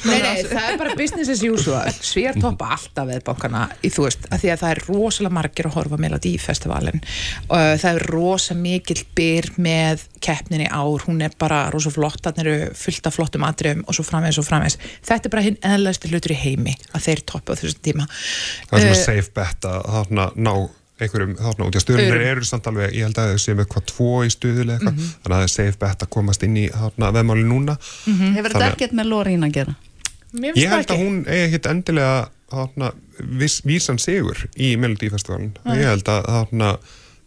nei, 0.05 0.43
það. 0.45 0.65
er 0.69 0.75
bara 0.77 0.91
business 0.99 1.31
as 1.33 1.39
usual. 1.41 1.87
Svíjar 2.05 2.35
toppa 2.37 2.67
alltaf 2.75 3.07
veðbankana 3.09 3.63
í 3.81 3.89
þú 3.89 4.03
veist, 4.05 4.27
að 4.29 4.43
því 4.43 4.51
að 4.53 4.59
það 4.61 4.73
er 4.75 4.81
rosalega 4.85 5.33
margir 5.39 5.69
að 5.69 5.73
horfa 5.79 5.97
Melody 6.03 6.33
Festivalin. 6.43 7.01
Og 7.47 7.63
það 7.81 7.89
er 7.89 8.05
rosa 8.13 8.53
mikill 8.59 9.01
byr 9.17 9.49
með 9.65 10.03
keppnin 10.21 10.61
í 10.67 10.69
ár, 10.69 11.07
hún 11.07 11.25
er 11.25 11.33
bara 11.41 11.63
rosa 11.73 11.89
flott, 11.95 12.21
þannig 12.27 12.45
eru 12.45 12.69
fullt 12.83 13.09
af 13.09 13.17
flottum 13.17 13.47
atriðum 13.49 13.81
og 13.89 13.97
svo 13.97 14.05
framvegs 14.07 14.37
og 14.43 14.45
framvegs 14.47 14.77
þetta 15.01 15.25
er 15.27 15.33
bara 15.33 15.47
hinn 15.47 15.57
eðlægstu 15.73 16.13
hlutur 16.13 16.35
í 16.35 16.39
heimi 16.43 16.77
að 16.93 17.09
þeir 17.09 17.25
toppa 17.33 17.57
á 17.57 17.59
þessum 17.59 17.81
tíma. 17.89 18.05
Það 18.69 18.77
er 18.77 18.85
svona 18.85 18.93
Eh, 18.93 19.03
safe 19.09 19.33
bet 19.41 19.67
að 19.73 20.13
ná 20.37 20.53
einhverjum 21.01 21.35
þarna 21.39 21.65
út 21.67 21.75
í 21.75 21.79
Öðrum. 21.93 22.21
eru 22.27 22.43
samt 22.45 22.67
alveg, 22.69 22.91
ég 22.93 23.03
held 23.07 23.15
að 23.17 23.31
þau 23.33 23.39
séu 23.41 23.55
með 23.57 23.67
hvað 23.73 23.85
tvo 23.89 24.09
í 24.23 24.29
stuðulega 24.29 24.77
eitthvað, 24.79 24.93
Mhm. 24.93 25.09
þannig 25.23 25.33
að 25.33 25.39
það 25.39 25.43
er 25.43 25.53
safe 25.53 25.79
bet 25.79 25.99
að 26.05 26.09
komast 26.09 26.43
inn 26.43 26.55
í 26.57 26.69
þarna 26.69 27.11
veðmáli 27.13 27.43
núna 27.49 27.77
Hefur 27.77 28.49
þetta 28.49 28.53
Þannig 28.53 28.67
að- 28.67 28.75
ekkert 28.77 28.93
með 28.93 29.07
Lorín 29.09 29.43
að 29.47 29.51
gera? 29.53 29.75
Mér 30.33 30.53
Ég 30.55 30.69
held 30.69 30.87
að 30.87 30.97
hún 30.97 31.25
eigi 31.27 31.45
ekkit 31.53 31.69
endilega 31.69 32.29
þarna, 32.51 32.93
vísan 33.65 33.99
sigur 33.99 34.37
í 34.57 34.75
Melodífestivalin 34.77 35.55
Nei. 35.65 35.77
ég 35.77 35.83
held 35.89 36.03
að 36.05 36.25
þarna, 36.25 36.77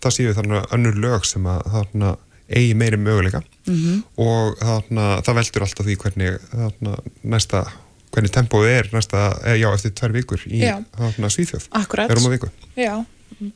það 0.00 0.12
séu 0.16 0.34
þarna 0.34 0.66
önnur 0.74 0.94
lög 1.02 1.24
sem 1.26 1.42
að 1.44 1.62
þarna, 1.72 2.16
eigi 2.48 2.74
meiri 2.78 2.96
möguleika 2.96 3.42
Mhm. 3.66 4.02
og 4.18 4.56
þarna, 4.58 5.22
það 5.22 5.34
veldur 5.34 5.62
alltaf 5.66 5.86
því 5.86 5.96
hvernig 5.96 6.38
þarna, 6.54 6.98
næsta 7.24 7.66
hvernig 8.12 8.30
tempóið 8.30 8.78
er 8.78 8.88
næsta, 8.92 9.40
eh, 9.44 9.56
já, 9.60 9.68
eftir 9.74 9.90
tvær 9.90 10.12
vikur 10.12 10.38
í 10.46 10.60
Já. 10.62 10.78
þarna, 10.96 11.26
Svíþjóð 11.28 11.68
Akkurat. 11.72 12.08
Erum 12.10 12.24
á 12.24 12.30
viku 12.30 12.48
Já, 12.76 13.04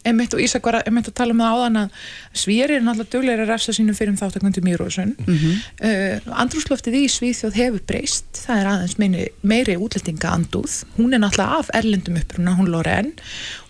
einmitt 0.05 0.35
og 0.37 0.41
Ísak 0.45 0.65
var 0.69 0.79
að, 0.81 0.87
einmitt 0.91 1.09
að 1.09 1.15
tala 1.21 1.33
um 1.35 1.41
það 1.43 1.55
áðan 1.61 1.79
að 1.83 2.01
svíjar 2.43 2.75
eru 2.75 2.85
náttúrulega 2.87 3.13
duglegir 3.15 3.45
að 3.45 3.53
refsa 3.55 3.73
sínum 3.77 3.97
fyrir 3.99 4.13
um 4.15 4.19
þáttakvöndu 4.21 4.65
Mýrósun 4.67 5.15
mm 5.19 5.39
Mhm. 5.81 6.33
andrúsloftið 6.45 6.99
í 7.01 7.05
Svíþjóð 7.11 7.57
hefur 7.61 7.85
breyst. 7.89 8.29
Það 8.47 8.61
er 8.61 8.71
aðeins 8.75 8.99
meiri, 9.01 9.25
meiri 9.43 9.77
útlendinga 9.81 10.35
andúð 10.37 10.83
hún 10.99 11.15
er 11.17 11.23
náttúrulega 11.23 11.59
af 11.63 11.71
erlendum 11.81 12.19
uppruna 12.21 12.57
hún 12.59 12.69
Loren, 12.73 13.13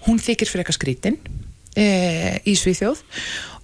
hún 0.07 0.19
þykir 0.19 0.51
fyrir 0.51 0.65
eitthvað 0.65 0.81
skrítin 0.81 1.21
uh, 1.77 2.37
í 2.45 2.57
Svíþjóð. 2.59 3.05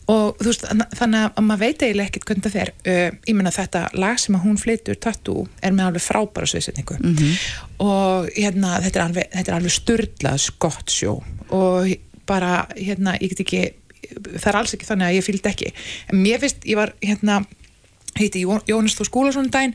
Og 0.07 0.37
þú 0.39 0.47
veist, 0.53 0.63
þann- 0.71 0.93
þannig 0.95 1.25
að 1.35 1.43
maður 1.49 1.61
veit 1.65 1.81
eiginlega 1.83 2.11
ekkert 2.13 2.27
hvernig 2.29 2.45
það 2.45 2.53
fer. 2.55 2.69
Uh, 2.87 3.17
ég 3.27 3.35
menna 3.35 3.51
þetta 3.51 3.81
lag 3.99 4.21
sem 4.23 4.37
að 4.39 4.45
hún 4.47 4.61
flytur 4.63 4.99
Tattoo 5.03 5.49
er 5.67 5.75
með 5.75 5.89
alveg 5.89 6.05
frábæra 6.05 6.47
sviðsetningu. 6.47 6.99
Og 7.83 8.29
hérna 8.37 8.77
þetta 8.85 9.01
er 9.01 9.05
alveg, 9.09 9.35
alveg 9.57 9.75
sturdlað 9.75 10.39
skott 10.47 10.95
sjó. 10.95 11.17
Og 11.51 11.91
bara 12.27 12.67
hérna, 12.77 13.17
ég 13.21 13.33
get 13.35 13.45
ekki 13.47 13.63
það 14.39 14.47
er 14.53 14.57
alls 14.61 14.75
ekki 14.77 14.87
þannig 14.87 15.07
að 15.09 15.17
ég 15.17 15.25
fylgd 15.27 15.47
ekki. 15.51 15.71
En 16.13 16.21
mér 16.23 16.39
finnst, 16.43 16.61
ég 16.69 16.77
var 16.79 16.93
hérna 17.03 17.41
heiti 18.17 18.45
Jó- 18.47 18.63
Jónas 18.69 18.95
Þór 18.97 19.09
Skúlason 19.11 19.45
um 19.45 19.51
daginn 19.53 19.75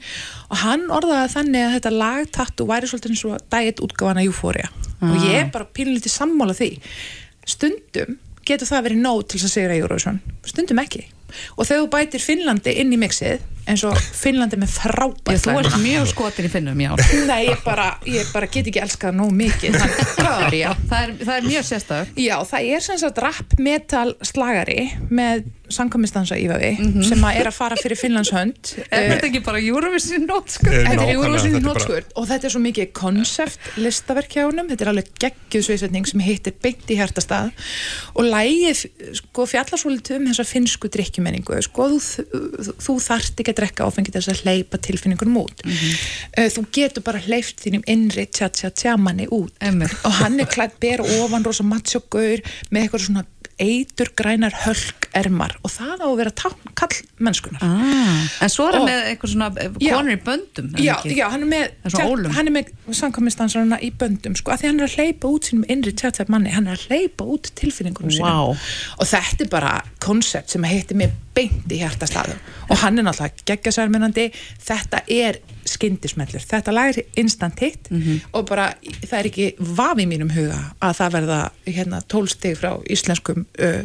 og 0.50 0.58
hann 0.64 0.88
orðaði 0.90 1.34
þannig 1.36 1.66
að 1.68 1.74
þetta 1.76 1.92
lag 1.98 2.32
Tattoo 2.34 2.66
væri 2.70 2.88
svolítið 2.90 3.12
eins 3.12 3.26
og 3.28 3.44
dæget 3.54 3.82
útgáfana 3.86 4.24
Euphoria. 4.26 4.70
Og 5.02 5.16
Ah. 5.18 5.26
ég 5.26 5.36
er 5.42 5.50
bara 5.52 5.66
pínlítið 5.66 6.10
sammála 6.16 6.56
því. 6.58 6.80
Stundum 7.46 8.18
getur 8.46 8.68
það 8.70 8.86
verið 8.88 9.02
nóg 9.04 9.28
til 9.28 9.40
þess 9.40 9.50
að 9.50 9.56
sigra 9.56 9.78
Eurovision 9.78 10.22
stundum 10.46 10.80
ekki. 10.82 11.04
Og 11.58 11.66
þegar 11.68 11.84
þú 11.86 11.90
bætir 11.94 12.24
Finnlandi 12.26 12.74
inn 12.82 12.92
í 12.94 12.98
mixið 13.00 13.40
eins 13.72 13.84
og 13.88 13.98
Finnlandi 14.22 14.60
með 14.62 14.74
frábært 14.76 15.46
þú 15.46 15.56
ert 15.62 15.78
mjög 15.82 16.10
skotin 16.12 16.48
í 16.48 16.52
finnum, 16.54 16.82
já. 16.84 16.92
Nei, 17.30 17.40
ég 17.50 17.64
bara, 17.66 17.88
ég 18.08 18.30
bara 18.34 18.50
get 18.52 18.68
ekki 18.72 18.84
elskað 18.84 19.16
nóg 19.18 19.32
mikið. 19.36 19.80
Það 20.22 20.54
er 20.60 20.78
það 20.92 21.00
er, 21.02 21.16
það 21.22 21.34
er 21.38 21.48
mjög 21.48 21.66
sérstök 21.72 22.20
Já, 22.22 22.36
það 22.52 22.70
er 22.76 22.86
sem 22.86 23.00
sagt 23.02 23.18
rap 23.24 23.58
metal 23.62 24.14
slagari 24.26 24.92
með 25.10 25.48
samkomistansa 25.72 26.36
ífaði 26.36 26.74
Mhm. 26.82 27.04
sem 27.08 27.22
að 27.24 27.38
er 27.40 27.48
að 27.48 27.54
fara 27.56 27.76
fyrir 27.80 27.96
Finnlands 27.96 28.32
hönd. 28.36 28.74
Er 28.92 29.06
þetta 29.14 29.28
ekki 29.30 29.40
bara 29.46 29.60
Eurovision 29.64 30.26
nótskur? 30.28 30.68
Þetta 30.68 30.92
er 30.92 30.98
nákvæmlega, 30.98 31.14
Eurovision 31.16 31.54
þetta 31.54 31.56
er 31.56 31.62
bara- 31.64 31.80
nótskurt 31.80 32.12
og 32.20 32.28
þetta 32.28 32.44
er 32.50 32.52
svo 32.52 32.62
mikið 32.66 32.90
konsept 32.92 33.70
listaverk 33.78 34.36
hjá 34.36 34.44
honum, 34.50 34.68
þetta 34.68 34.82
er 34.84 34.92
alveg 34.92 35.08
geggjuð 35.24 35.64
sviðsetning 35.70 36.08
sem 36.12 36.20
hittir 36.26 36.54
beint 36.62 36.92
í 36.92 36.98
hjartastað. 37.00 37.54
Og 38.20 38.26
lægið 38.28 38.84
sko 39.22 39.46
fjallar 39.48 39.80
svolítið 39.80 40.18
um 40.20 40.28
þessa 40.28 40.46
finnsku 40.52 40.92
drikkjumenningu 40.92 41.62
sko 41.64 41.88
þú, 41.88 42.00
þú, 42.04 42.76
þú 42.84 42.98
þarft 43.08 43.40
ekki 43.40 43.54
að 43.56 43.61
drekka 43.62 43.88
áfengi 43.88 44.14
þess 44.18 44.34
að 44.34 44.44
hleypa 44.46 44.82
tilfinningunum 44.90 45.42
út. 45.46 45.64
Uh, 45.68 46.48
þú 46.52 46.66
getur 46.76 47.06
bara 47.08 47.22
hleyft 47.24 47.62
þínum 47.64 47.86
innri 47.92 48.26
tja 48.28 48.50
tja 48.50 48.74
tja 48.74 48.98
manni 48.98 49.30
út. 49.32 49.54
Einmitt. 49.62 49.94
og 50.08 50.18
hann 50.22 50.40
er 50.42 50.50
klætt 50.50 50.80
ber 50.82 51.04
ofan 51.22 51.46
rosa 51.46 51.64
matsjókaur 51.68 52.42
með 52.72 52.82
eitthvað 52.88 53.06
svona 53.06 53.26
eitur 53.62 54.10
grænar 54.18 54.56
hölkermar 54.64 55.54
og 55.62 55.70
það 55.70 56.02
á 56.02 56.08
að 56.08 56.16
vera 56.18 56.32
kall 56.80 56.96
mennskunar 57.22 57.62
ah, 57.66 58.24
En 58.42 58.50
svo 58.52 58.68
er 58.70 58.78
hann 58.78 58.86
Og- 58.86 58.90
með 58.90 59.10
eitthvað 59.12 59.34
svona 59.36 59.50
eh, 59.62 59.76
Já. 59.86 59.92
konur 59.96 60.16
í 60.16 60.20
böndum 60.26 60.72
Já, 60.82 60.96
já, 61.06 61.26
hann 61.30 61.46
er 61.46 61.52
með, 61.52 62.32
hann 62.38 62.50
er 62.50 62.56
með 62.56 62.72
samkvæmistansarana 62.98 63.78
í 63.86 63.92
böndum 63.94 64.38
sko, 64.40 64.54
að 64.56 64.64
því 64.64 64.72
hann 64.72 64.82
er 64.82 64.88
að 64.90 64.96
hleypa 64.98 65.34
út 65.36 65.50
sínum 65.50 65.68
innri 65.72 65.94
tjáttæð 66.02 66.32
manni, 66.34 66.54
hann 66.56 66.70
er 66.72 66.80
að 66.80 66.88
hleypa 66.90 67.28
út 67.36 67.52
tilfinningunum 67.60 68.16
sínum. 68.16 68.26
Vá. 68.26 68.58
og 68.98 69.12
þetta 69.12 69.46
er 69.46 69.52
bara 69.54 69.76
koncept 70.02 70.56
sem 70.56 70.66
heitir 70.66 70.98
mig 70.98 71.14
beint 71.36 71.72
í 71.72 71.78
hjartastaðu 71.80 72.34
og 72.70 72.78
hann 72.82 73.00
er 73.00 73.06
náttúrulega 73.08 73.46
geggjasærmennandi 73.48 74.26
þetta 74.66 75.00
er 75.08 75.38
skyndismellur 75.72 76.44
þetta 76.44 76.74
lag 76.76 76.92
er 76.98 77.06
instant 77.22 77.60
hit 77.64 77.88
Mhm. 77.92 78.20
og 78.34 78.46
bara 78.50 78.74
það 79.06 79.18
er 79.20 79.30
ekki 79.30 79.50
vafi 79.60 80.04
í 80.04 80.10
mínum 80.12 80.32
huga 80.36 80.58
að 80.82 80.96
það 81.00 81.14
verða 81.18 81.42
hérna 81.68 82.02
tólstig 82.12 82.58
frá 82.60 82.74
íslenskum 82.92 83.46
uh, 83.60 83.84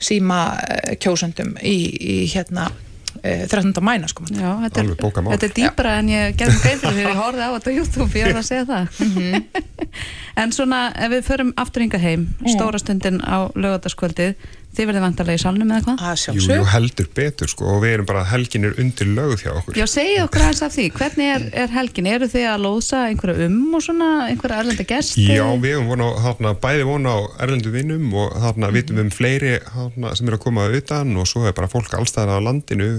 síma 0.00 0.40
uh, 0.60 0.94
kjósöndum 1.00 1.54
í, 1.62 1.76
í 2.00 2.16
hérna 2.34 2.66
uh, 2.68 3.46
13. 3.48 3.72
mæna 3.80 4.08
sko 4.10 4.24
Já, 4.28 4.52
þetta 4.66 4.80
er, 4.84 4.92
þetta 4.98 5.46
er 5.48 5.54
dýpra 5.56 5.94
en 6.02 6.08
ég 6.12 6.36
gerðum 6.36 6.60
grein 6.64 6.82
fyrir 6.82 6.98
þegar 6.98 7.14
ég 7.14 7.22
horfði 7.22 7.46
á 7.46 7.50
þetta 7.56 7.70
á 7.70 7.76
YouTube, 7.78 8.10
ég 8.18 8.28
var 8.32 8.42
að 8.42 8.50
segja 8.50 8.66
það 8.68 9.00
Mhm. 9.08 9.44
En 10.42 10.50
svona, 10.50 10.88
ef 10.98 11.12
við 11.12 11.20
förum 11.28 11.52
aftur 11.56 11.84
hingað 11.84 12.02
heim, 12.02 12.22
stóra 12.50 12.78
stundin 12.82 13.20
á 13.22 13.46
lögataskvöldið, 13.54 14.32
þið 14.74 14.86
verðið 14.90 15.04
vantarlega 15.04 15.38
í 15.38 15.42
salnum 15.44 15.70
eða 15.74 15.84
hvað? 15.86 16.02
að 16.04 16.14
Jú, 16.14 16.22
sjálfsög 16.24 16.58
jú, 16.58 16.64
heldur 16.74 17.08
betur 17.18 17.50
sko 17.52 17.64
og 17.74 17.78
við 17.84 17.92
erum 17.96 18.08
bara 18.08 18.24
helgin 18.30 18.64
er 18.68 18.74
undir 18.82 19.10
lögð 19.16 19.44
hjá 19.44 19.50
okkur 19.60 19.78
Já, 19.80 19.86
segið 19.94 20.22
okkur 20.24 20.44
aðeins 20.44 20.62
af 20.66 20.74
því, 20.74 20.86
hvernig 20.98 21.30
er, 21.34 21.44
er 21.64 21.74
helgin? 21.76 22.08
Eru 22.14 22.28
þið 22.34 22.46
að 22.52 22.64
lóðsa 22.64 23.02
einhverja 23.10 23.48
um 23.48 23.74
og 23.78 23.84
svona, 23.86 24.08
einhverja 24.30 24.60
erlenda 24.64 24.86
gesti? 24.90 25.26
Já, 25.30 25.44
við 25.62 25.76
höfum 25.78 25.90
vona 25.94 26.08
þarna, 26.24 26.54
bæði 26.64 26.88
vona 26.90 27.14
á 27.14 27.18
erlendu 27.46 27.74
vinnum 27.74 28.08
og 28.24 28.34
þarna 28.44 28.72
vitum 28.74 29.02
um 29.04 29.10
fleiri 29.14 29.54
þarna, 29.70 30.14
sem 30.18 30.28
eru 30.30 30.38
að 30.40 30.44
koma 30.48 30.66
utan 30.80 31.14
og 31.20 31.28
svo 31.30 31.44
er 31.48 31.54
bara 31.56 31.70
fólk 31.72 31.94
allstæðar 31.98 32.38
á 32.42 32.46
landinu 32.48 32.90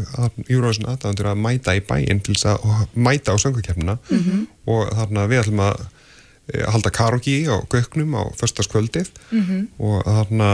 Júróðsson 0.50 0.88
aðdæðandur 0.94 1.32
að 1.34 1.42
mæta 1.46 1.76
í 1.76 1.84
bæinn 1.86 2.22
til 2.26 2.36
þess 2.36 2.56
að 2.56 2.88
mæta 2.96 3.36
á 3.36 3.42
söngukefnina 3.42 3.98
og 4.66 4.90
þarna 4.96 5.28
við 5.32 5.42
ætlum 5.44 5.62
að 5.66 5.84
eh, 6.54 6.66
halda 6.70 6.92
karaoke 6.94 7.36
á 7.50 7.58
göknum 7.74 8.16
á 8.18 8.24
föstaskvöldið 8.40 9.10
Mhm. 9.32 9.62
og 9.82 10.04
þarna 10.06 10.50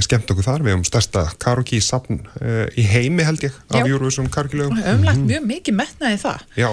skemmt 0.00 0.30
okkur 0.32 0.46
þar, 0.46 0.64
við 0.64 0.74
hefum 0.74 0.86
stærsta 0.88 1.26
karaoke 1.42 1.80
safn 1.84 2.22
uh, 2.40 2.64
í 2.78 2.86
heimi 2.88 3.26
held 3.26 3.44
ég 3.44 3.54
af 3.68 3.82
Já. 3.82 3.86
Eurovision 3.86 4.30
karaoke 4.32 4.60
lögum 4.60 4.80
Öfumlegt 4.80 5.24
mjög 5.26 5.46
mikið 5.50 5.78
metnaði 5.82 6.20
það. 6.22 6.46
Já, 6.56 6.70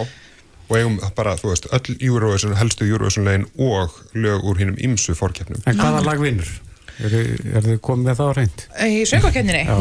og 0.69 0.73
eigum 0.77 0.97
bara, 1.17 1.35
þú 1.39 1.51
veist, 1.51 1.69
öll 1.75 1.97
Eurovision, 1.97 2.55
helstu 2.59 2.87
Eurovision 2.87 3.27
legin 3.27 3.47
og 3.57 3.95
lög 4.13 4.45
úr 4.45 4.61
hinnum 4.61 4.79
ymsu 4.89 5.15
fórkeppnum. 5.17 5.61
En 5.65 5.79
hvaða 5.79 6.03
lag 6.05 6.21
vinnur? 6.21 6.49
Er, 6.99 7.13
er 7.55 7.63
þið 7.63 7.77
komið 7.85 8.09
með 8.09 8.17
það 8.19 8.29
á 8.29 8.33
reynd? 8.35 8.63
Í 8.91 9.03
söngvakenninni? 9.07 9.61
Já. 9.69 9.77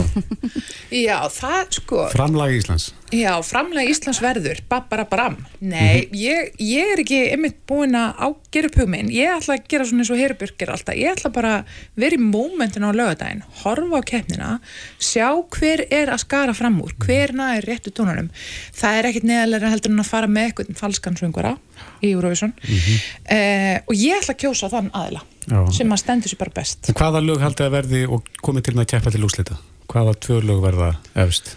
Já, 1.08 1.16
það 1.34 1.72
sko, 1.76 2.04
Framlag 2.14 2.54
Íslands 2.56 2.84
já, 3.12 3.30
framlega 3.44 3.88
Íslands 3.88 4.18
verður, 4.20 4.58
babbarabbaram. 4.68 5.34
Nei, 5.64 6.06
Mhm. 6.08 6.16
ég, 6.20 6.50
ég 6.60 6.90
er 6.92 7.00
ekki 7.02 7.18
einmitt 7.32 7.56
búin 7.68 7.96
að 7.96 8.18
ágera 8.20 8.68
upp 8.68 8.76
hugminn. 8.82 9.08
Ég 9.12 9.32
ætla 9.32 9.56
að 9.56 9.64
gera 9.72 9.84
svona 9.88 10.04
eins 10.04 10.10
og 10.12 10.18
Herubjörg 10.20 10.56
gerir 10.60 10.72
alltaf. 10.74 10.96
Ég 10.96 11.14
ætla 11.16 11.30
bara 11.32 11.52
að 11.58 11.64
vera 12.04 12.16
í 12.18 12.20
mómentin 12.20 12.84
á 12.84 12.92
lögadaginn, 12.92 13.42
horfa 13.62 14.00
á 14.00 14.08
keppnina, 14.12 14.50
sjá 15.00 15.28
hver 15.56 15.86
er 15.90 16.12
að 16.12 16.20
skara 16.26 16.52
fram 16.56 16.76
úr, 16.84 16.92
hver 17.00 17.32
næri 17.36 17.64
réttu 17.64 17.92
tónunum. 17.96 18.28
Það 18.76 18.98
er 19.00 19.08
ekkit 19.10 19.24
neðalega 19.32 19.72
heldur 19.72 19.92
en 19.96 20.04
að 20.04 20.10
fara 20.12 20.28
með 20.28 20.50
eitthvað 20.52 20.76
falskan 20.84 21.16
söngvara 21.20 21.56
í 22.04 22.12
Eurovision. 22.12 22.52
Eh, 23.24 23.80
og 23.88 23.94
ég 23.96 24.20
ætla 24.20 24.36
að 24.36 24.42
kjósa 24.44 24.68
þann 24.72 24.92
aðila 24.92 25.24
Já. 25.48 25.60
sem 25.72 25.92
að 25.94 26.02
stendur 26.02 26.32
sér 26.32 26.40
bara 26.40 26.54
best. 26.60 26.88
En 26.90 26.98
hvaða 26.98 27.22
lög 27.24 27.42
haldið 27.44 27.68
að 27.68 27.76
verði 27.76 28.02
og 28.08 28.28
komið 28.44 28.68
til 28.68 28.74
með 28.76 28.84
að 28.84 28.90
keppa 28.94 29.14
til 29.14 29.24
úslita? 29.28 29.58
Hvaða 29.88 30.16
tvö 30.26 30.40
lög 30.44 30.60
verða 30.64 30.90
efst? 31.24 31.54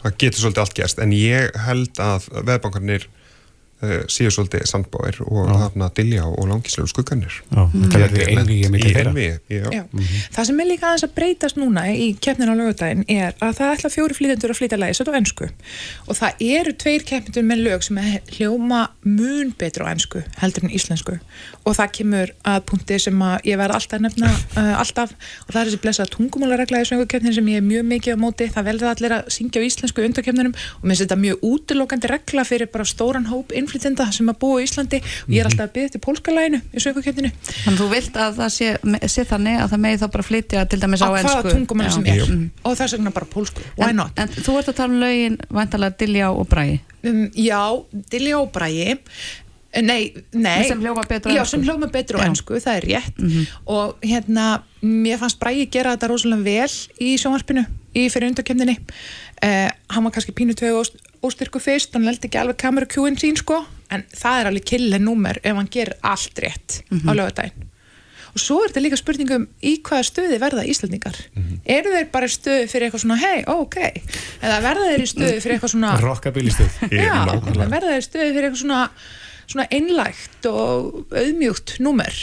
Það 0.00 0.16
getur 0.20 0.40
svolítið 0.40 0.62
allt 0.64 0.78
gerst, 0.78 1.00
en 1.00 1.12
ég 1.16 1.58
held 1.66 2.00
að 2.00 2.28
veðbankarnir 2.44 3.06
uh, 3.82 4.04
séu 4.10 4.30
svolítið 4.32 4.66
sandbáir 4.68 5.18
og 5.24 5.48
þarna 5.50 5.88
Dilja 5.96 6.24
og 6.28 6.48
langislegu 6.48 6.88
skugganir. 6.90 7.34
Í 8.90 8.92
þeirra. 8.94 9.10
einvígi, 9.10 9.38
já. 9.48 9.66
Já. 9.72 9.82
Það 10.34 10.44
sem 10.50 10.60
er 10.60 10.66
líka 10.70 10.86
aðeins 10.88 11.06
að 11.06 11.14
breytast 11.18 11.56
núna 11.58 11.86
í 11.90 12.16
keppnin 12.20 12.52
á 12.52 12.54
lögudaginn 12.58 13.04
er 13.08 13.34
að 13.40 13.52
það 13.58 13.72
ætla 13.74 13.90
fjóri 13.94 14.14
flýtendur 14.18 14.50
að 14.54 14.58
flytja 14.60 14.78
lægi, 14.80 14.98
þetta 15.00 15.12
á 15.14 15.18
ennsku 15.20 15.46
og 16.08 16.14
það 16.18 16.30
eru 16.48 16.72
tveir 16.84 17.02
keppnendur 17.08 17.44
með 17.44 17.58
lög 17.68 17.80
sem 17.86 17.98
er 18.02 18.20
hljóma 18.36 18.80
mun 19.04 19.54
betur 19.58 19.84
á 19.86 19.92
ennsku 19.92 20.18
heldur 20.40 20.62
en 20.64 20.74
íslensku 20.74 21.14
og 21.64 21.72
það 21.78 21.88
kemur 21.98 22.28
að 22.44 22.60
punkti 22.70 22.98
sem 23.00 23.22
að 23.24 23.36
ég 23.50 23.56
verð 23.60 23.74
alltaf 23.78 23.98
að 23.98 24.04
nefna 24.08 24.28
uh, 24.32 24.74
alltaf 24.82 25.10
og 25.14 25.50
það 25.52 25.60
er 25.60 25.66
þessi 25.70 25.82
blessað 25.84 26.12
tungumálaregla 26.14 26.82
í 26.82 26.88
söngukeppnin 26.88 27.36
sem 27.36 27.48
ég 27.52 27.56
er 27.60 27.66
mjög 27.66 27.84
mikið 27.92 28.12
á 28.16 28.18
móti 28.20 28.44
það 28.52 28.68
velður 28.70 28.88
allir 28.92 29.12
að 29.18 29.22
syngja 29.34 29.60
á 29.60 29.66
íslensku 29.68 30.02
þetta 33.64 33.84
innflytenda 33.94 34.06
sem 34.12 34.30
að 34.30 34.38
búa 34.42 34.60
í 34.60 34.66
Íslandi 34.68 35.00
og 35.02 35.32
ég 35.34 35.40
er 35.42 35.48
alltaf 35.50 35.68
að 35.68 35.74
byggja 35.76 35.92
til 35.94 36.00
pólska 36.04 36.34
læginu 36.34 36.60
í 36.72 36.82
söngukeppninu 36.84 37.30
Þannig 37.64 37.80
þú 37.80 37.88
vilt 37.92 38.18
að 38.20 38.40
það 38.40 38.50
sé, 38.54 38.72
sé 39.14 39.24
þannig 39.28 39.60
að 39.62 39.70
það 39.74 39.82
megi 39.84 40.00
þá 40.02 40.06
bara 40.16 40.26
flytja 40.28 40.64
til 40.70 40.80
dæmis 40.82 41.04
á, 41.04 41.06
á 41.06 41.10
hvaða 41.10 41.22
ensku. 41.24 41.54
tungumáli 41.54 41.88
Já. 41.88 41.94
sem 41.94 42.08
er. 42.14 42.24
Mm. 42.34 42.50
og 42.64 42.76
þess 42.80 42.96
vegna 42.96 43.14
bara 43.14 43.30
pólsku, 43.34 43.64
why 43.78 43.90
en, 43.90 43.96
not? 44.02 44.18
en 44.18 44.28
þú 44.34 44.58
ert 44.60 44.72
að 44.72 44.78
tala 44.80 44.92
um 44.92 45.00
lögin 45.02 45.38
vantalega 45.50 45.98
Dilljá 46.04 46.28
og 46.32 46.48
Bragi. 46.50 46.80
Um, 47.04 47.24
já, 47.36 47.62
Dilja 48.12 48.40
og 48.40 48.52
Bragi. 48.54 48.98
Nei, 49.82 50.14
nei. 50.30 50.68
Sem 50.68 50.78
hljóma 50.78 51.02
betur 51.08 51.32
á 51.32 51.34
já, 51.34 51.40
ensku. 51.42 51.50
sem 51.56 51.64
hljóma 51.66 51.88
betur 51.90 52.20
á 52.22 52.22
Já. 52.22 52.26
ennsku, 52.30 52.60
það 52.62 52.76
er 52.78 52.84
rétt. 52.92 53.16
Og 53.66 53.96
hérna, 54.06 54.62
mér 54.86 55.18
fannst 55.18 55.40
Bragi 55.40 55.66
gera 55.66 55.96
þetta 55.96 56.12
rosalega 56.12 56.46
vel 56.46 56.76
í 57.02 57.16
sjónvarpinu 57.18 57.64
í 57.94 58.06
fyrir 58.10 58.30
undakemninni 58.30 58.76
uh, 59.44 59.68
hann 59.94 60.08
var 60.08 60.16
kannski 60.16 60.34
pínu 60.36 60.56
tvegu 60.58 60.82
óstyrku 61.24 61.60
fyrst 61.62 61.94
hann 61.96 62.08
leldi 62.08 62.30
ekki 62.30 62.40
alveg 62.40 62.58
kameru 62.64 62.88
kjúin 62.90 63.20
sín 63.20 63.36
sko. 63.40 63.60
En 63.92 64.02
það 64.16 64.40
er 64.40 64.50
alveg 64.50 64.66
kille 64.72 64.98
númer 64.98 65.38
ef 65.44 65.54
hann 65.54 65.70
gerir 65.70 65.94
allt 66.02 66.40
rétt 66.42 66.80
á 67.04 67.12
lögadaginn 67.14 67.70
og 68.34 68.42
svo 68.42 68.56
er 68.64 68.72
þetta 68.72 68.82
líka 68.82 68.96
spurningum 68.98 69.44
í 69.62 69.76
hvaða 69.86 70.06
stöði 70.08 70.38
verða 70.42 70.64
Íslandingar 70.66 71.14
eru 71.70 71.92
þeir 71.94 72.08
bara 72.10 72.26
í 72.26 72.32
stöði 72.34 72.64
fyrir 72.70 72.88
eitthvað 72.88 73.04
svona 73.04 73.18
hei, 73.20 73.44
ok, 73.46 73.76
eða 74.42 74.56
verða 74.64 74.88
þeir 74.90 75.04
í 75.04 75.06
stöði 75.12 75.36
fyrir 75.44 75.54
eitthvað 75.54 75.72
svona 75.74 75.92
Já, 77.04 77.14
verða 77.70 77.92
þeir 77.94 78.06
stöði 78.08 78.32
fyrir 78.34 78.48
eitthvað 78.48 78.62
svona, 78.64 78.80
svona 79.46 79.68
einlægt 79.70 80.48
og 80.50 81.14
auðmjúkt 81.14 81.76
númer. 81.86 82.18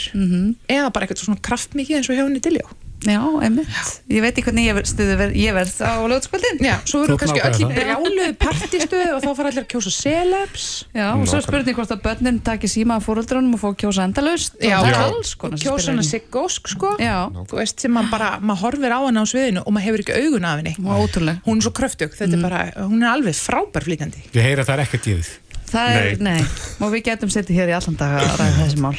Eða 0.68 0.92
bara 0.92 1.08
eitthvað 1.08 1.24
svona 1.24 1.44
kraftmikið 1.48 1.96
eins 2.02 2.12
og 2.12 2.18
hjá 2.18 2.26
henni 2.26 2.44
Diljó 2.44 2.68
Já, 3.02 3.18
einmitt. 3.42 3.68
Ég 4.08 4.22
veit 4.22 4.36
ekki 4.38 4.44
hvernig 4.46 4.66
ég 4.68 4.74
ver- 4.78 4.86
stuði 4.86 5.16
ver, 5.18 5.30
ég 5.34 5.54
verð 5.56 5.74
á 5.82 5.98
lögutskvöldin. 6.06 6.60
Já, 6.62 6.76
svo 6.86 7.02
ert 7.02 7.18
kannski 7.18 7.40
öll 7.42 7.50
í 7.50 7.64
nákvæmlega 7.66 7.78
brjálu 7.78 8.26
partistöðu 8.38 9.08
og 9.16 9.22
þá 9.24 9.30
fara 9.36 9.48
allir 9.50 9.64
að 9.64 9.70
kjósa 9.72 9.92
celebs. 9.96 10.66
Já, 10.94 11.08
og 11.16 11.26
svo 11.26 11.40
spurning 11.42 11.74
hvort 11.76 11.90
að 11.96 12.02
börnin 12.06 12.38
taki 12.46 12.70
síma 12.70 12.96
af 13.00 13.06
fóruldrunum 13.08 13.54
og 13.56 13.60
fá 13.62 13.68
kjósa 13.82 14.06
endalaust. 14.06 14.54
Já, 14.62 14.78
og 14.78 14.86
alls 14.94 15.34
sem 15.34 15.56
kjósa 15.58 15.90
hana 15.90 16.02
inn. 16.02 16.06
í. 16.06 16.10
Siggosk 16.12 16.68
sko. 16.76 16.94
Já, 17.02 17.26
þú 17.50 17.58
veist, 17.58 17.80
sem 17.82 17.90
maður 17.92 18.10
bara, 18.14 18.30
maður 18.40 18.62
horfir 18.66 18.92
á 18.94 19.00
hana 19.02 19.22
á 19.22 19.26
sviðinu 19.26 19.64
og 19.66 19.72
maður 19.74 19.86
hefur 19.88 20.04
ekki 20.06 20.18
augun 20.22 20.44
af 20.44 20.56
henni. 20.62 20.74
Og 20.82 21.02
ótrúlega. 21.08 21.42
hún 21.46 21.56
er 21.58 21.62
svo 21.66 21.72
kröftug, 21.74 22.14
þetta 22.14 22.36
er 22.38 22.42
bara, 22.42 22.60
hún 22.86 23.02
er 23.02 23.10
alveg 23.12 23.34
frábær 23.34 23.82
flýtandi 23.86 24.22
Ég 24.32 24.42
heyra 24.46 24.62
að 24.62 24.68
það 24.70 24.74
er 24.78 24.84
ekkert 24.86 25.04
gefið 25.10 25.28
Það 25.72 25.94
er, 25.96 26.08
nei, 26.20 26.40
og 26.84 26.90
við 26.92 27.04
getum 27.06 27.30
setið 27.32 27.58
hér 27.58 27.70
í 27.72 27.74
allan 27.76 27.96
dag 27.96 28.16
að 28.20 28.32
ræða 28.40 28.56
þessi 28.58 28.80
mál. 28.82 28.92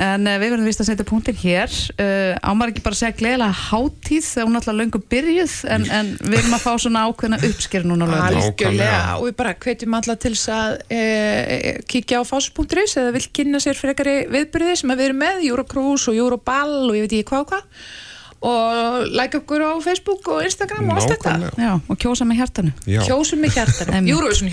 En 0.00 0.28
uh, 0.28 0.36
við 0.40 0.54
verðum 0.54 0.68
vist 0.68 0.80
að 0.80 0.88
setja 0.88 1.06
punktin 1.08 1.38
hér. 1.42 1.74
Uh, 1.98 2.32
ámar 2.40 2.72
ekki 2.72 2.84
bara 2.84 2.96
að 2.96 3.02
segja 3.02 3.18
gleðilega 3.18 3.58
hátíð 3.60 4.28
þegar 4.30 4.48
hún 4.48 4.60
alltaf 4.60 4.78
löngu 4.78 5.02
byrjuð, 5.12 5.56
en, 5.74 5.86
en 5.98 6.12
við 6.22 6.38
erum 6.40 6.56
að 6.56 6.64
fá 6.64 6.70
svona 6.86 7.04
ákveðna 7.08 7.40
uppsker 7.50 7.86
núna 7.88 8.08
algjörlega. 8.20 9.02
Og 9.18 9.28
við 9.28 9.36
bara 9.42 9.54
hvetjum 9.66 9.98
alla 10.00 10.16
til 10.24 10.32
þess 10.32 10.54
að 10.54 10.78
e, 10.88 11.76
kíkja 11.92 12.22
á 12.22 12.28
fásus.is 12.28 12.96
eða 13.02 13.14
vil 13.18 13.26
kynna 13.36 13.60
sér 13.62 13.78
frekari 13.78 14.16
viðbyrði 14.32 14.80
sem 14.80 14.94
að 14.94 15.02
við 15.02 15.10
erum 15.10 15.22
með, 15.24 15.44
Eurocruise 15.50 16.10
og 16.10 16.18
Euroball 16.18 16.80
og 16.88 16.96
ég 16.96 17.06
veit 17.06 17.18
ekki 17.18 17.30
hvað 17.32 17.44
og 17.44 17.52
hvað 17.52 18.02
og 18.44 19.06
like 19.08 19.40
okkur 19.40 19.64
á 19.64 19.72
Facebook 19.84 20.28
og 20.28 20.42
Instagram 20.44 20.90
og 20.90 21.00
allt 21.00 21.14
þetta. 21.14 21.34
Já, 21.60 21.72
og 21.80 22.00
kjósa 22.00 22.26
með 22.28 22.42
hjartanu. 22.42 22.72
Já. 22.86 23.00
kjósum 23.08 23.40
með 23.44 23.56
hjartanu. 23.56 24.12
Eurovision 24.12 24.52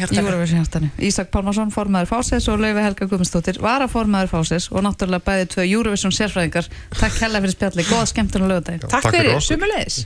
hjartanu. 0.61 0.91
Ísak 1.01 1.31
Pálmarsson, 1.33 1.73
formaður 1.75 2.11
Fáses 2.13 2.47
og 2.51 2.63
Laufi 2.63 2.85
Helga 2.85 3.09
Guðmundsdóttir, 3.11 3.59
varaformaður 3.63 4.31
Fáses 4.31 4.69
og 4.71 4.85
náttúrulega 4.87 5.27
bæði 5.27 5.49
tvö 5.55 5.67
Eurovision 5.67 6.15
sérfræðingar. 6.15 6.71
Takk 6.95 7.19
hella 7.25 7.43
fyrir 7.43 7.57
spjalli, 7.57 7.87
góða 7.89 8.07
skemmtun 8.13 8.47
og 8.47 8.55
lögadaginn. 8.55 8.87
Takk, 8.87 9.09
Takk 9.09 9.19
fyrir 9.19 9.43
sumulegis 9.43 10.05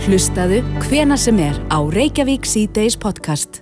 Hlustaðu 0.00 0.62
hvena 0.86 1.18
sem 1.20 1.40
er 1.44 1.58
á 1.68 1.78
Reykjavík 1.84 2.48
C-Days 2.48 2.96
podcast. 2.96 3.60